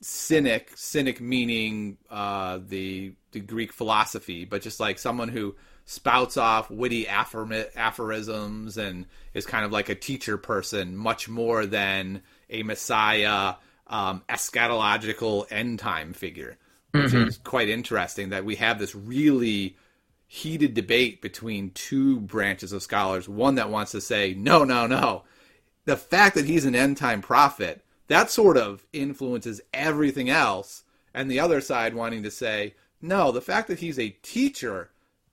cynic, 0.00 0.72
cynic 0.74 1.20
meaning 1.20 1.98
uh, 2.10 2.58
the 2.66 3.14
the 3.32 3.40
Greek 3.40 3.72
philosophy, 3.72 4.44
but 4.44 4.62
just 4.62 4.80
like 4.80 4.98
someone 4.98 5.28
who 5.28 5.54
spouts 5.84 6.36
off 6.36 6.70
witty 6.70 7.06
aphorisms 7.06 8.76
and 8.76 9.06
is 9.34 9.46
kind 9.46 9.64
of 9.64 9.70
like 9.70 9.88
a 9.88 9.94
teacher 9.94 10.36
person, 10.36 10.96
much 10.96 11.28
more 11.28 11.66
than 11.66 12.22
a 12.50 12.62
Messiah 12.64 13.54
um, 13.86 14.22
eschatological 14.28 15.46
end 15.50 15.78
time 15.78 16.12
figure. 16.12 16.58
Which 17.02 17.12
mm-hmm. 17.12 17.28
is 17.28 17.38
quite 17.38 17.68
interesting 17.68 18.30
that 18.30 18.44
we 18.44 18.56
have 18.56 18.78
this 18.78 18.94
really 18.94 19.76
heated 20.26 20.74
debate 20.74 21.22
between 21.22 21.70
two 21.70 22.20
branches 22.20 22.72
of 22.72 22.82
scholars. 22.82 23.28
One 23.28 23.54
that 23.56 23.70
wants 23.70 23.92
to 23.92 24.00
say, 24.00 24.34
no, 24.34 24.64
no, 24.64 24.86
no. 24.86 25.22
The 25.84 25.96
fact 25.96 26.34
that 26.34 26.46
he's 26.46 26.64
an 26.64 26.74
end 26.74 26.96
time 26.96 27.22
prophet, 27.22 27.84
that 28.08 28.30
sort 28.30 28.56
of 28.56 28.84
influences 28.92 29.60
everything 29.72 30.28
else. 30.28 30.82
And 31.14 31.30
the 31.30 31.40
other 31.40 31.60
side 31.60 31.94
wanting 31.94 32.22
to 32.24 32.30
say, 32.30 32.74
no, 33.00 33.30
the 33.30 33.40
fact 33.40 33.68
that 33.68 33.78
he's 33.78 33.98
a 33.98 34.10
teacher 34.22 34.90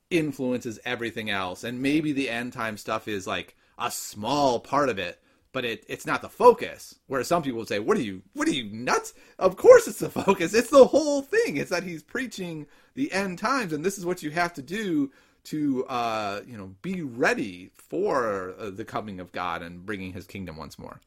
influences 0.09 0.79
everything 0.85 1.29
else. 1.29 1.63
And 1.63 1.81
maybe 1.81 2.11
the 2.11 2.29
end 2.29 2.53
time 2.53 2.77
stuff 2.77 3.07
is 3.07 3.25
like 3.25 3.55
a 3.79 3.89
small 3.89 4.59
part 4.59 4.89
of 4.89 4.99
it, 4.99 5.19
but 5.53 5.63
it, 5.63 5.85
it's 5.87 6.05
not 6.05 6.21
the 6.21 6.29
focus. 6.29 6.95
Whereas 7.07 7.27
some 7.27 7.43
people 7.43 7.59
would 7.59 7.67
say, 7.67 7.79
"What 7.79 7.97
are 7.97 8.01
you? 8.01 8.21
What 8.33 8.47
are 8.47 8.51
you 8.51 8.65
nuts?" 8.65 9.13
Of 9.39 9.55
course, 9.55 9.87
it's 9.87 9.99
the 9.99 10.09
focus. 10.25 10.53
It's 10.53 10.69
the 10.69 10.85
whole 10.85 11.21
thing. 11.21 11.57
It's 11.57 11.69
that 11.69 11.83
he's 11.83 12.03
preaching 12.03 12.67
the 12.95 13.11
end 13.13 13.39
times, 13.39 13.71
and 13.71 13.85
this 13.85 13.97
is 13.97 14.05
what 14.05 14.21
you 14.21 14.31
have 14.31 14.53
to 14.55 14.61
do 14.61 15.11
to, 15.45 15.85
uh, 15.85 16.41
you 16.47 16.57
know, 16.57 16.73
be 16.81 17.01
ready 17.01 17.71
for 17.75 18.55
uh, 18.57 18.69
the 18.69 18.85
coming 18.85 19.19
of 19.19 19.31
God 19.31 19.61
and 19.61 19.85
bringing 19.85 20.13
His 20.13 20.25
kingdom 20.25 20.57
once 20.57 20.79
more. 20.79 20.99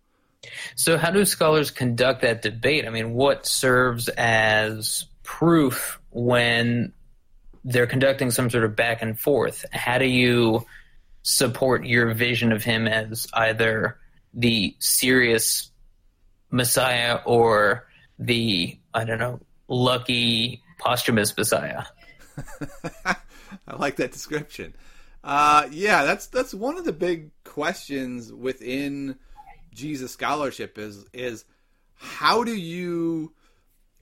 So, 0.74 0.96
how 0.96 1.11
do 1.11 1.24
scholars 1.24 1.70
conduct 1.70 2.22
that 2.22 2.42
debate? 2.42 2.87
I 2.87 2.90
mean, 2.90 3.14
what 3.14 3.46
serves 3.46 4.09
as 4.09 5.06
proof 5.22 6.00
when 6.11 6.92
they're 7.64 7.87
conducting 7.87 8.30
some 8.30 8.48
sort 8.48 8.64
of 8.64 8.76
back 8.76 9.02
and 9.02 9.18
forth? 9.18 9.64
How 9.72 9.98
do 9.98 10.06
you 10.06 10.64
support 11.22 11.85
your 11.85 12.14
vision 12.14 12.52
of 12.52 12.62
him 12.62 12.87
as 12.87 13.26
either 13.32 13.98
the 14.37 14.77
serious 14.79 15.70
Messiah 16.51 17.18
or 17.25 17.88
the 18.18 18.79
I 18.94 19.05
don't 19.05 19.18
know 19.18 19.40
lucky 19.66 20.62
posthumous 20.79 21.37
Messiah. 21.37 21.85
I 23.05 23.77
like 23.77 23.96
that 23.96 24.12
description. 24.12 24.75
Uh, 25.25 25.66
yeah, 25.72 26.05
that's 26.05 26.29
that's 26.29 26.55
one 26.55 26.77
of 26.77 26.85
the 26.85 26.92
big 26.92 27.31
questions 27.42 28.33
within 28.33 29.16
Jesus 29.75 30.12
scholarship 30.12 30.79
is 30.79 31.05
is 31.12 31.44
how 31.94 32.44
do 32.44 32.55
you 32.55 33.33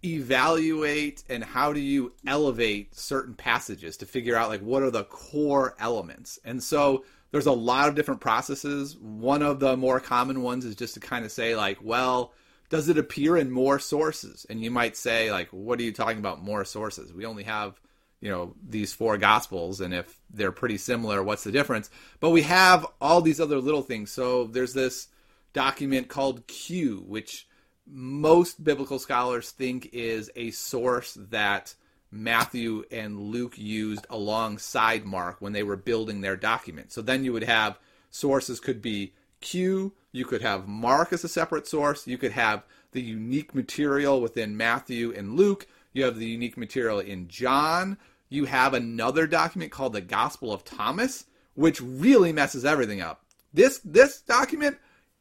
evaluate 0.04 1.24
and 1.30 1.42
how 1.42 1.72
do 1.72 1.80
you 1.80 2.12
elevate 2.26 2.94
certain 2.94 3.34
passages 3.34 3.96
to 3.96 4.06
figure 4.06 4.36
out 4.36 4.50
like 4.50 4.60
what 4.60 4.82
are 4.82 4.90
the 4.90 5.04
core 5.04 5.74
elements 5.78 6.38
and 6.44 6.62
so 6.62 7.04
there's 7.34 7.46
a 7.46 7.52
lot 7.52 7.88
of 7.88 7.96
different 7.96 8.20
processes. 8.20 8.96
One 8.96 9.42
of 9.42 9.58
the 9.58 9.76
more 9.76 9.98
common 9.98 10.42
ones 10.42 10.64
is 10.64 10.76
just 10.76 10.94
to 10.94 11.00
kind 11.00 11.24
of 11.24 11.32
say 11.32 11.56
like, 11.56 11.78
well, 11.82 12.32
does 12.70 12.88
it 12.88 12.96
appear 12.96 13.36
in 13.36 13.50
more 13.50 13.80
sources? 13.80 14.46
And 14.48 14.62
you 14.62 14.70
might 14.70 14.96
say 14.96 15.32
like, 15.32 15.48
what 15.48 15.80
are 15.80 15.82
you 15.82 15.90
talking 15.90 16.20
about 16.20 16.44
more 16.44 16.64
sources? 16.64 17.12
We 17.12 17.26
only 17.26 17.42
have, 17.42 17.80
you 18.20 18.30
know, 18.30 18.54
these 18.64 18.92
four 18.92 19.18
gospels 19.18 19.80
and 19.80 19.92
if 19.92 20.16
they're 20.30 20.52
pretty 20.52 20.78
similar, 20.78 21.24
what's 21.24 21.42
the 21.42 21.50
difference? 21.50 21.90
But 22.20 22.30
we 22.30 22.42
have 22.42 22.86
all 23.00 23.20
these 23.20 23.40
other 23.40 23.58
little 23.58 23.82
things. 23.82 24.12
So 24.12 24.44
there's 24.44 24.72
this 24.72 25.08
document 25.52 26.06
called 26.06 26.46
Q, 26.46 27.02
which 27.04 27.48
most 27.84 28.62
biblical 28.62 29.00
scholars 29.00 29.50
think 29.50 29.90
is 29.92 30.30
a 30.36 30.52
source 30.52 31.18
that 31.30 31.74
Matthew 32.14 32.84
and 32.90 33.18
Luke 33.18 33.58
used 33.58 34.06
alongside 34.08 35.04
Mark 35.04 35.36
when 35.40 35.52
they 35.52 35.62
were 35.62 35.76
building 35.76 36.20
their 36.20 36.36
document. 36.36 36.92
So 36.92 37.02
then 37.02 37.24
you 37.24 37.32
would 37.32 37.44
have 37.44 37.78
sources 38.10 38.60
could 38.60 38.80
be 38.80 39.12
Q, 39.40 39.92
you 40.12 40.24
could 40.24 40.40
have 40.40 40.68
Mark 40.68 41.12
as 41.12 41.24
a 41.24 41.28
separate 41.28 41.66
source, 41.66 42.06
you 42.06 42.16
could 42.16 42.32
have 42.32 42.62
the 42.92 43.02
unique 43.02 43.54
material 43.54 44.20
within 44.20 44.56
Matthew 44.56 45.12
and 45.14 45.36
Luke, 45.36 45.66
you 45.92 46.04
have 46.04 46.16
the 46.16 46.26
unique 46.26 46.56
material 46.56 47.00
in 47.00 47.28
John, 47.28 47.98
you 48.28 48.44
have 48.46 48.72
another 48.72 49.26
document 49.26 49.72
called 49.72 49.92
the 49.92 50.00
Gospel 50.00 50.52
of 50.52 50.64
Thomas, 50.64 51.26
which 51.54 51.80
really 51.80 52.32
messes 52.32 52.64
everything 52.64 53.00
up. 53.00 53.24
This 53.52 53.80
this 53.84 54.20
document 54.20 54.78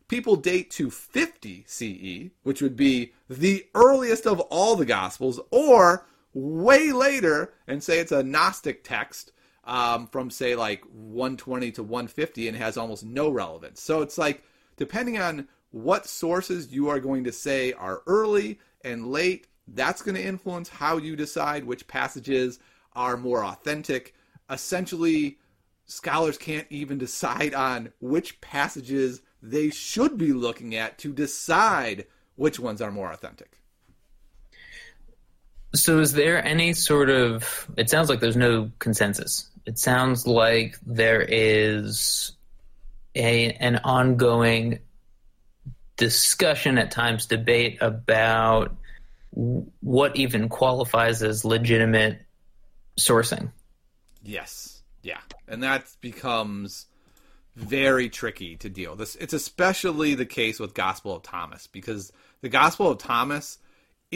people 0.08 0.36
date 0.36 0.70
to 0.72 0.92
50 0.92 1.64
CE, 1.68 2.32
which 2.44 2.62
would 2.62 2.76
be 2.76 3.14
the 3.30 3.66
earliest 3.74 4.28
of 4.28 4.40
all 4.40 4.76
the 4.76 4.86
gospels 4.86 5.40
or 5.52 6.06
way 6.34 6.92
later 6.92 7.54
and 7.68 7.84
say 7.84 8.00
it's 8.00 8.12
a 8.12 8.24
Gnostic 8.24 8.84
text 8.84 9.32
um, 9.66 10.08
from 10.08 10.30
say 10.30 10.56
like 10.56 10.84
120 10.92 11.72
to 11.74 11.84
150 11.84 12.48
and 12.48 12.58
has 12.58 12.78
almost 12.78 13.06
no 13.06 13.30
relevance. 13.30 13.82
So 13.82 14.02
it's 14.02 14.18
like 14.18 14.44
depending 14.78 15.20
on 15.20 15.48
what 15.72 16.08
sources 16.08 16.72
you 16.72 16.90
are 16.90 17.00
going 17.00 17.24
to 17.24 17.32
say 17.32 17.74
are 17.74 18.02
early 18.06 18.60
and 18.84 19.08
late, 19.08 19.48
that's 19.68 20.02
going 20.02 20.16
to 20.16 20.24
influence 20.24 20.70
how 20.70 20.98
you 20.98 21.16
decide 21.16 21.64
which 21.64 21.88
passages 21.88 22.60
are 22.94 23.18
more 23.18 23.44
authentic. 23.44 24.14
Essentially, 24.50 25.40
scholars 25.86 26.38
can't 26.38 26.68
even 26.70 26.98
decide 26.98 27.54
on 27.54 27.92
which 28.00 28.40
passages 28.42 29.22
they 29.42 29.70
should 29.70 30.18
be 30.18 30.34
looking 30.34 30.76
at 30.76 30.98
to 31.00 31.14
decide 31.14 32.06
which 32.36 32.60
ones 32.60 32.82
are 32.82 32.92
more 32.92 33.12
authentic. 33.12 33.63
So, 35.76 36.00
is 36.00 36.14
there 36.14 36.44
any 36.44 36.74
sort 36.74 37.10
of? 37.10 37.68
It 37.78 37.90
sounds 37.90 38.10
like 38.10 38.20
there's 38.20 38.38
no 38.38 38.72
consensus. 38.80 39.50
It 39.66 39.80
sounds 39.80 40.28
like 40.28 40.78
there 40.86 41.22
is 41.22 42.34
a 43.16 43.52
an 43.54 43.78
ongoing 43.84 44.80
discussion, 45.98 46.78
at 46.78 46.92
times 46.92 47.26
debate 47.26 47.78
about 47.82 48.76
what 49.32 50.16
even 50.16 50.50
qualifies 50.50 51.24
as 51.24 51.44
legitimate 51.44 52.20
sourcing. 53.00 53.52
Yes, 54.22 54.84
yeah, 55.02 55.22
and 55.48 55.64
that 55.64 55.86
becomes 56.02 56.86
very 57.56 58.10
tricky 58.10 58.56
to 58.58 58.70
deal. 58.70 58.96
This 58.96 59.16
it's 59.16 59.34
especially 59.34 60.16
the 60.16 60.26
case 60.26 60.60
with 60.60 60.74
Gospel 60.74 61.16
of 61.16 61.24
Thomas 61.24 61.68
because 61.68 62.12
the 62.42 62.50
Gospel 62.50 62.90
of 62.90 62.98
Thomas 62.98 63.58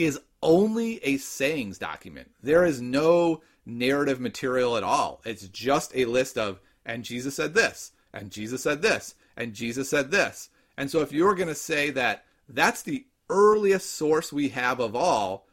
is 0.04 0.20
only 0.42 1.02
a 1.04 1.16
sayings 1.16 1.78
document. 1.78 2.30
There 2.42 2.64
is 2.64 2.80
no 2.80 3.42
narrative 3.66 4.20
material 4.20 4.76
at 4.76 4.82
all. 4.82 5.20
It's 5.24 5.48
just 5.48 5.92
a 5.94 6.04
list 6.04 6.38
of, 6.38 6.60
and 6.86 7.04
Jesus 7.04 7.34
said 7.34 7.54
this, 7.54 7.92
and 8.12 8.30
Jesus 8.30 8.62
said 8.62 8.82
this, 8.82 9.14
and 9.36 9.54
Jesus 9.54 9.90
said 9.90 10.10
this. 10.10 10.48
And 10.76 10.90
so 10.90 11.00
if 11.00 11.12
you're 11.12 11.34
going 11.34 11.48
to 11.48 11.54
say 11.54 11.90
that 11.90 12.24
that's 12.48 12.82
the 12.82 13.04
earliest 13.28 13.92
source 13.92 14.32
we 14.32 14.48
have 14.50 14.80
of 14.80 14.96
all, 14.96 15.46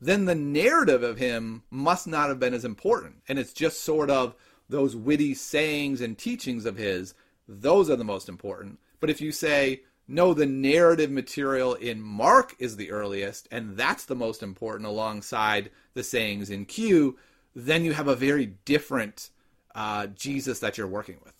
then 0.00 0.24
the 0.24 0.34
narrative 0.34 1.02
of 1.02 1.18
him 1.18 1.62
must 1.70 2.06
not 2.06 2.28
have 2.28 2.38
been 2.38 2.54
as 2.54 2.64
important. 2.64 3.16
And 3.28 3.38
it's 3.38 3.52
just 3.52 3.82
sort 3.82 4.10
of 4.10 4.34
those 4.68 4.94
witty 4.94 5.34
sayings 5.34 6.00
and 6.00 6.16
teachings 6.16 6.64
of 6.64 6.76
his, 6.76 7.14
those 7.48 7.90
are 7.90 7.96
the 7.96 8.04
most 8.04 8.28
important. 8.28 8.78
But 9.00 9.10
if 9.10 9.20
you 9.20 9.32
say, 9.32 9.82
no, 10.08 10.32
the 10.32 10.46
narrative 10.46 11.10
material 11.10 11.74
in 11.74 12.00
Mark 12.00 12.56
is 12.58 12.76
the 12.76 12.90
earliest, 12.90 13.46
and 13.50 13.76
that's 13.76 14.06
the 14.06 14.14
most 14.14 14.42
important 14.42 14.88
alongside 14.88 15.70
the 15.92 16.02
sayings 16.02 16.48
in 16.48 16.64
Q, 16.64 17.18
then 17.54 17.84
you 17.84 17.92
have 17.92 18.08
a 18.08 18.16
very 18.16 18.46
different 18.64 19.28
uh, 19.74 20.06
Jesus 20.06 20.60
that 20.60 20.78
you're 20.78 20.86
working 20.86 21.18
with. 21.22 21.34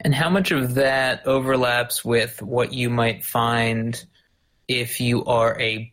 And 0.00 0.14
how 0.14 0.30
much 0.30 0.52
of 0.52 0.74
that 0.74 1.26
overlaps 1.26 2.04
with 2.04 2.40
what 2.40 2.72
you 2.72 2.88
might 2.88 3.24
find 3.24 4.02
if 4.68 5.00
you 5.00 5.24
are 5.24 5.60
a 5.60 5.92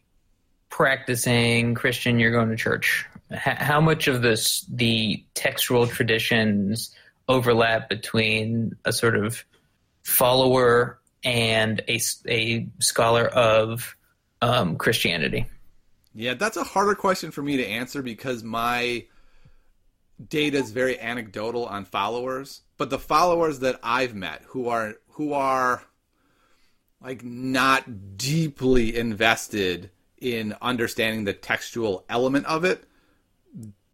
practicing 0.69 1.73
Christian, 1.73 2.19
you're 2.19 2.31
going 2.31 2.49
to 2.49 2.55
church? 2.55 3.05
How 3.31 3.81
much 3.81 4.07
of 4.07 4.21
this, 4.21 4.65
the 4.69 5.23
textual 5.33 5.87
traditions 5.87 6.93
overlap 7.27 7.89
between 7.89 8.75
a 8.85 8.93
sort 8.93 9.15
of 9.15 9.43
follower 10.03 11.00
and 11.23 11.81
a, 11.87 11.99
a 12.27 12.67
scholar 12.79 13.27
of 13.27 13.95
um, 14.41 14.77
Christianity? 14.77 15.45
Yeah, 16.13 16.33
that's 16.33 16.57
a 16.57 16.63
harder 16.63 16.95
question 16.95 17.31
for 17.31 17.41
me 17.41 17.57
to 17.57 17.65
answer 17.65 18.01
because 18.01 18.43
my 18.43 19.05
data 20.27 20.57
is 20.57 20.71
very 20.71 20.99
anecdotal 20.99 21.65
on 21.65 21.85
followers. 21.85 22.61
But 22.77 22.89
the 22.89 22.99
followers 22.99 23.59
that 23.59 23.79
I've 23.83 24.15
met 24.15 24.41
who 24.47 24.69
are 24.69 24.95
who 25.11 25.33
are 25.33 25.83
like 27.01 27.23
not 27.23 28.17
deeply 28.17 28.95
invested 28.95 29.91
in 30.17 30.55
understanding 30.61 31.23
the 31.23 31.33
textual 31.33 32.05
element 32.09 32.45
of 32.45 32.63
it 32.63 32.83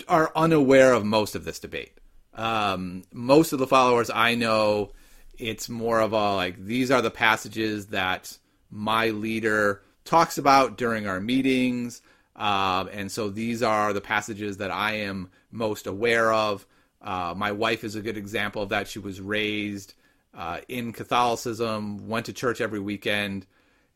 are 0.08 0.32
unaware 0.36 0.94
of 0.94 1.06
most 1.06 1.36
of 1.36 1.46
this 1.46 1.60
debate. 1.60 1.94
Um, 2.34 3.04
most 3.12 3.54
of 3.54 3.60
the 3.60 3.68
followers 3.68 4.12
I 4.14 4.36
know, 4.36 4.92
it's 5.38 5.70
more 5.70 6.00
of 6.00 6.14
a 6.14 6.36
like 6.36 6.64
these 6.66 6.92
are 6.92 7.02
the 7.02 7.12
passages 7.12 7.88
that 7.88 8.38
my 8.70 9.10
leader 9.10 9.82
talks 10.04 10.38
about 10.38 10.78
during 10.78 11.08
our 11.08 11.20
meetings. 11.20 12.02
Uh, 12.36 12.86
and 12.92 13.12
so 13.12 13.30
these 13.30 13.64
are 13.64 13.94
the 13.94 14.02
passages 14.02 14.58
that 14.58 14.72
I 14.72 14.94
am 14.98 15.30
most 15.52 15.88
aware 15.88 16.32
of. 16.32 16.66
Uh, 17.02 17.34
my 17.36 17.52
wife 17.52 17.84
is 17.84 17.96
a 17.96 18.02
good 18.02 18.18
example 18.18 18.62
of 18.62 18.70
that. 18.70 18.88
She 18.88 19.00
was 19.00 19.20
raised 19.22 19.94
uh, 20.34 20.60
in 20.68 20.94
Catholicism, 20.94 22.08
went 22.08 22.28
to 22.28 22.34
church 22.34 22.62
every 22.62 22.80
weekend, 22.80 23.46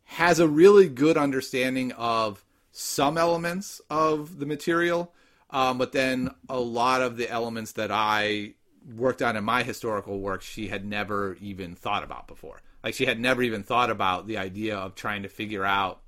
has 0.06 0.40
a 0.40 0.48
really 0.48 0.90
good 0.90 1.18
understanding 1.18 1.92
of 1.94 2.44
some 2.72 3.18
elements 3.18 3.82
of 3.90 4.40
the 4.40 4.46
material, 4.46 5.14
um, 5.50 5.78
but 5.78 5.92
then 5.92 6.30
a 6.50 6.60
lot 6.60 7.02
of 7.02 7.18
the 7.18 7.30
elements 7.30 7.74
that 7.74 7.92
I 7.92 8.54
worked 8.96 9.22
on 9.22 9.36
in 9.36 9.44
my 9.44 9.64
historical 9.64 10.20
work, 10.20 10.42
she 10.42 10.68
had 10.68 10.86
never 10.86 11.38
even 11.42 11.76
thought 11.76 12.04
about 12.04 12.28
before. 12.28 12.62
Like 12.84 12.94
she 12.94 13.06
had 13.06 13.20
never 13.20 13.44
even 13.44 13.64
thought 13.64 13.90
about 13.90 14.28
the 14.28 14.38
idea 14.38 14.78
of 14.78 14.96
trying 14.96 15.24
to 15.24 15.30
figure 15.30 15.66
out, 15.66 16.02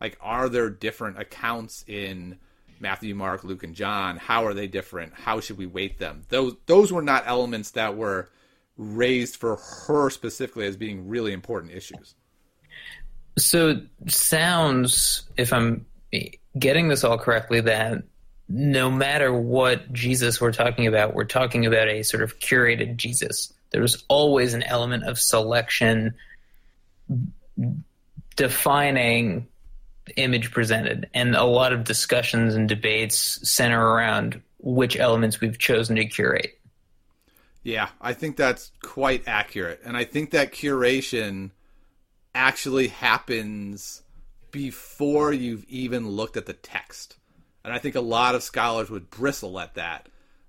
like, 0.00 0.16
are 0.20 0.48
there 0.48 0.70
different 0.70 1.18
accounts 1.18 1.84
in 1.86 2.38
Matthew, 2.78 3.14
Mark, 3.14 3.44
Luke, 3.44 3.62
and 3.62 3.74
John? 3.74 4.16
How 4.16 4.46
are 4.46 4.54
they 4.54 4.66
different? 4.66 5.12
How 5.12 5.40
should 5.40 5.58
we 5.58 5.66
weight 5.66 5.98
them? 5.98 6.22
Those 6.28 6.54
those 6.66 6.92
were 6.92 7.02
not 7.02 7.24
elements 7.26 7.72
that 7.72 7.96
were 7.96 8.30
raised 8.76 9.36
for 9.36 9.56
her 9.86 10.08
specifically 10.08 10.66
as 10.66 10.76
being 10.76 11.08
really 11.08 11.32
important 11.32 11.72
issues. 11.72 12.14
So 13.38 13.82
sounds, 14.06 15.24
if 15.36 15.52
I'm 15.52 15.86
getting 16.58 16.88
this 16.88 17.04
all 17.04 17.18
correctly, 17.18 17.60
that 17.60 18.04
no 18.50 18.90
matter 18.90 19.32
what 19.32 19.92
Jesus 19.92 20.40
we're 20.40 20.52
talking 20.52 20.88
about, 20.88 21.14
we're 21.14 21.24
talking 21.24 21.66
about 21.66 21.88
a 21.88 22.02
sort 22.02 22.24
of 22.24 22.40
curated 22.40 22.96
Jesus. 22.96 23.52
There's 23.70 24.04
always 24.08 24.54
an 24.54 24.64
element 24.64 25.04
of 25.04 25.20
selection 25.20 26.14
defining 28.34 29.46
the 30.06 30.16
image 30.16 30.50
presented, 30.50 31.08
and 31.14 31.36
a 31.36 31.44
lot 31.44 31.72
of 31.72 31.84
discussions 31.84 32.56
and 32.56 32.68
debates 32.68 33.48
center 33.48 33.80
around 33.80 34.42
which 34.58 34.98
elements 34.98 35.40
we've 35.40 35.58
chosen 35.58 35.94
to 35.96 36.04
curate. 36.06 36.58
Yeah, 37.62 37.90
I 38.00 38.14
think 38.14 38.36
that's 38.36 38.72
quite 38.82 39.28
accurate. 39.28 39.80
And 39.84 39.96
I 39.96 40.04
think 40.04 40.30
that 40.30 40.52
curation 40.52 41.50
actually 42.34 42.88
happens 42.88 44.02
before 44.50 45.32
you've 45.32 45.64
even 45.68 46.08
looked 46.08 46.36
at 46.36 46.46
the 46.46 46.52
text. 46.52 47.16
And 47.64 47.72
I 47.72 47.78
think 47.78 47.94
a 47.94 48.00
lot 48.00 48.34
of 48.34 48.42
scholars 48.42 48.90
would 48.90 49.10
bristle 49.10 49.58
at 49.60 49.74
that 49.74 50.08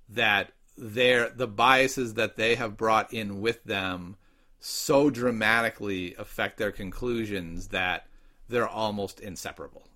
that 0.10 0.52
their 0.78 1.30
the 1.30 1.48
biases 1.48 2.16
that 2.16 2.36
they 2.36 2.56
have 2.56 2.78
brought 2.78 3.14
in 3.14 3.42
with 3.42 3.64
them 3.64 4.16
so 4.60 5.10
dramatically 5.10 6.16
affect 6.16 6.58
their 6.58 6.72
conclusions 6.72 7.70
that 7.70 8.08
they're 8.48 8.68
almost 8.68 9.20
inseparable. 9.20 9.88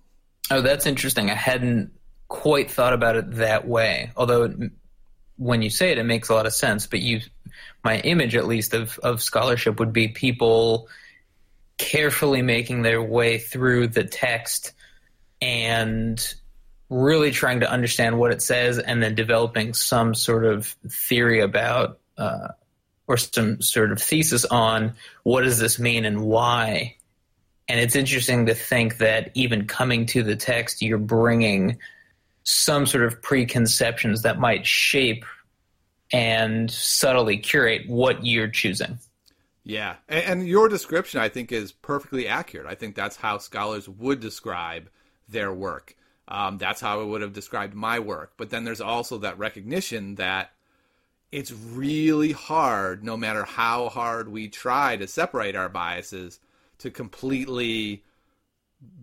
Oh, 0.50 0.60
that's 0.60 0.86
interesting. 0.86 1.30
I 1.30 1.34
hadn't 1.34 1.92
quite 2.28 2.70
thought 2.70 2.92
about 2.92 3.16
it 3.16 3.30
that 3.32 3.66
way. 3.66 4.10
Although 4.16 4.54
when 5.36 5.62
you 5.62 5.70
say 5.70 5.92
it, 5.92 5.98
it 5.98 6.04
makes 6.04 6.28
a 6.28 6.34
lot 6.34 6.46
of 6.46 6.52
sense. 6.52 6.86
But 6.86 7.00
you, 7.00 7.20
my 7.84 8.00
image 8.00 8.34
at 8.36 8.46
least 8.46 8.74
of 8.74 8.98
of 9.00 9.22
scholarship 9.22 9.78
would 9.78 9.92
be 9.92 10.08
people 10.08 10.88
carefully 11.78 12.42
making 12.42 12.82
their 12.82 13.02
way 13.02 13.38
through 13.38 13.88
the 13.88 14.04
text 14.04 14.72
and 15.40 16.34
really 16.88 17.30
trying 17.30 17.60
to 17.60 17.70
understand 17.70 18.18
what 18.18 18.30
it 18.30 18.40
says 18.42 18.78
and 18.78 19.02
then 19.02 19.14
developing 19.14 19.74
some 19.74 20.14
sort 20.14 20.44
of 20.44 20.66
theory 20.88 21.40
about 21.40 21.98
uh, 22.16 22.48
or 23.08 23.16
some 23.16 23.60
sort 23.60 23.92
of 23.92 24.00
thesis 24.00 24.44
on 24.44 24.94
what 25.22 25.42
does 25.42 25.58
this 25.58 25.78
mean 25.78 26.04
and 26.04 26.20
why 26.20 26.96
and 27.68 27.80
it's 27.80 27.96
interesting 27.96 28.46
to 28.46 28.54
think 28.54 28.98
that 28.98 29.30
even 29.34 29.66
coming 29.66 30.06
to 30.06 30.22
the 30.22 30.36
text 30.36 30.80
you're 30.80 30.98
bringing 30.98 31.78
some 32.44 32.86
sort 32.86 33.04
of 33.04 33.20
preconceptions 33.20 34.22
that 34.22 34.38
might 34.38 34.64
shape 34.64 35.24
and 36.12 36.70
subtly 36.70 37.36
curate 37.36 37.88
what 37.88 38.24
you're 38.24 38.48
choosing 38.48 38.98
yeah, 39.68 39.96
and, 40.08 40.24
and, 40.24 40.48
your 40.48 40.68
description, 40.68 41.18
I 41.18 41.28
think, 41.28 41.50
is 41.50 41.72
perfectly 41.72 42.28
accurate. 42.28 42.68
I 42.68 42.76
think 42.76 42.94
that's 42.94 43.16
how 43.16 43.38
scholars 43.38 43.88
would 43.88 44.20
describe 44.20 44.88
their 45.28 45.52
work. 45.52 45.95
Um, 46.28 46.58
that's 46.58 46.80
how 46.80 47.00
I 47.00 47.04
would 47.04 47.22
have 47.22 47.32
described 47.32 47.74
my 47.74 47.98
work. 47.98 48.32
But 48.36 48.50
then 48.50 48.64
there's 48.64 48.80
also 48.80 49.18
that 49.18 49.38
recognition 49.38 50.16
that 50.16 50.52
it's 51.30 51.52
really 51.52 52.32
hard, 52.32 53.04
no 53.04 53.16
matter 53.16 53.44
how 53.44 53.88
hard 53.88 54.28
we 54.28 54.48
try 54.48 54.96
to 54.96 55.06
separate 55.06 55.56
our 55.56 55.68
biases, 55.68 56.40
to 56.78 56.90
completely 56.90 58.04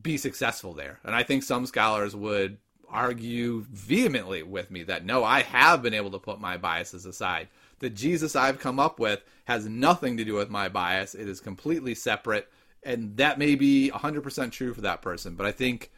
be 0.02 0.18
successful 0.18 0.74
there. 0.74 1.00
And 1.04 1.16
I 1.16 1.24
think 1.24 1.44
some 1.44 1.66
scholars 1.66 2.16
would 2.16 2.58
argue 2.90 3.66
vehemently 3.72 4.44
with 4.44 4.70
me 4.70 4.84
that 4.84 5.06
no, 5.06 5.24
I 5.24 5.42
have 5.42 5.82
been 5.82 5.94
able 5.94 6.12
to 6.12 6.20
put 6.20 6.40
my 6.40 6.58
biases 6.58 7.06
aside 7.06 7.48
the 7.84 7.90
Jesus 7.90 8.34
I've 8.34 8.60
come 8.60 8.80
up 8.80 8.98
with 8.98 9.22
has 9.44 9.68
nothing 9.68 10.16
to 10.16 10.24
do 10.24 10.36
with 10.36 10.50
my 10.50 10.70
bias. 10.70 11.16
It 11.16 11.28
is 11.28 11.42
completely 11.42 11.94
separate. 11.94 12.50
And 12.82 13.18
that 13.18 13.38
may 13.38 13.56
be 13.56 13.92
100% 13.94 14.52
true 14.54 14.74
for 14.74 14.82
that 14.82 15.02
person. 15.02 15.36
But 15.36 15.48
I 15.48 15.52
think 15.52 15.92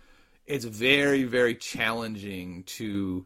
it's 0.48 0.66
very, 0.66 1.24
very 1.24 1.56
challenging 1.56 2.64
to 2.64 3.26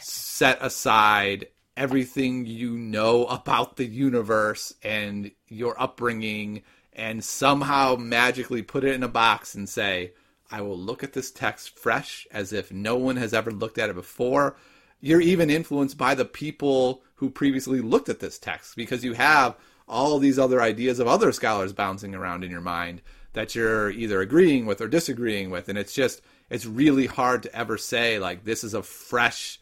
set 0.00 0.58
aside 0.60 1.48
everything 1.76 2.46
you 2.46 2.76
know 2.76 3.24
about 3.26 3.76
the 3.76 3.84
universe 3.84 4.74
and 4.82 5.30
your 5.48 5.80
upbringing 5.80 6.62
and 6.92 7.24
somehow 7.24 7.96
magically 7.96 8.62
put 8.62 8.84
it 8.84 8.94
in 8.94 9.02
a 9.02 9.08
box 9.08 9.54
and 9.54 9.68
say, 9.68 10.12
I 10.50 10.60
will 10.60 10.78
look 10.78 11.02
at 11.02 11.14
this 11.14 11.30
text 11.30 11.78
fresh 11.78 12.26
as 12.30 12.52
if 12.52 12.70
no 12.70 12.96
one 12.96 13.16
has 13.16 13.32
ever 13.32 13.50
looked 13.50 13.78
at 13.78 13.88
it 13.88 13.96
before. 13.96 14.56
You're 15.00 15.22
even 15.22 15.48
influenced 15.50 15.96
by 15.96 16.14
the 16.14 16.26
people 16.26 17.02
who 17.16 17.30
previously 17.30 17.80
looked 17.80 18.10
at 18.10 18.20
this 18.20 18.38
text 18.38 18.76
because 18.76 19.02
you 19.02 19.14
have 19.14 19.56
all 19.88 20.18
these 20.18 20.38
other 20.38 20.60
ideas 20.60 20.98
of 20.98 21.08
other 21.08 21.32
scholars 21.32 21.72
bouncing 21.72 22.14
around 22.14 22.44
in 22.44 22.50
your 22.50 22.60
mind 22.60 23.00
that 23.32 23.54
you're 23.54 23.90
either 23.90 24.20
agreeing 24.20 24.66
with 24.66 24.80
or 24.80 24.88
disagreeing 24.88 25.50
with 25.50 25.68
and 25.68 25.78
it's 25.78 25.94
just 25.94 26.20
it's 26.52 26.66
really 26.66 27.06
hard 27.06 27.42
to 27.44 27.56
ever 27.56 27.78
say 27.78 28.18
like 28.18 28.44
this 28.44 28.62
is 28.62 28.74
a 28.74 28.82
fresh 28.82 29.58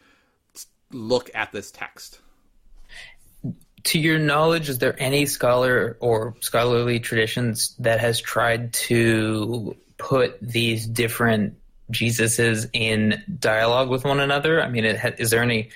look 0.90 1.30
at 1.34 1.52
this 1.52 1.70
text 1.70 2.20
to 3.84 3.98
your 3.98 4.18
knowledge 4.18 4.68
is 4.68 4.78
there 4.78 5.00
any 5.00 5.24
scholar 5.24 5.96
or 6.00 6.34
scholarly 6.40 7.00
traditions 7.00 7.74
that 7.78 8.00
has 8.00 8.20
tried 8.20 8.72
to 8.72 9.74
put 9.96 10.38
these 10.40 10.86
different 10.86 11.56
jesuses 11.92 12.68
in 12.72 13.22
dialogue 13.38 13.88
with 13.88 14.04
one 14.04 14.20
another 14.20 14.60
i 14.60 14.68
mean 14.68 14.84
is 14.84 15.30
there 15.30 15.42
any 15.42 15.70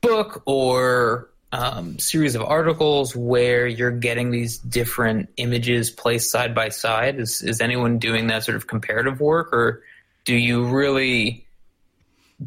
book 0.00 0.42
or 0.46 1.28
um, 1.52 2.00
series 2.00 2.34
of 2.34 2.42
articles 2.42 3.14
where 3.14 3.64
you're 3.66 3.92
getting 3.92 4.32
these 4.32 4.58
different 4.58 5.28
images 5.36 5.88
placed 5.88 6.28
side 6.32 6.52
by 6.52 6.68
side? 6.70 7.20
Is 7.20 7.42
is 7.42 7.60
anyone 7.60 7.98
doing 7.98 8.26
that 8.26 8.42
sort 8.42 8.56
of 8.56 8.66
comparative 8.66 9.20
work, 9.20 9.52
or 9.52 9.84
do 10.24 10.34
you 10.34 10.64
really 10.64 11.46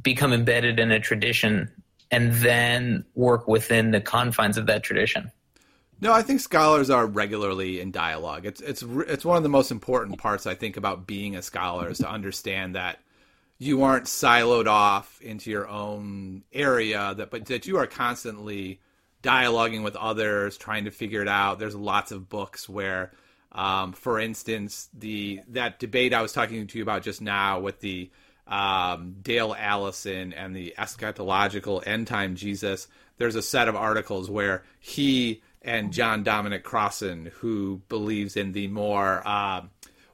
become 0.01 0.33
embedded 0.33 0.79
in 0.79 0.91
a 0.91 0.99
tradition 0.99 1.71
and 2.11 2.33
then 2.33 3.05
work 3.15 3.47
within 3.47 3.91
the 3.91 4.01
confines 4.01 4.57
of 4.57 4.65
that 4.67 4.83
tradition? 4.83 5.31
No, 5.99 6.13
I 6.13 6.21
think 6.21 6.39
scholars 6.41 6.89
are 6.89 7.07
regularly 7.07 7.79
in 7.79 7.91
dialogue. 7.91 8.45
It's 8.45 8.61
it's 8.61 8.83
it's 8.83 9.25
one 9.25 9.37
of 9.37 9.43
the 9.43 9.49
most 9.49 9.71
important 9.71 10.19
parts 10.19 10.45
I 10.45 10.53
think 10.53 10.77
about 10.77 11.07
being 11.07 11.35
a 11.35 11.41
scholar 11.41 11.89
is 11.89 11.97
to 11.99 12.09
understand 12.09 12.75
that 12.75 12.99
you 13.57 13.83
aren't 13.83 14.05
siloed 14.05 14.67
off 14.67 15.19
into 15.21 15.49
your 15.49 15.67
own 15.67 16.43
area 16.53 17.15
that 17.17 17.31
but 17.31 17.45
that 17.45 17.65
you 17.65 17.77
are 17.77 17.87
constantly 17.87 18.79
dialoguing 19.23 19.83
with 19.83 19.95
others 19.95 20.57
trying 20.57 20.85
to 20.85 20.91
figure 20.91 21.23
it 21.23 21.27
out 21.27 21.57
there's 21.57 21.75
lots 21.75 22.11
of 22.11 22.29
books 22.29 22.69
where 22.69 23.11
um, 23.51 23.93
for 23.93 24.19
instance 24.19 24.89
the 24.93 25.41
that 25.47 25.79
debate 25.79 26.13
i 26.13 26.21
was 26.21 26.33
talking 26.33 26.65
to 26.67 26.77
you 26.77 26.83
about 26.83 27.03
just 27.03 27.21
now 27.21 27.59
with 27.59 27.79
the 27.79 28.09
um, 28.47 29.15
dale 29.21 29.55
allison 29.57 30.33
and 30.33 30.55
the 30.55 30.73
eschatological 30.77 31.85
end 31.85 32.07
time 32.07 32.35
jesus 32.35 32.87
there's 33.17 33.35
a 33.35 33.41
set 33.41 33.67
of 33.67 33.75
articles 33.75 34.29
where 34.29 34.63
he 34.79 35.41
and 35.61 35.91
john 35.91 36.23
dominic 36.23 36.63
crossan 36.63 37.31
who 37.39 37.81
believes 37.89 38.37
in 38.37 38.51
the 38.51 38.67
more 38.67 39.21
uh, 39.25 39.61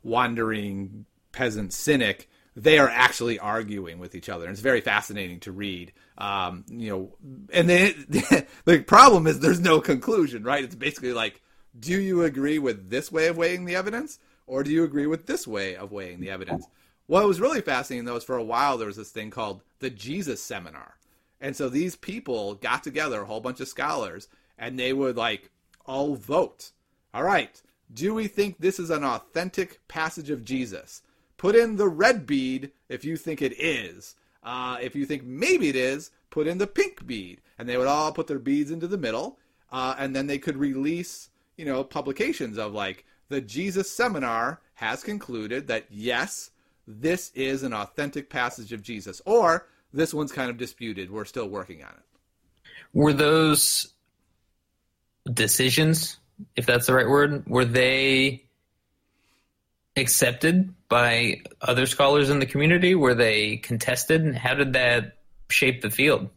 wandering 0.04 1.06
peasant 1.32 1.74
cynic 1.74 2.30
they 2.56 2.78
are 2.78 2.90
actually 2.90 3.40
arguing 3.40 4.00
with 4.00 4.16
each 4.16 4.30
other. 4.30 4.46
And 4.46 4.52
it's 4.52 4.62
very 4.62 4.82
fascinating 4.82 5.40
to 5.42 5.52
read. 5.52 5.92
Um, 6.18 6.66
you 6.68 6.90
know, 6.90 7.48
and 7.52 7.70
then 7.70 8.06
the 8.66 8.84
problem 8.86 9.28
is 9.28 9.40
there's 9.40 9.60
no 9.60 9.82
conclusion, 9.82 10.44
right? 10.44 10.64
It's 10.64 10.76
basically 10.76 11.14
like, 11.14 11.42
do 11.78 12.00
you 12.00 12.24
agree 12.24 12.60
with 12.60 12.90
this 12.90 13.12
way 13.12 13.28
of 13.28 13.38
weighing 13.38 13.66
the 13.66 13.76
evidence, 13.76 14.20
or 14.46 14.64
do 14.64 14.72
you 14.72 14.84
agree 14.84 15.08
with 15.08 15.26
this 15.26 15.48
way 15.48 15.76
of 15.76 15.92
weighing 15.92 16.20
the 16.20 16.30
evidence? 16.30 16.66
What 17.08 17.26
was 17.26 17.42
really 17.42 17.62
fascinating 17.62 18.06
though 18.06 18.16
is 18.16 18.24
for 18.24 18.38
a 18.38 18.44
while 18.44 18.78
there 18.78 18.88
was 18.88 18.98
this 18.98 19.12
thing 19.12 19.30
called 19.30 19.62
the 19.80 19.90
Jesus 19.90 20.42
Seminar, 20.42 20.96
And 21.42 21.56
so 21.56 21.68
these 21.68 21.96
people 21.96 22.56
got 22.56 22.84
together, 22.84 23.22
a 23.22 23.26
whole 23.26 23.42
bunch 23.42 23.60
of 23.60 23.68
scholars, 23.68 24.30
and 24.58 24.80
they 24.80 24.94
would 24.94 25.18
like 25.18 25.52
all 25.86 26.16
vote. 26.16 26.72
All 27.14 27.24
right, 27.24 27.62
do 27.94 28.14
we 28.14 28.28
think 28.28 28.58
this 28.58 28.80
is 28.80 28.90
an 28.90 29.04
authentic 29.04 29.86
passage 29.88 30.30
of 30.30 30.46
Jesus? 30.46 31.02
Put 31.38 31.56
in 31.56 31.76
the 31.76 31.90
red 31.90 32.26
bead 32.26 32.72
if 32.88 33.04
you 33.04 33.18
think 33.18 33.42
it 33.42 33.60
is. 33.60 34.16
Uh, 34.42 34.78
if 34.82 34.96
you 34.96 35.06
think 35.06 35.24
maybe 35.24 35.68
it 35.70 35.76
is, 35.76 36.12
put 36.30 36.48
in 36.48 36.58
the 36.58 36.68
pink 36.68 37.06
bead. 37.06 37.42
And 37.58 37.68
they 37.68 37.78
would 37.78 37.88
all 37.88 38.12
put 38.12 38.28
their 38.28 38.40
beads 38.40 38.72
into 38.72 38.88
the 38.88 38.98
middle, 38.98 39.38
uh, 39.72 39.96
and 39.98 40.16
then 40.16 40.28
they 40.28 40.38
could 40.38 40.58
release, 40.58 41.30
you 41.58 41.66
know, 41.66 41.84
publications 41.84 42.58
of 42.58 42.74
like 42.74 43.06
the 43.30 43.42
Jesus 43.42 43.92
Seminar 43.92 44.62
has 44.76 45.04
concluded 45.04 45.68
that 45.68 45.86
yes, 45.90 46.52
this 46.88 47.32
is 47.36 47.64
an 47.64 47.74
authentic 47.74 48.30
passage 48.30 48.74
of 48.74 48.82
Jesus, 48.82 49.22
or 49.26 49.68
this 49.94 50.14
one's 50.14 50.32
kind 50.32 50.50
of 50.50 50.58
disputed. 50.58 51.12
We're 51.12 51.26
still 51.26 51.48
working 51.48 51.84
on 51.84 51.92
it. 51.92 52.70
Were 52.94 53.14
those 53.14 53.94
decisions, 55.32 56.18
if 56.56 56.66
that's 56.66 56.88
the 56.88 56.94
right 56.94 57.08
word, 57.08 57.48
were 57.48 57.66
they 57.66 58.44
accepted 59.96 60.74
by 60.90 61.42
other 61.62 61.86
scholars 61.86 62.30
in 62.30 62.40
the 62.40 62.46
community? 62.46 62.96
Were 62.96 63.16
they 63.16 63.58
contested? 63.58 64.36
How 64.36 64.54
did 64.56 64.74
that 64.74 65.18
shape 65.50 65.82
the 65.82 65.90
field? 65.90 66.30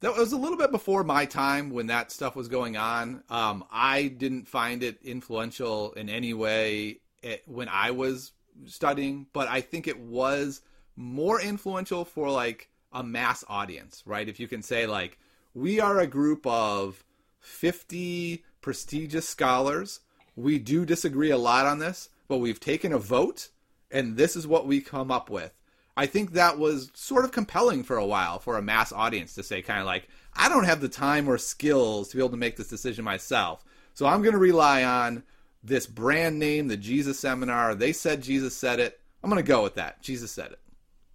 That 0.00 0.16
was 0.16 0.32
a 0.32 0.38
little 0.38 0.56
bit 0.56 0.70
before 0.70 1.04
my 1.04 1.26
time 1.26 1.70
when 1.70 1.88
that 1.88 2.10
stuff 2.10 2.34
was 2.34 2.48
going 2.48 2.78
on. 2.78 3.22
Um, 3.28 3.64
I 3.70 4.08
didn't 4.08 4.48
find 4.48 4.82
it 4.82 4.98
influential 5.02 5.92
in 5.92 6.08
any 6.08 6.32
way 6.32 7.00
eh, 7.22 7.36
when 7.46 7.68
I 7.68 7.90
was 7.90 8.32
studying, 8.64 9.26
but 9.34 9.46
I 9.48 9.60
think 9.60 9.86
it 9.86 9.98
was 9.98 10.62
more 10.96 11.38
influential 11.38 12.06
for 12.06 12.30
like 12.30 12.70
a 12.92 13.02
mass 13.02 13.44
audience, 13.46 14.02
right? 14.06 14.26
If 14.26 14.40
you 14.40 14.48
can 14.48 14.62
say 14.62 14.86
like 14.86 15.18
we 15.52 15.80
are 15.80 16.00
a 16.00 16.06
group 16.06 16.46
of 16.46 17.04
50 17.40 18.42
prestigious 18.62 19.28
scholars, 19.28 20.00
we 20.34 20.58
do 20.58 20.86
disagree 20.86 21.30
a 21.30 21.36
lot 21.36 21.66
on 21.66 21.78
this, 21.78 22.08
but 22.26 22.38
we've 22.38 22.60
taken 22.60 22.94
a 22.94 22.98
vote 22.98 23.50
and 23.90 24.16
this 24.16 24.34
is 24.34 24.46
what 24.46 24.66
we 24.66 24.80
come 24.80 25.10
up 25.10 25.28
with. 25.28 25.52
I 25.96 26.06
think 26.06 26.32
that 26.32 26.58
was 26.58 26.90
sort 26.94 27.24
of 27.24 27.32
compelling 27.32 27.82
for 27.82 27.96
a 27.96 28.06
while 28.06 28.38
for 28.38 28.56
a 28.56 28.62
mass 28.62 28.92
audience 28.92 29.34
to 29.34 29.42
say 29.42 29.62
kind 29.62 29.80
of 29.80 29.86
like 29.86 30.08
I 30.34 30.48
don't 30.48 30.64
have 30.64 30.80
the 30.80 30.88
time 30.88 31.28
or 31.28 31.38
skills 31.38 32.08
to 32.08 32.16
be 32.16 32.22
able 32.22 32.30
to 32.30 32.36
make 32.36 32.56
this 32.56 32.68
decision 32.68 33.04
myself. 33.04 33.64
So 33.94 34.06
I'm 34.06 34.22
going 34.22 34.32
to 34.32 34.38
rely 34.38 34.84
on 34.84 35.24
this 35.62 35.86
brand 35.86 36.38
name, 36.38 36.68
the 36.68 36.76
Jesus 36.76 37.18
Seminar. 37.18 37.74
They 37.74 37.92
said 37.92 38.22
Jesus 38.22 38.56
said 38.56 38.80
it. 38.80 38.98
I'm 39.22 39.30
going 39.30 39.42
to 39.42 39.46
go 39.46 39.62
with 39.62 39.74
that. 39.74 40.02
Jesus 40.02 40.30
said 40.30 40.52
it. 40.52 40.58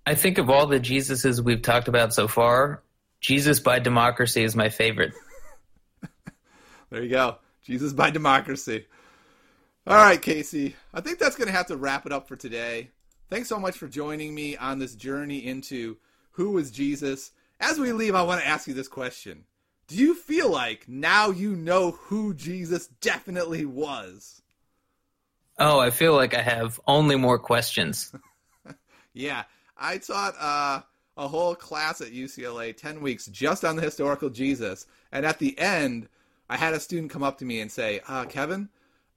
I 0.05 0.13
think 0.13 0.37
of 0.37 0.49
all 0.49 0.67
the 0.67 0.79
Jesuses 0.79 1.43
we've 1.43 1.63
talked 1.63 1.87
about 1.87 2.13
so 2.13 2.27
far, 2.27 2.83
Jesus 3.21 3.59
by 3.59 3.79
Democracy 3.79 4.43
is 4.43 4.55
my 4.55 4.69
favorite. 4.69 5.13
there 6.91 7.01
you 7.01 7.09
go. 7.09 7.37
Jesus 7.63 7.93
by 7.93 8.11
Democracy. 8.11 8.85
All 9.87 9.97
right, 9.97 10.21
Casey. 10.21 10.75
I 10.93 11.01
think 11.01 11.17
that's 11.17 11.35
going 11.35 11.47
to 11.47 11.53
have 11.53 11.67
to 11.67 11.77
wrap 11.77 12.05
it 12.05 12.11
up 12.11 12.27
for 12.27 12.35
today. 12.35 12.91
Thanks 13.29 13.49
so 13.49 13.59
much 13.59 13.77
for 13.77 13.87
joining 13.87 14.35
me 14.35 14.55
on 14.55 14.77
this 14.77 14.95
journey 14.95 15.45
into 15.45 15.97
who 16.31 16.51
was 16.51 16.69
Jesus. 16.69 17.31
As 17.59 17.79
we 17.79 17.91
leave, 17.91 18.13
I 18.13 18.21
want 18.21 18.41
to 18.41 18.47
ask 18.47 18.67
you 18.67 18.73
this 18.73 18.87
question 18.87 19.45
do 19.87 19.95
you 19.95 20.15
feel 20.15 20.49
like 20.49 20.87
now 20.87 21.29
you 21.29 21.55
know 21.55 21.91
who 21.91 22.33
Jesus 22.33 22.87
definitely 23.01 23.65
was? 23.65 24.41
Oh, 25.57 25.79
I 25.79 25.89
feel 25.89 26.13
like 26.13 26.35
I 26.35 26.41
have 26.41 26.79
only 26.87 27.15
more 27.15 27.39
questions. 27.39 28.11
yeah, 29.13 29.43
I 29.77 29.99
taught 29.99 30.35
uh, 30.39 30.81
a 31.17 31.27
whole 31.27 31.55
class 31.55 32.01
at 32.01 32.11
UCLA, 32.13 32.75
10 32.75 32.99
weeks, 33.01 33.27
just 33.27 33.63
on 33.63 33.75
the 33.75 33.81
historical 33.81 34.29
Jesus. 34.29 34.85
And 35.11 35.25
at 35.25 35.39
the 35.39 35.57
end, 35.57 36.09
I 36.49 36.57
had 36.57 36.73
a 36.73 36.79
student 36.79 37.11
come 37.11 37.23
up 37.23 37.37
to 37.39 37.45
me 37.45 37.61
and 37.61 37.71
say, 37.71 38.01
uh, 38.07 38.25
Kevin, 38.25 38.69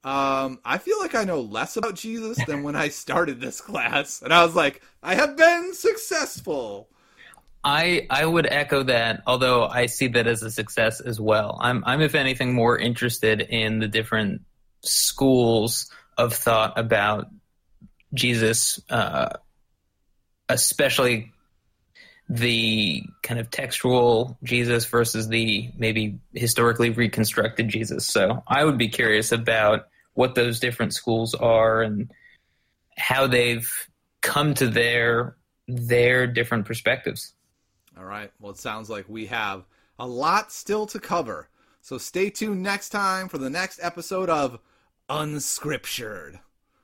um, 0.05 0.61
I 0.65 0.79
feel 0.79 0.99
like 1.01 1.15
I 1.15 1.25
know 1.25 1.41
less 1.41 1.77
about 1.77 1.97
Jesus 1.97 2.39
than 2.47 2.63
when 2.63 2.77
I 2.77 2.89
started 2.89 3.41
this 3.41 3.61
class. 3.61 4.23
And 4.23 4.33
I 4.33 4.45
was 4.45 4.55
like, 4.55 4.83
I 5.03 5.15
have 5.15 5.37
been 5.37 5.75
successful. 5.75 6.89
I 7.65 8.07
I 8.09 8.25
would 8.25 8.47
echo 8.47 8.85
that, 8.85 9.23
although 9.27 9.67
I 9.67 9.87
see 9.87 10.07
that 10.09 10.27
as 10.27 10.43
a 10.43 10.51
success 10.51 11.01
as 11.01 11.21
well. 11.21 11.59
I'm 11.61 11.83
I'm 11.85 12.01
if 12.01 12.15
anything 12.15 12.55
more 12.55 12.79
interested 12.79 13.41
in 13.41 13.81
the 13.81 13.89
different 13.89 14.43
schools 14.85 15.91
of 16.17 16.33
thought 16.33 16.79
about 16.79 17.27
Jesus, 18.15 18.81
uh, 18.89 19.31
especially 20.49 21.33
the 22.29 23.03
kind 23.23 23.41
of 23.41 23.51
textual 23.51 24.39
Jesus 24.43 24.85
versus 24.85 25.29
the 25.29 25.71
maybe 25.77 26.19
historically 26.35 26.91
reconstructed 26.91 27.69
Jesus. 27.69 28.07
So 28.07 28.43
I 28.47 28.65
would 28.65 28.77
be 28.77 28.89
curious 28.89 29.33
about 29.33 29.89
what 30.15 30.35
those 30.35 30.61
different 30.61 30.93
schools 30.93 31.35
are 31.35 31.81
and 31.81 32.13
how 32.97 33.27
they've 33.27 33.71
come 34.21 34.55
to 34.55 34.69
their 34.69 35.37
their 35.69 36.27
different 36.27 36.67
perspectives. 36.67 37.35
All 37.97 38.05
right. 38.05 38.31
Well, 38.41 38.53
it 38.53 38.59
sounds 38.59 38.89
like 38.89 39.07
we 39.09 39.27
have 39.27 39.65
a 39.99 40.07
lot 40.07 40.53
still 40.53 40.87
to 40.87 40.99
cover. 40.99 41.49
So 41.81 41.99
stay 41.99 42.31
tuned 42.31 42.63
next 42.63 42.91
time 42.91 43.29
for 43.29 43.39
the 43.39 43.51
next 43.51 43.81
episode 43.83 44.31
of 44.31 44.61
Unscriptured. 45.09 46.41